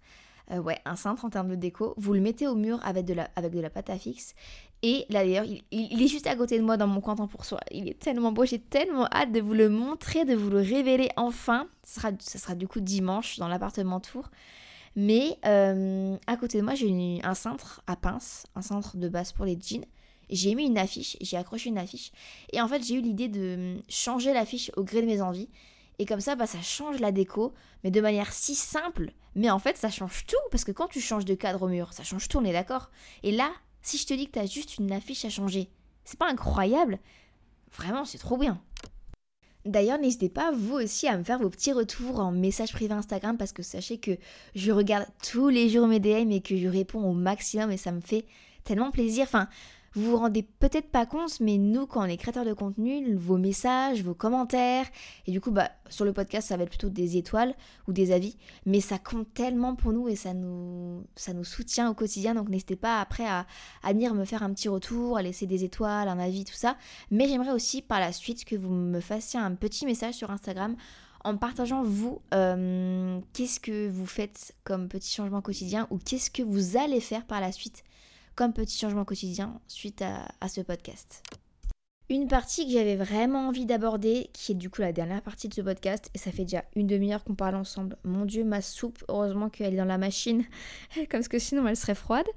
Euh, 0.52 0.60
ouais, 0.60 0.80
un 0.86 0.96
cintre 0.96 1.26
en 1.26 1.30
termes 1.30 1.50
de 1.50 1.56
déco. 1.56 1.94
Vous 1.98 2.14
le 2.14 2.22
mettez 2.22 2.48
au 2.48 2.56
mur 2.56 2.80
avec 2.84 3.06
de 3.06 3.14
la, 3.14 3.30
avec 3.36 3.52
de 3.52 3.60
la 3.60 3.70
pâte 3.70 3.90
à 3.90 3.98
fixe. 3.98 4.34
Et 4.82 5.06
là 5.10 5.24
d'ailleurs, 5.24 5.46
il, 5.72 6.04
est 6.04 6.08
juste 6.08 6.28
à 6.28 6.36
côté 6.36 6.58
de 6.58 6.64
moi 6.64 6.78
dans 6.78 6.88
mon 6.88 7.02
compte 7.02 7.30
pour 7.30 7.46
soi. 7.46 7.60
Il 7.72 7.90
est 7.90 8.00
tellement 8.00 8.32
beau, 8.32 8.46
j'ai 8.46 8.60
tellement 8.60 9.08
hâte 9.12 9.32
de 9.32 9.42
vous 9.42 9.54
le 9.54 9.70
montrer, 9.70 10.26
de 10.26 10.36
vous 10.36 10.50
le 10.50 10.62
révéler 10.62 11.10
enfin. 11.18 11.68
Ce 11.84 11.96
sera, 11.96 12.12
ce 12.20 12.38
sera 12.38 12.56
du 12.56 12.68
coup 12.68 12.80
dimanche 12.80 13.38
dans 13.38 13.48
l'appartement 13.48 14.00
Tour. 14.00 14.30
Mais 14.96 15.38
euh, 15.46 16.16
à 16.28 16.38
côté 16.38 16.60
de 16.60 16.64
moi, 16.64 16.76
j'ai 16.76 17.20
un 17.24 17.34
cintre 17.34 17.82
à 17.88 17.96
pince, 17.96 18.46
un 18.56 18.62
cintre 18.62 18.96
de 18.96 19.10
base 19.10 19.34
pour 19.34 19.46
les 19.46 19.58
jeans. 19.60 19.86
J'ai 20.30 20.56
mis 20.56 20.66
une 20.66 20.78
affiche, 20.78 21.18
j'ai 21.22 21.38
accroché 21.38 21.70
une 21.70 21.78
affiche. 21.78 22.12
Et 22.54 22.62
en 22.62 22.68
fait, 22.68 22.84
j'ai 22.84 22.96
eu 22.96 23.02
l'idée 23.02 23.28
de 23.28 23.78
changer 23.90 24.34
l'affiche 24.34 24.72
au 24.78 24.84
gré 24.84 25.02
de 25.02 25.08
mes 25.08 25.22
envies. 25.22 25.50
Et 26.00 26.06
comme 26.06 26.20
ça, 26.20 26.36
bah, 26.36 26.48
ça 26.48 26.62
change 26.62 27.00
la 27.00 27.12
déco, 27.12 27.54
mais 27.84 27.92
de 27.92 28.02
manière 28.02 28.34
si 28.34 28.56
simple. 28.56 29.12
Mais 29.36 29.50
en 29.50 29.60
fait, 29.60 29.78
ça 29.78 29.90
change 29.90 30.26
tout, 30.26 30.36
parce 30.52 30.64
que 30.64 30.72
quand 30.72 30.88
tu 30.88 31.02
changes 31.02 31.26
de 31.26 31.36
cadre 31.36 31.64
au 31.64 31.68
mur, 31.68 31.94
ça 31.94 32.04
change 32.04 32.28
tout, 32.28 32.38
on 32.38 32.46
est 32.46 32.54
d'accord. 32.54 32.90
Et 33.24 33.32
là, 33.32 33.52
si 33.82 33.98
je 33.98 34.06
te 34.06 34.14
dis 34.14 34.28
que 34.28 34.34
tu 34.34 34.40
as 34.40 34.46
juste 34.46 34.78
une 34.78 34.92
affiche 34.92 35.26
à 35.26 35.30
changer, 35.30 35.70
c'est 36.04 36.20
pas 36.20 36.30
incroyable? 36.30 37.00
Vraiment, 37.78 38.06
c'est 38.06 38.18
trop 38.18 38.38
bien. 38.38 38.62
D'ailleurs, 39.66 39.98
n'hésitez 39.98 40.30
pas, 40.30 40.52
vous 40.52 40.76
aussi, 40.76 41.08
à 41.08 41.18
me 41.18 41.24
faire 41.24 41.40
vos 41.40 41.50
petits 41.50 41.74
retours 41.74 42.20
en 42.20 42.32
message 42.32 42.72
privé 42.72 42.94
Instagram, 42.94 43.38
parce 43.38 43.52
que 43.52 43.64
sachez 43.64 43.98
que 43.98 44.18
je 44.54 44.72
regarde 44.72 45.08
tous 45.28 45.50
les 45.50 45.70
jours 45.70 45.88
mes 45.88 46.00
DM 46.00 46.32
et 46.32 46.42
que 46.42 46.56
je 46.56 46.68
réponds 46.68 47.04
au 47.04 47.14
maximum, 47.14 47.72
et 47.72 47.78
ça 47.78 47.92
me 47.92 48.02
fait 48.02 48.26
tellement 48.64 48.92
plaisir. 48.92 49.24
Enfin, 49.24 49.48
vous 49.96 50.12
vous 50.12 50.18
rendez 50.18 50.44
peut-être 50.44 50.92
pas 50.92 51.06
compte, 51.06 51.40
mais 51.40 51.58
nous, 51.58 51.88
quand 51.88 52.02
on 52.02 52.10
est 52.10 52.18
créateur 52.18 52.44
de 52.44 52.54
contenu, 52.54 53.16
vos 53.16 53.38
messages, 53.38 54.04
vos 54.04 54.14
commentaires, 54.14 54.86
et 55.26 55.32
du 55.32 55.40
coup, 55.40 55.52
bah, 55.52 55.72
sur 55.90 56.04
le 56.04 56.12
podcast, 56.12 56.50
ça 56.50 56.58
va 56.58 56.64
être 56.64 56.70
plutôt 56.70 56.90
des 56.90 57.16
étoiles 57.16 57.56
ou 57.88 57.94
des 57.94 58.12
avis, 58.12 58.38
mais 58.66 58.82
ça 58.82 58.98
compte 59.00 59.34
tellement 59.34 59.76
pour 59.76 59.94
nous 59.94 60.10
et 60.10 60.16
ça 60.16 60.34
nous, 60.34 61.06
soutient 61.44 61.90
au 61.90 61.94
quotidien. 61.94 62.36
Donc 62.36 62.50
n'hésitez 62.50 62.76
pas 62.76 63.00
après 63.00 63.26
à, 63.26 63.46
venir 63.88 64.14
me 64.14 64.26
faire 64.26 64.44
un 64.44 64.54
petit 64.54 64.68
retour, 64.68 65.18
à 65.18 65.22
laisser 65.22 65.48
des 65.48 65.64
étoiles, 65.64 66.10
un 66.10 66.20
avis, 66.20 66.44
tout 66.44 66.54
ça. 66.54 66.76
Mais 67.10 67.28
j'aimerais 67.30 67.52
aussi 67.52 67.82
par 67.82 68.02
la 68.02 68.12
suite 68.12 68.44
que 68.44 68.56
vous 68.56 68.70
me 68.70 69.00
fassiez 69.00 69.40
un 69.40 69.56
petit 69.56 69.86
message 69.86 70.16
sur 70.16 70.30
Instagram 70.30 70.76
en 71.24 71.38
partageant 71.38 71.82
vous, 71.82 72.22
euh, 72.34 73.20
qu'est-ce 73.34 73.60
que 73.60 73.90
vous 73.90 74.06
faites 74.06 74.54
comme 74.64 74.88
petit 74.90 75.12
changement 75.12 75.42
quotidien 75.42 75.88
ou 75.90 75.98
qu'est-ce 75.98 76.30
que 76.30 76.44
vous 76.44 76.78
allez 76.78 77.00
faire 77.00 77.26
par 77.26 77.42
la 77.42 77.52
suite 77.52 77.84
comme 78.36 78.54
petit 78.54 78.78
changement 78.78 79.06
quotidien 79.06 79.60
suite 79.68 80.02
à, 80.02 80.48
ce 80.48 80.62
podcast. 80.62 81.24
Une 82.10 82.28
partie 82.28 82.68
que 82.68 82.72
j'avais 82.72 82.96
vraiment 82.96 83.48
envie 83.48 83.66
d'aborder, 83.66 84.30
qui 84.32 84.52
est 84.52 84.56
du 84.56 84.70
coup 84.70 84.82
la 84.82 84.92
dernière 84.92 85.24
partie 85.24 85.48
de 85.48 85.54
ce 85.56 85.62
podcast, 85.62 86.12
et 86.14 86.20
ça 86.20 86.32
fait 86.32 86.44
déjà 86.44 86.64
une 86.76 86.86
demi-heure 86.86 87.24
qu'on 87.24 87.34
parle 87.34 87.56
ensemble. 87.56 87.98
Mon 88.04 88.26
dieu, 88.26 88.44
ma 88.44 88.62
soupe, 88.62 89.04
heureusement 89.08 89.50
qu'elle 89.50 89.74
est 89.74 89.78
dans 89.78 89.86
la 89.86 89.98
machine, 89.98 90.44
comme 91.10 91.24
que 91.24 91.40
sinon 91.40 91.68
elle 91.68 91.78
serait 91.78 91.96
froide. 91.96 92.28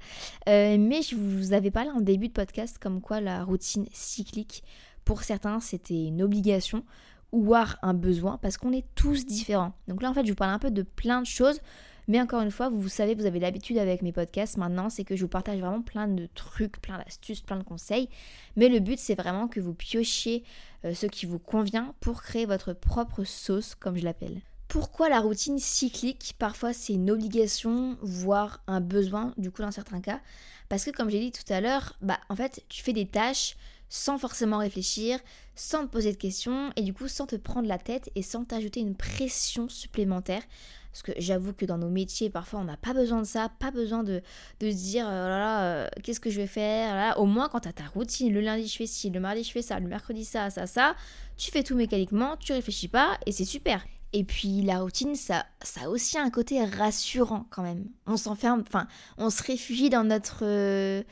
Euh, 0.47 0.77
mais 0.79 1.03
je 1.03 1.15
vous 1.15 1.53
avais 1.53 1.69
parlé 1.69 1.91
en 1.91 2.01
début 2.01 2.29
de 2.29 2.33
podcast 2.33 2.79
comme 2.79 2.99
quoi 2.99 3.21
la 3.21 3.43
routine 3.43 3.85
cyclique, 3.91 4.63
pour 5.05 5.23
certains, 5.23 5.59
c'était 5.59 6.05
une 6.05 6.21
obligation 6.21 6.83
voire 7.31 7.77
un 7.81 7.93
besoin, 7.93 8.37
parce 8.37 8.57
qu'on 8.57 8.73
est 8.73 8.85
tous 8.95 9.25
différents. 9.25 9.73
Donc 9.87 10.01
là, 10.01 10.09
en 10.09 10.13
fait, 10.13 10.25
je 10.25 10.31
vous 10.31 10.35
parle 10.35 10.51
un 10.51 10.59
peu 10.59 10.71
de 10.71 10.81
plein 10.81 11.21
de 11.21 11.27
choses. 11.27 11.61
Mais 12.09 12.19
encore 12.19 12.41
une 12.41 12.49
fois, 12.49 12.69
vous, 12.69 12.89
savez, 12.89 13.13
vous 13.13 13.27
avez 13.27 13.39
l'habitude 13.39 13.77
avec 13.77 14.01
mes 14.01 14.11
podcasts 14.11 14.57
maintenant, 14.57 14.89
c'est 14.89 15.03
que 15.03 15.15
je 15.15 15.21
vous 15.21 15.29
partage 15.29 15.59
vraiment 15.59 15.83
plein 15.83 16.07
de 16.07 16.27
trucs, 16.33 16.81
plein 16.81 16.97
d'astuces, 16.97 17.41
plein 17.41 17.57
de 17.57 17.63
conseils. 17.63 18.09
Mais 18.55 18.67
le 18.67 18.79
but, 18.79 18.97
c'est 18.97 19.13
vraiment 19.13 19.47
que 19.47 19.59
vous 19.59 19.75
piochiez 19.75 20.43
euh, 20.85 20.95
ce 20.95 21.05
qui 21.05 21.27
vous 21.27 21.37
convient 21.37 21.93
pour 21.99 22.23
créer 22.23 22.47
votre 22.47 22.73
propre 22.73 23.23
sauce, 23.23 23.75
comme 23.75 23.95
je 23.95 24.03
l'appelle. 24.03 24.41
Pourquoi 24.67 25.07
la 25.09 25.19
routine 25.19 25.59
cyclique 25.59 26.33
Parfois, 26.39 26.73
c'est 26.73 26.93
une 26.93 27.11
obligation, 27.11 27.95
voire 28.01 28.63
un 28.65 28.81
besoin, 28.81 29.35
du 29.37 29.51
coup, 29.51 29.61
dans 29.61 29.71
certains 29.71 30.01
cas? 30.01 30.19
Parce 30.67 30.85
que, 30.85 30.91
comme 30.91 31.11
j'ai 31.11 31.19
dit 31.19 31.31
tout 31.31 31.53
à 31.53 31.61
l'heure, 31.61 31.95
bah, 32.01 32.19
en 32.29 32.35
fait, 32.35 32.65
tu 32.69 32.81
fais 32.81 32.93
des 32.93 33.07
tâches 33.07 33.55
sans 33.89 34.17
forcément 34.17 34.59
réfléchir, 34.59 35.19
sans 35.55 35.85
te 35.85 35.91
poser 35.91 36.11
de 36.11 36.17
questions 36.17 36.71
et 36.75 36.83
du 36.83 36.93
coup 36.93 37.07
sans 37.07 37.25
te 37.25 37.35
prendre 37.35 37.67
la 37.67 37.79
tête 37.79 38.11
et 38.15 38.21
sans 38.21 38.45
t'ajouter 38.45 38.79
une 38.79 38.95
pression 38.95 39.67
supplémentaire. 39.67 40.43
Parce 40.91 41.03
que 41.03 41.11
j'avoue 41.17 41.53
que 41.53 41.65
dans 41.65 41.77
nos 41.77 41.89
métiers, 41.89 42.29
parfois, 42.29 42.59
on 42.59 42.63
n'a 42.63 42.77
pas 42.77 42.93
besoin 42.93 43.21
de 43.21 43.27
ça, 43.27 43.49
pas 43.59 43.71
besoin 43.71 44.03
de, 44.03 44.21
se 44.59 44.65
dire, 44.65 45.05
oh 45.07 45.11
là 45.11 45.27
là, 45.27 45.63
euh, 45.63 45.87
qu'est-ce 46.03 46.19
que 46.19 46.29
je 46.29 46.41
vais 46.41 46.47
faire 46.47 46.95
là. 46.95 47.17
Au 47.19 47.25
moins, 47.25 47.47
quand 47.47 47.61
tu 47.61 47.73
ta 47.73 47.85
routine, 47.93 48.33
le 48.33 48.41
lundi, 48.41 48.67
je 48.67 48.75
fais 48.75 48.87
ci, 48.87 49.09
le 49.09 49.19
mardi, 49.19 49.43
je 49.43 49.51
fais 49.51 49.61
ça, 49.61 49.79
le 49.79 49.87
mercredi, 49.87 50.25
ça, 50.25 50.49
ça, 50.49 50.65
ça, 50.65 50.95
tu 51.37 51.51
fais 51.51 51.63
tout 51.63 51.75
mécaniquement, 51.75 52.37
tu 52.37 52.53
réfléchis 52.53 52.87
pas, 52.87 53.17
et 53.25 53.31
c'est 53.31 53.45
super. 53.45 53.85
Et 54.11 54.23
puis 54.23 54.63
la 54.63 54.79
routine, 54.79 55.13
ça, 55.13 55.45
ça 55.61 55.81
a 55.83 55.89
aussi 55.89 56.17
un 56.17 56.31
côté 56.31 56.63
rassurant 56.63 57.45
quand 57.51 57.61
même. 57.61 57.85
On 58.07 58.17
s'enferme, 58.17 58.63
enfin, 58.67 58.87
on 59.17 59.29
se 59.29 59.43
réfugie 59.43 59.91
dans 59.91 60.03
notre, 60.03 60.39
euh, 60.41 61.03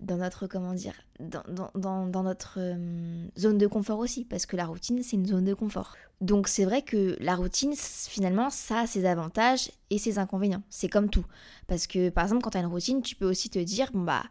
dans 0.00 0.16
notre, 0.16 0.46
comment 0.46 0.74
dire, 0.74 0.94
dans, 1.20 1.42
dans, 1.74 2.06
dans, 2.06 2.22
notre 2.22 2.58
euh, 2.58 3.26
zone 3.38 3.58
de 3.58 3.66
confort 3.66 3.98
aussi, 3.98 4.24
parce 4.24 4.46
que 4.46 4.56
la 4.56 4.66
routine, 4.66 5.02
c'est 5.02 5.16
une 5.16 5.26
zone 5.26 5.44
de 5.44 5.54
confort. 5.54 5.96
Donc 6.20 6.48
c'est 6.48 6.64
vrai 6.64 6.82
que 6.82 7.16
la 7.20 7.36
routine, 7.36 7.74
finalement, 7.76 8.50
ça 8.50 8.80
a 8.80 8.86
ses 8.86 9.06
avantages 9.06 9.70
et 9.90 9.98
ses 9.98 10.18
inconvénients. 10.18 10.62
C'est 10.70 10.88
comme 10.88 11.10
tout. 11.10 11.24
Parce 11.66 11.86
que, 11.86 12.10
par 12.10 12.24
exemple, 12.24 12.42
quand 12.42 12.50
tu 12.50 12.58
as 12.58 12.60
une 12.60 12.66
routine, 12.66 13.02
tu 13.02 13.16
peux 13.16 13.28
aussi 13.28 13.50
te 13.50 13.58
dire, 13.58 13.90
bon 13.92 14.02
bah, 14.02 14.22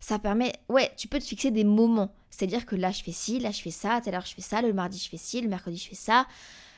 ça 0.00 0.18
permet, 0.18 0.52
ouais, 0.68 0.90
tu 0.96 1.08
peux 1.08 1.18
te 1.18 1.24
fixer 1.24 1.50
des 1.50 1.64
moments. 1.64 2.14
C'est-à-dire 2.30 2.66
que 2.66 2.76
là, 2.76 2.90
je 2.90 3.02
fais 3.02 3.12
ci, 3.12 3.40
là, 3.40 3.50
je 3.50 3.60
fais 3.60 3.70
ça, 3.70 4.00
à 4.04 4.10
l'heure, 4.10 4.26
je 4.26 4.34
fais 4.34 4.42
ça, 4.42 4.62
le 4.62 4.72
mardi, 4.72 4.98
je 4.98 5.08
fais 5.08 5.16
ci, 5.16 5.40
le 5.40 5.48
mercredi, 5.48 5.76
je 5.76 5.88
fais 5.88 5.94
ça. 5.94 6.26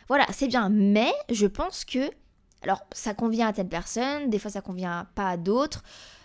Voilà, 0.09 0.27
c'est 0.33 0.49
bien. 0.49 0.69
Mais 0.71 1.13
je 1.31 1.47
pense 1.47 1.85
que, 1.85 2.11
alors, 2.63 2.85
ça 2.93 3.15
convient 3.15 3.49
à 3.49 3.53
telle 3.53 3.69
personne, 3.69 4.31
des 4.31 4.39
fois, 4.39 4.51
ça 4.51 4.61
convient 4.61 5.07
pas 5.15 5.31
à 5.31 5.37
d'autres. 5.37 5.83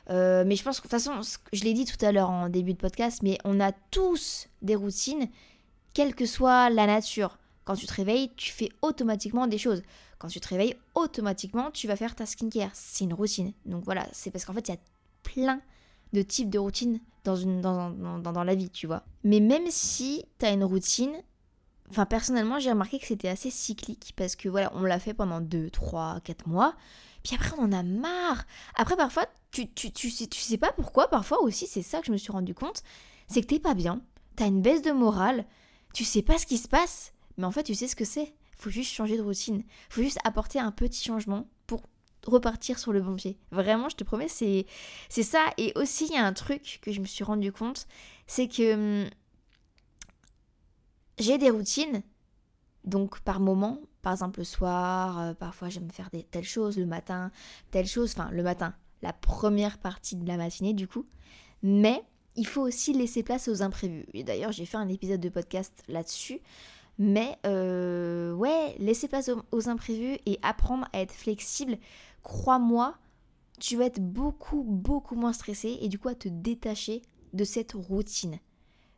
Euh, 0.09 0.43
mais 0.45 0.55
je 0.55 0.63
pense 0.63 0.79
que 0.79 0.87
de 0.87 0.91
toute 0.91 1.01
façon, 1.01 1.21
je 1.51 1.63
l'ai 1.63 1.73
dit 1.73 1.85
tout 1.85 2.03
à 2.05 2.11
l'heure 2.11 2.29
en 2.29 2.49
début 2.49 2.73
de 2.73 2.77
podcast, 2.77 3.21
mais 3.23 3.37
on 3.43 3.59
a 3.59 3.71
tous 3.91 4.47
des 4.61 4.75
routines, 4.75 5.27
quelle 5.93 6.15
que 6.15 6.25
soit 6.25 6.69
la 6.69 6.85
nature. 6.85 7.37
Quand 7.63 7.75
tu 7.75 7.87
te 7.87 7.93
réveilles, 7.93 8.31
tu 8.35 8.51
fais 8.51 8.69
automatiquement 8.81 9.47
des 9.47 9.57
choses. 9.57 9.81
Quand 10.19 10.27
tu 10.27 10.39
te 10.39 10.47
réveilles, 10.47 10.75
automatiquement, 10.93 11.71
tu 11.71 11.87
vas 11.87 11.95
faire 11.95 12.15
ta 12.15 12.25
skincare. 12.25 12.69
C'est 12.73 13.05
une 13.05 13.13
routine. 13.13 13.53
Donc 13.65 13.83
voilà, 13.83 14.07
c'est 14.11 14.29
parce 14.29 14.45
qu'en 14.45 14.53
fait, 14.53 14.67
il 14.67 14.71
y 14.71 14.75
a 14.75 14.79
plein 15.23 15.61
de 16.13 16.21
types 16.21 16.49
de 16.49 16.59
routines 16.59 16.99
dans, 17.23 17.35
une, 17.35 17.61
dans, 17.61 17.89
dans, 17.89 18.19
dans 18.19 18.43
la 18.43 18.55
vie, 18.55 18.69
tu 18.69 18.85
vois. 18.85 19.03
Mais 19.23 19.39
même 19.39 19.65
si 19.69 20.25
tu 20.39 20.45
as 20.45 20.51
une 20.51 20.63
routine, 20.63 21.13
enfin 21.89 22.05
personnellement, 22.05 22.59
j'ai 22.59 22.69
remarqué 22.69 22.99
que 22.99 23.05
c'était 23.05 23.27
assez 23.27 23.49
cyclique 23.49 24.13
parce 24.15 24.35
que 24.35 24.47
voilà, 24.47 24.71
on 24.75 24.83
l'a 24.83 24.99
fait 24.99 25.13
pendant 25.13 25.41
2, 25.41 25.69
3, 25.69 26.19
4 26.23 26.47
mois. 26.47 26.75
Puis 27.25 27.33
après, 27.33 27.55
on 27.57 27.63
en 27.63 27.71
a 27.71 27.81
marre. 27.81 28.45
Après, 28.75 28.95
parfois, 28.95 29.25
tu, 29.49 29.67
tu, 29.73 29.91
tu, 29.91 30.11
sais, 30.11 30.27
tu 30.27 30.39
sais 30.39 30.59
pas 30.59 30.71
pourquoi. 30.71 31.07
Parfois 31.07 31.41
aussi, 31.41 31.65
c'est 31.65 31.81
ça 31.81 31.99
que 31.99 32.05
je 32.05 32.11
me 32.11 32.17
suis 32.17 32.31
rendu 32.31 32.53
compte. 32.53 32.83
C'est 33.27 33.41
que 33.41 33.47
t'es 33.47 33.59
pas 33.59 33.73
bien. 33.73 34.03
T'as 34.35 34.45
une 34.45 34.61
baisse 34.61 34.83
de 34.83 34.91
morale. 34.91 35.43
Tu 35.95 36.03
sais 36.03 36.21
pas 36.21 36.37
ce 36.37 36.45
qui 36.45 36.59
se 36.59 36.67
passe. 36.67 37.13
Mais 37.37 37.45
en 37.45 37.51
fait, 37.51 37.63
tu 37.63 37.73
sais 37.73 37.87
ce 37.87 37.95
que 37.95 38.05
c'est. 38.05 38.35
Faut 38.55 38.69
juste 38.69 38.93
changer 38.93 39.17
de 39.17 39.23
routine. 39.23 39.63
Faut 39.89 40.03
juste 40.03 40.19
apporter 40.23 40.59
un 40.59 40.71
petit 40.71 41.03
changement 41.03 41.47
pour 41.65 41.81
repartir 42.27 42.77
sur 42.77 42.93
le 42.93 43.01
bon 43.01 43.15
pied. 43.15 43.39
Vraiment, 43.49 43.89
je 43.89 43.95
te 43.95 44.03
promets, 44.03 44.27
c'est, 44.27 44.67
c'est 45.09 45.23
ça. 45.23 45.47
Et 45.57 45.73
aussi, 45.75 46.05
il 46.05 46.13
y 46.13 46.17
a 46.17 46.25
un 46.27 46.33
truc 46.33 46.77
que 46.83 46.91
je 46.91 47.01
me 47.01 47.07
suis 47.07 47.23
rendu 47.23 47.51
compte. 47.51 47.87
C'est 48.27 48.47
que 48.47 49.03
hum, 49.03 49.09
j'ai 51.17 51.39
des 51.39 51.49
routines. 51.49 52.03
Donc, 52.85 53.19
par 53.21 53.39
moment, 53.39 53.79
par 54.01 54.13
exemple, 54.13 54.39
le 54.39 54.45
soir, 54.45 55.19
euh, 55.19 55.33
parfois 55.33 55.69
j'aime 55.69 55.89
faire 55.89 56.09
telle 56.29 56.43
chose, 56.43 56.77
le 56.77 56.85
matin, 56.85 57.31
telle 57.71 57.87
chose, 57.87 58.13
enfin 58.15 58.29
le 58.31 58.43
matin, 58.43 58.75
la 59.01 59.13
première 59.13 59.79
partie 59.79 60.15
de 60.15 60.27
la 60.27 60.37
matinée 60.37 60.73
du 60.73 60.87
coup. 60.87 61.05
Mais 61.63 62.03
il 62.35 62.45
faut 62.45 62.61
aussi 62.61 62.93
laisser 62.93 63.23
place 63.23 63.47
aux 63.47 63.63
imprévus. 63.63 64.05
Et 64.13 64.23
d'ailleurs, 64.23 64.51
j'ai 64.51 64.65
fait 64.65 64.77
un 64.77 64.89
épisode 64.89 65.19
de 65.19 65.29
podcast 65.29 65.83
là-dessus. 65.87 66.41
Mais 66.97 67.37
euh, 67.45 68.33
ouais, 68.33 68.75
laisser 68.77 69.07
place 69.07 69.29
aux, 69.51 69.69
imprévus 69.69 70.17
et 70.25 70.39
apprendre 70.43 70.87
à 70.93 71.01
être 71.01 71.11
flexible, 71.11 71.77
crois-moi, 72.23 72.95
tu 73.59 73.77
vas 73.77 73.85
être 73.85 73.99
beaucoup, 73.99 74.63
beaucoup 74.63 75.15
moins 75.15 75.33
stressé 75.33 75.77
et 75.81 75.89
du 75.89 75.99
coup 75.99 76.09
à 76.09 76.15
te 76.15 76.29
détacher 76.29 77.01
de 77.33 77.43
cette 77.43 77.73
routine 77.73 78.37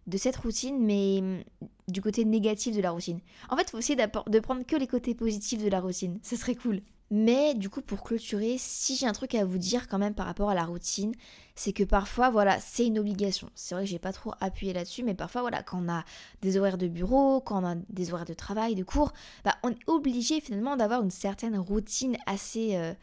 de 0.08 0.18
cette 0.18 0.38
routine, 0.38 0.80
mais 0.80 1.20
hum, 1.20 1.44
du 1.88 2.02
côté 2.02 2.26
négatif 2.26 2.76
de 2.76 2.82
la 2.82 2.92
routine. 2.92 3.20
En 3.50 3.56
fait, 3.56 3.64
il 3.64 3.70
faut 3.70 3.78
essayer 3.78 3.96
de 3.96 4.40
prendre 4.40 4.66
que 4.66 4.76
les 4.76 4.88
côtés 4.88 5.16
positifs 5.16 5.64
de 5.64 5.70
la 5.70 5.80
routine. 5.80 6.20
Ce 6.24 6.36
serait 6.36 6.56
cool. 6.56 6.82
Mais 7.10 7.54
du 7.54 7.70
coup, 7.70 7.82
pour 7.82 8.04
clôturer, 8.04 8.58
si 8.58 8.98
j'ai 8.98 9.06
un 9.06 9.14
truc 9.14 9.34
à 9.34 9.46
vous 9.46 9.58
dire 9.58 9.88
quand 9.88 9.98
même 9.98 10.14
par 10.14 10.26
rapport 10.26 10.50
à 10.50 10.56
la 10.56 10.66
routine, 10.66 11.14
c'est 11.56 11.72
que 11.72 11.86
parfois, 11.86 12.30
voilà, 12.30 12.60
c'est 12.60 12.86
une 12.86 13.00
obligation. 13.00 13.50
C'est 13.56 13.76
vrai 13.76 13.86
que 13.86 13.90
j'ai 13.90 14.00
pas 14.00 14.12
trop 14.12 14.34
appuyé 14.42 14.74
là-dessus, 14.74 15.04
mais 15.04 15.14
parfois, 15.14 15.42
voilà, 15.42 15.64
quand 15.64 15.82
on 15.82 15.90
a 15.90 16.04
des 16.42 16.58
horaires 16.58 16.78
de 16.78 16.88
bureau, 16.88 17.40
quand 17.40 17.64
on 17.64 17.66
a 17.66 17.76
des 17.90 18.12
horaires 18.12 18.26
de 18.26 18.34
travail, 18.34 18.76
de 18.76 18.84
cours, 18.84 19.14
bah, 19.46 19.56
on 19.64 19.72
est 19.72 19.88
obligé 19.88 20.42
finalement 20.42 20.76
d'avoir 20.76 21.02
une 21.02 21.12
certaine 21.12 21.58
routine 21.58 22.18
assez, 22.26 22.76
euh, 22.76 22.94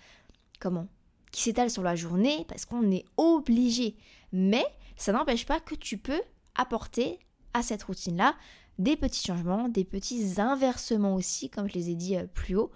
comment, 0.61 0.87
qui 1.33 1.40
s'étale 1.40 1.71
sur 1.71 1.83
la 1.83 1.97
journée, 1.97 2.45
parce 2.47 2.67
qu'on 2.67 2.90
est 2.90 3.07
obligé. 3.17 3.97
Mais 4.33 4.67
ça 4.97 5.12
n'empêche 5.12 5.47
pas 5.47 5.61
que 5.61 5.75
tu 5.75 5.97
peux 5.97 6.21
apporter 6.57 7.19
à 7.53 7.62
cette 7.62 7.83
routine-là 7.85 8.35
des 8.79 8.97
petits 8.97 9.27
changements, 9.27 9.69
des 9.69 9.85
petits 9.85 10.40
inversements 10.40 11.14
aussi, 11.14 11.49
comme 11.49 11.69
je 11.69 11.75
les 11.75 11.90
ai 11.90 11.95
dit 11.95 12.17
euh, 12.17 12.27
plus 12.27 12.57
haut. 12.57 12.71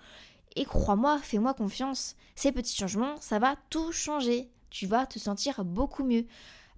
Et 0.57 0.65
crois-moi, 0.65 1.19
fais-moi 1.23 1.55
confiance, 1.55 2.17
ces 2.35 2.53
petits 2.53 2.77
changements, 2.77 3.17
ça 3.21 3.39
va 3.39 3.57
tout 3.71 3.93
changer. 3.93 4.49
Tu 4.71 4.87
vas 4.87 5.07
te 5.07 5.19
sentir 5.19 5.65
beaucoup 5.65 6.05
mieux. 6.05 6.27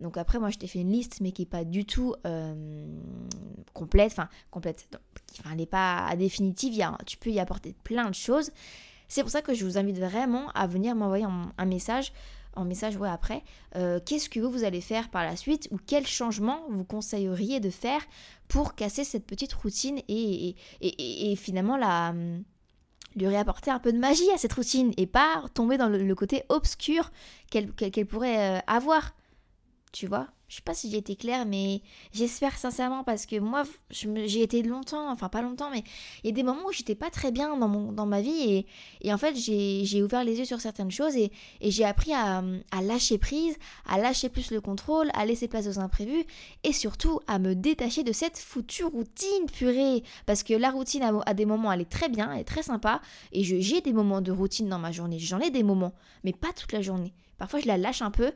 Donc 0.01 0.17
après, 0.17 0.39
moi, 0.39 0.51
je 0.51 0.59
t'ai 0.59 0.67
fait 0.67 0.81
une 0.81 0.93
liste, 0.93 1.21
mais 1.21 1.33
qui 1.33 1.43
n'est 1.43 1.47
pas 1.47 1.65
du 1.65 1.85
tout 1.85 2.15
euh, 2.27 2.87
complète. 3.75 4.13
Enfin, 4.13 4.29
complète. 4.51 4.89
Enfin, 5.39 5.51
elle 5.53 5.59
n'est 5.59 5.67
pas 5.67 6.15
définitive. 6.17 6.75
Il 6.75 6.89
tu 7.07 7.19
peux 7.19 7.31
y 7.31 7.39
apporter 7.39 7.75
plein 7.85 8.09
de 8.09 8.15
choses. 8.15 8.51
C'est 9.09 9.23
pour 9.23 9.31
ça 9.31 9.43
que 9.43 9.55
je 9.55 9.65
vous 9.65 9.77
invite 9.77 9.99
vraiment 9.99 10.51
à 10.55 10.67
venir 10.67 10.95
m'envoyer 10.95 11.27
un 11.59 11.65
message 11.67 12.13
en 12.55 12.65
message 12.65 12.97
ouais, 12.97 13.09
après, 13.09 13.43
euh, 13.77 14.01
qu'est-ce 14.05 14.29
que 14.29 14.41
vous, 14.41 14.51
vous 14.51 14.65
allez 14.65 14.81
faire 14.81 15.09
par 15.11 15.25
la 15.25 15.37
suite 15.37 15.69
ou 15.71 15.77
quel 15.85 16.07
changement 16.07 16.61
vous 16.69 16.85
conseilleriez 16.85 17.61
de 17.61 17.71
faire 17.71 18.03
pour 18.49 18.75
casser 18.75 19.05
cette 19.05 19.27
petite 19.27 19.53
routine 19.53 20.01
et, 20.09 20.57
finalement 21.37 21.77
la, 21.77 22.11
hum, 22.11 22.43
lui 23.17 23.27
réapporter 23.27 23.71
un 23.71 23.79
peu 23.79 23.93
de 23.93 23.99
magie 23.99 24.31
à 24.35 24.39
cette 24.39 24.53
routine 24.53 24.93
et 24.97 25.07
pas 25.07 25.45
tomber 25.55 25.77
dans 25.79 25.89
le, 25.89 26.15
côté 26.15 26.43
obscur 26.49 27.11
qu'elle 27.51 28.07
pourrait 28.07 28.59
euh, 28.59 28.61
avoir. 28.67 29.15
Tu 29.93 30.07
vois 30.07 30.29
je 30.51 30.57
sais 30.57 30.63
pas 30.63 30.75
si 30.75 30.91
j'ai 30.91 30.99
été 30.99 31.15
claire, 31.15 31.47
mais 31.47 31.81
j'espère 32.13 32.59
sincèrement 32.59 33.05
parce 33.05 33.25
que 33.25 33.39
moi, 33.39 33.63
j'ai 33.91 34.43
été 34.43 34.65
longtemps, 34.65 35.09
enfin 35.09 35.29
pas 35.29 35.43
longtemps, 35.43 35.71
mais 35.71 35.85
il 36.25 36.27
y 36.27 36.33
a 36.33 36.35
des 36.35 36.43
moments 36.43 36.67
où 36.67 36.73
j'étais 36.73 36.97
pas 36.97 37.09
très 37.09 37.31
bien 37.31 37.57
dans, 37.57 37.69
mon, 37.69 37.93
dans 37.93 38.05
ma 38.05 38.21
vie 38.21 38.67
et, 39.01 39.13
en 39.13 39.17
fait, 39.17 39.37
j'ai 39.37 40.03
ouvert 40.03 40.25
les 40.25 40.41
yeux 40.41 40.45
sur 40.45 40.61
certaines 40.61 40.91
choses 40.91 41.17
et, 41.17 41.31
j'ai 41.63 41.85
appris 41.85 42.13
à, 42.13 42.43
lâcher 42.83 43.17
prise, 43.17 43.57
à 43.87 43.99
lâcher 43.99 44.29
plus 44.29 44.51
le 44.51 44.61
contrôle, 44.61 45.09
à 45.15 45.25
laisser 45.25 45.47
place 45.47 45.69
aux 45.69 45.79
imprévus 45.79 46.25
et 46.65 46.73
surtout 46.73 47.21
à 47.29 47.39
me 47.39 47.55
détacher 47.55 48.03
de 48.03 48.13
cette 48.13 48.37
foutue 48.37 48.85
routine 48.85 49.47
purée. 49.47 50.03
Parce 50.27 50.43
que 50.43 50.55
la 50.55 50.73
routine, 50.73 51.05
à, 51.27 51.35
des 51.35 51.47
moments, 51.47 51.71
elle 51.71 51.83
est 51.83 51.91
très 51.91 52.09
bien, 52.09 52.33
elle 52.33 52.41
est 52.41 52.45
très 52.45 52.65
sympa 52.65 53.01
et 53.31 53.45
j'ai 53.45 53.81
des 53.83 53.93
moments 53.93 54.21
de 54.21 54.33
routine 54.33 54.69
dans 54.69 54.81
ma 54.81 54.91
journée, 54.91 55.21
j'en 55.21 55.39
ai 55.39 55.51
des 55.51 55.63
moments, 55.63 55.95
mais 56.25 56.33
pas 56.33 56.53
toute 56.53 56.73
la 56.73 56.83
journée. 56.83 57.15
Parfois, 57.39 57.61
je 57.61 57.69
la 57.69 57.79
lâche 57.79 58.03
un 58.03 58.11
peu 58.11 58.33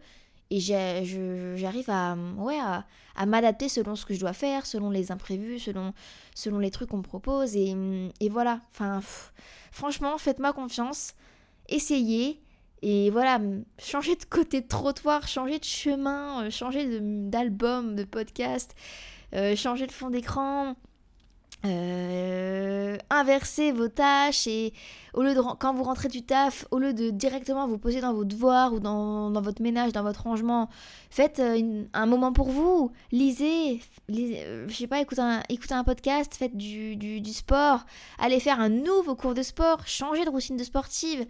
et 0.50 0.61
j'arrive 0.61 1.88
à, 1.88 2.16
ouais, 2.37 2.59
à, 2.59 3.26
m'adapter 3.26 3.68
selon 3.68 3.96
ce 3.96 4.04
que 4.04 4.14
je 4.14 4.20
dois 4.20 4.33
faire, 4.33 4.66
selon 4.66 4.90
les 4.90 5.11
imprévus, 5.11 5.58
selon, 5.58 5.92
selon 6.35 6.58
les 6.58 6.71
trucs 6.71 6.90
qu'on 6.90 6.98
me 6.98 7.02
propose. 7.02 7.56
Et, 7.56 7.75
voilà, 8.31 8.60
enfin, 8.73 9.00
franchement, 9.73 10.19
faites-moi 10.19 10.52
confiance, 10.52 11.14
essayez. 11.69 12.40
Et 12.83 13.08
voilà, 13.10 13.40
changer 13.79 14.14
de 14.14 14.25
côté 14.25 14.60
de 14.60 14.69
trottoir, 14.69 15.27
changer 15.27 15.58
de 15.58 15.64
chemin, 15.64 16.44
euh, 16.44 16.50
changer 16.50 17.00
d'album, 17.00 17.96
de, 17.96 18.04
podcast. 18.04 18.75
euh, 19.35 19.56
changer 19.56 19.87
le 19.87 19.92
fond 19.92 20.10
d'écran, 20.10 20.77
euh, 21.65 22.98
inverser 23.10 23.73
vos 23.73 23.88
tâches 23.88 24.46
et 24.46 24.73
au 25.15 25.23
lieu 25.23 25.35
de 25.35 25.40
quand 25.40 25.73
vous 25.75 25.83
rentrez 25.83 26.08
du 26.08 26.23
taf, 26.23 26.67
au 26.71 26.79
lieu 26.79 26.92
de 26.92 27.10
directement 27.10 27.67
vous 27.67 27.79
poser 27.79 28.00
dans 28.00 28.12
vos 28.12 28.25
devoirs 28.25 28.75
ou 28.75 28.81
dans, 28.81 29.31
votre 29.40 29.62
ménage, 29.62 29.92
dans 29.92 30.02
votre 30.02 30.25
rangement, 30.25 30.69
faites 31.10 31.40
euh, 31.40 31.85
un 31.92 32.06
moment 32.06 32.33
pour 32.33 32.50
vous, 32.50 32.92
lisez, 33.12 33.81
je 34.08 34.75
sais 34.75 34.87
pas, 34.87 35.00
écoutez 35.00 35.23
un, 35.23 35.42
écoutez 35.48 35.75
un 35.75 35.85
podcast, 35.85 36.35
faites 36.35 36.56
du, 36.56 36.96
du, 36.96 37.33
sport, 37.33 37.87
allez 38.19 38.40
faire 38.40 38.60
un 38.60 38.69
nouveau 38.69 39.15
cours 39.15 39.35
de 39.35 39.42
sport, 39.42 39.87
changez 39.87 40.25
de 40.25 40.31
routine 40.31 40.56
de 40.56 40.65
sportive. 40.65 41.27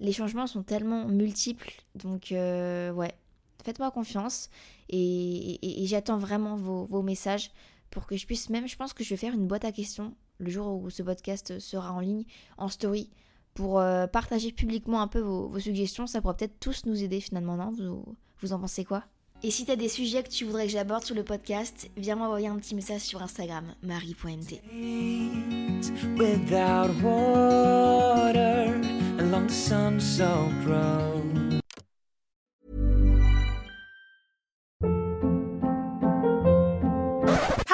Les 0.00 0.12
changements 0.12 0.48
sont 0.48 0.64
tellement 0.64 1.04
multiples, 1.04 1.72
donc 1.94 2.28
ouais, 2.32 3.14
faites-moi 3.62 3.90
confiance 3.90 4.50
et, 4.88 5.84
j'attends 5.86 6.18
vraiment 6.18 6.56
vos, 6.56 7.02
messages 7.02 7.50
pour 7.92 8.06
que 8.06 8.16
je 8.16 8.26
puisse 8.26 8.50
même, 8.50 8.66
je 8.66 8.74
pense 8.74 8.92
que 8.92 9.04
je 9.04 9.10
vais 9.10 9.16
faire 9.16 9.34
une 9.34 9.46
boîte 9.46 9.64
à 9.64 9.70
questions 9.70 10.14
le 10.38 10.50
jour 10.50 10.82
où 10.82 10.90
ce 10.90 11.02
podcast 11.02 11.58
sera 11.60 11.92
en 11.92 12.00
ligne, 12.00 12.24
en 12.58 12.68
story, 12.68 13.10
pour 13.54 13.78
euh, 13.78 14.06
partager 14.06 14.50
publiquement 14.50 15.00
un 15.00 15.08
peu 15.08 15.20
vos, 15.20 15.56
suggestions. 15.60 16.06
Ça 16.06 16.20
pourrait 16.20 16.36
peut-être 16.36 16.58
tous 16.58 16.84
nous 16.86 17.04
aider 17.04 17.20
finalement, 17.20 17.56
non? 17.56 17.70
Vous, 17.70 18.04
vous 18.40 18.52
en 18.52 18.58
pensez 18.58 18.84
quoi? 18.84 19.04
Et 19.44 19.50
si 19.50 19.66
t'as 19.66 19.76
des 19.76 19.88
sujets 19.88 20.22
que 20.22 20.28
tu 20.28 20.44
voudrais 20.44 20.66
que 20.66 20.72
j'aborde 20.72 21.04
sur 21.04 21.14
le 21.14 21.24
podcast, 21.24 21.90
viens 21.96 22.16
m'envoyer 22.16 22.46
un 22.46 22.56
petit 22.56 22.74
message 22.74 23.00
sur 23.00 23.22
Instagram, 23.22 23.74
marie.mt. 23.82 24.60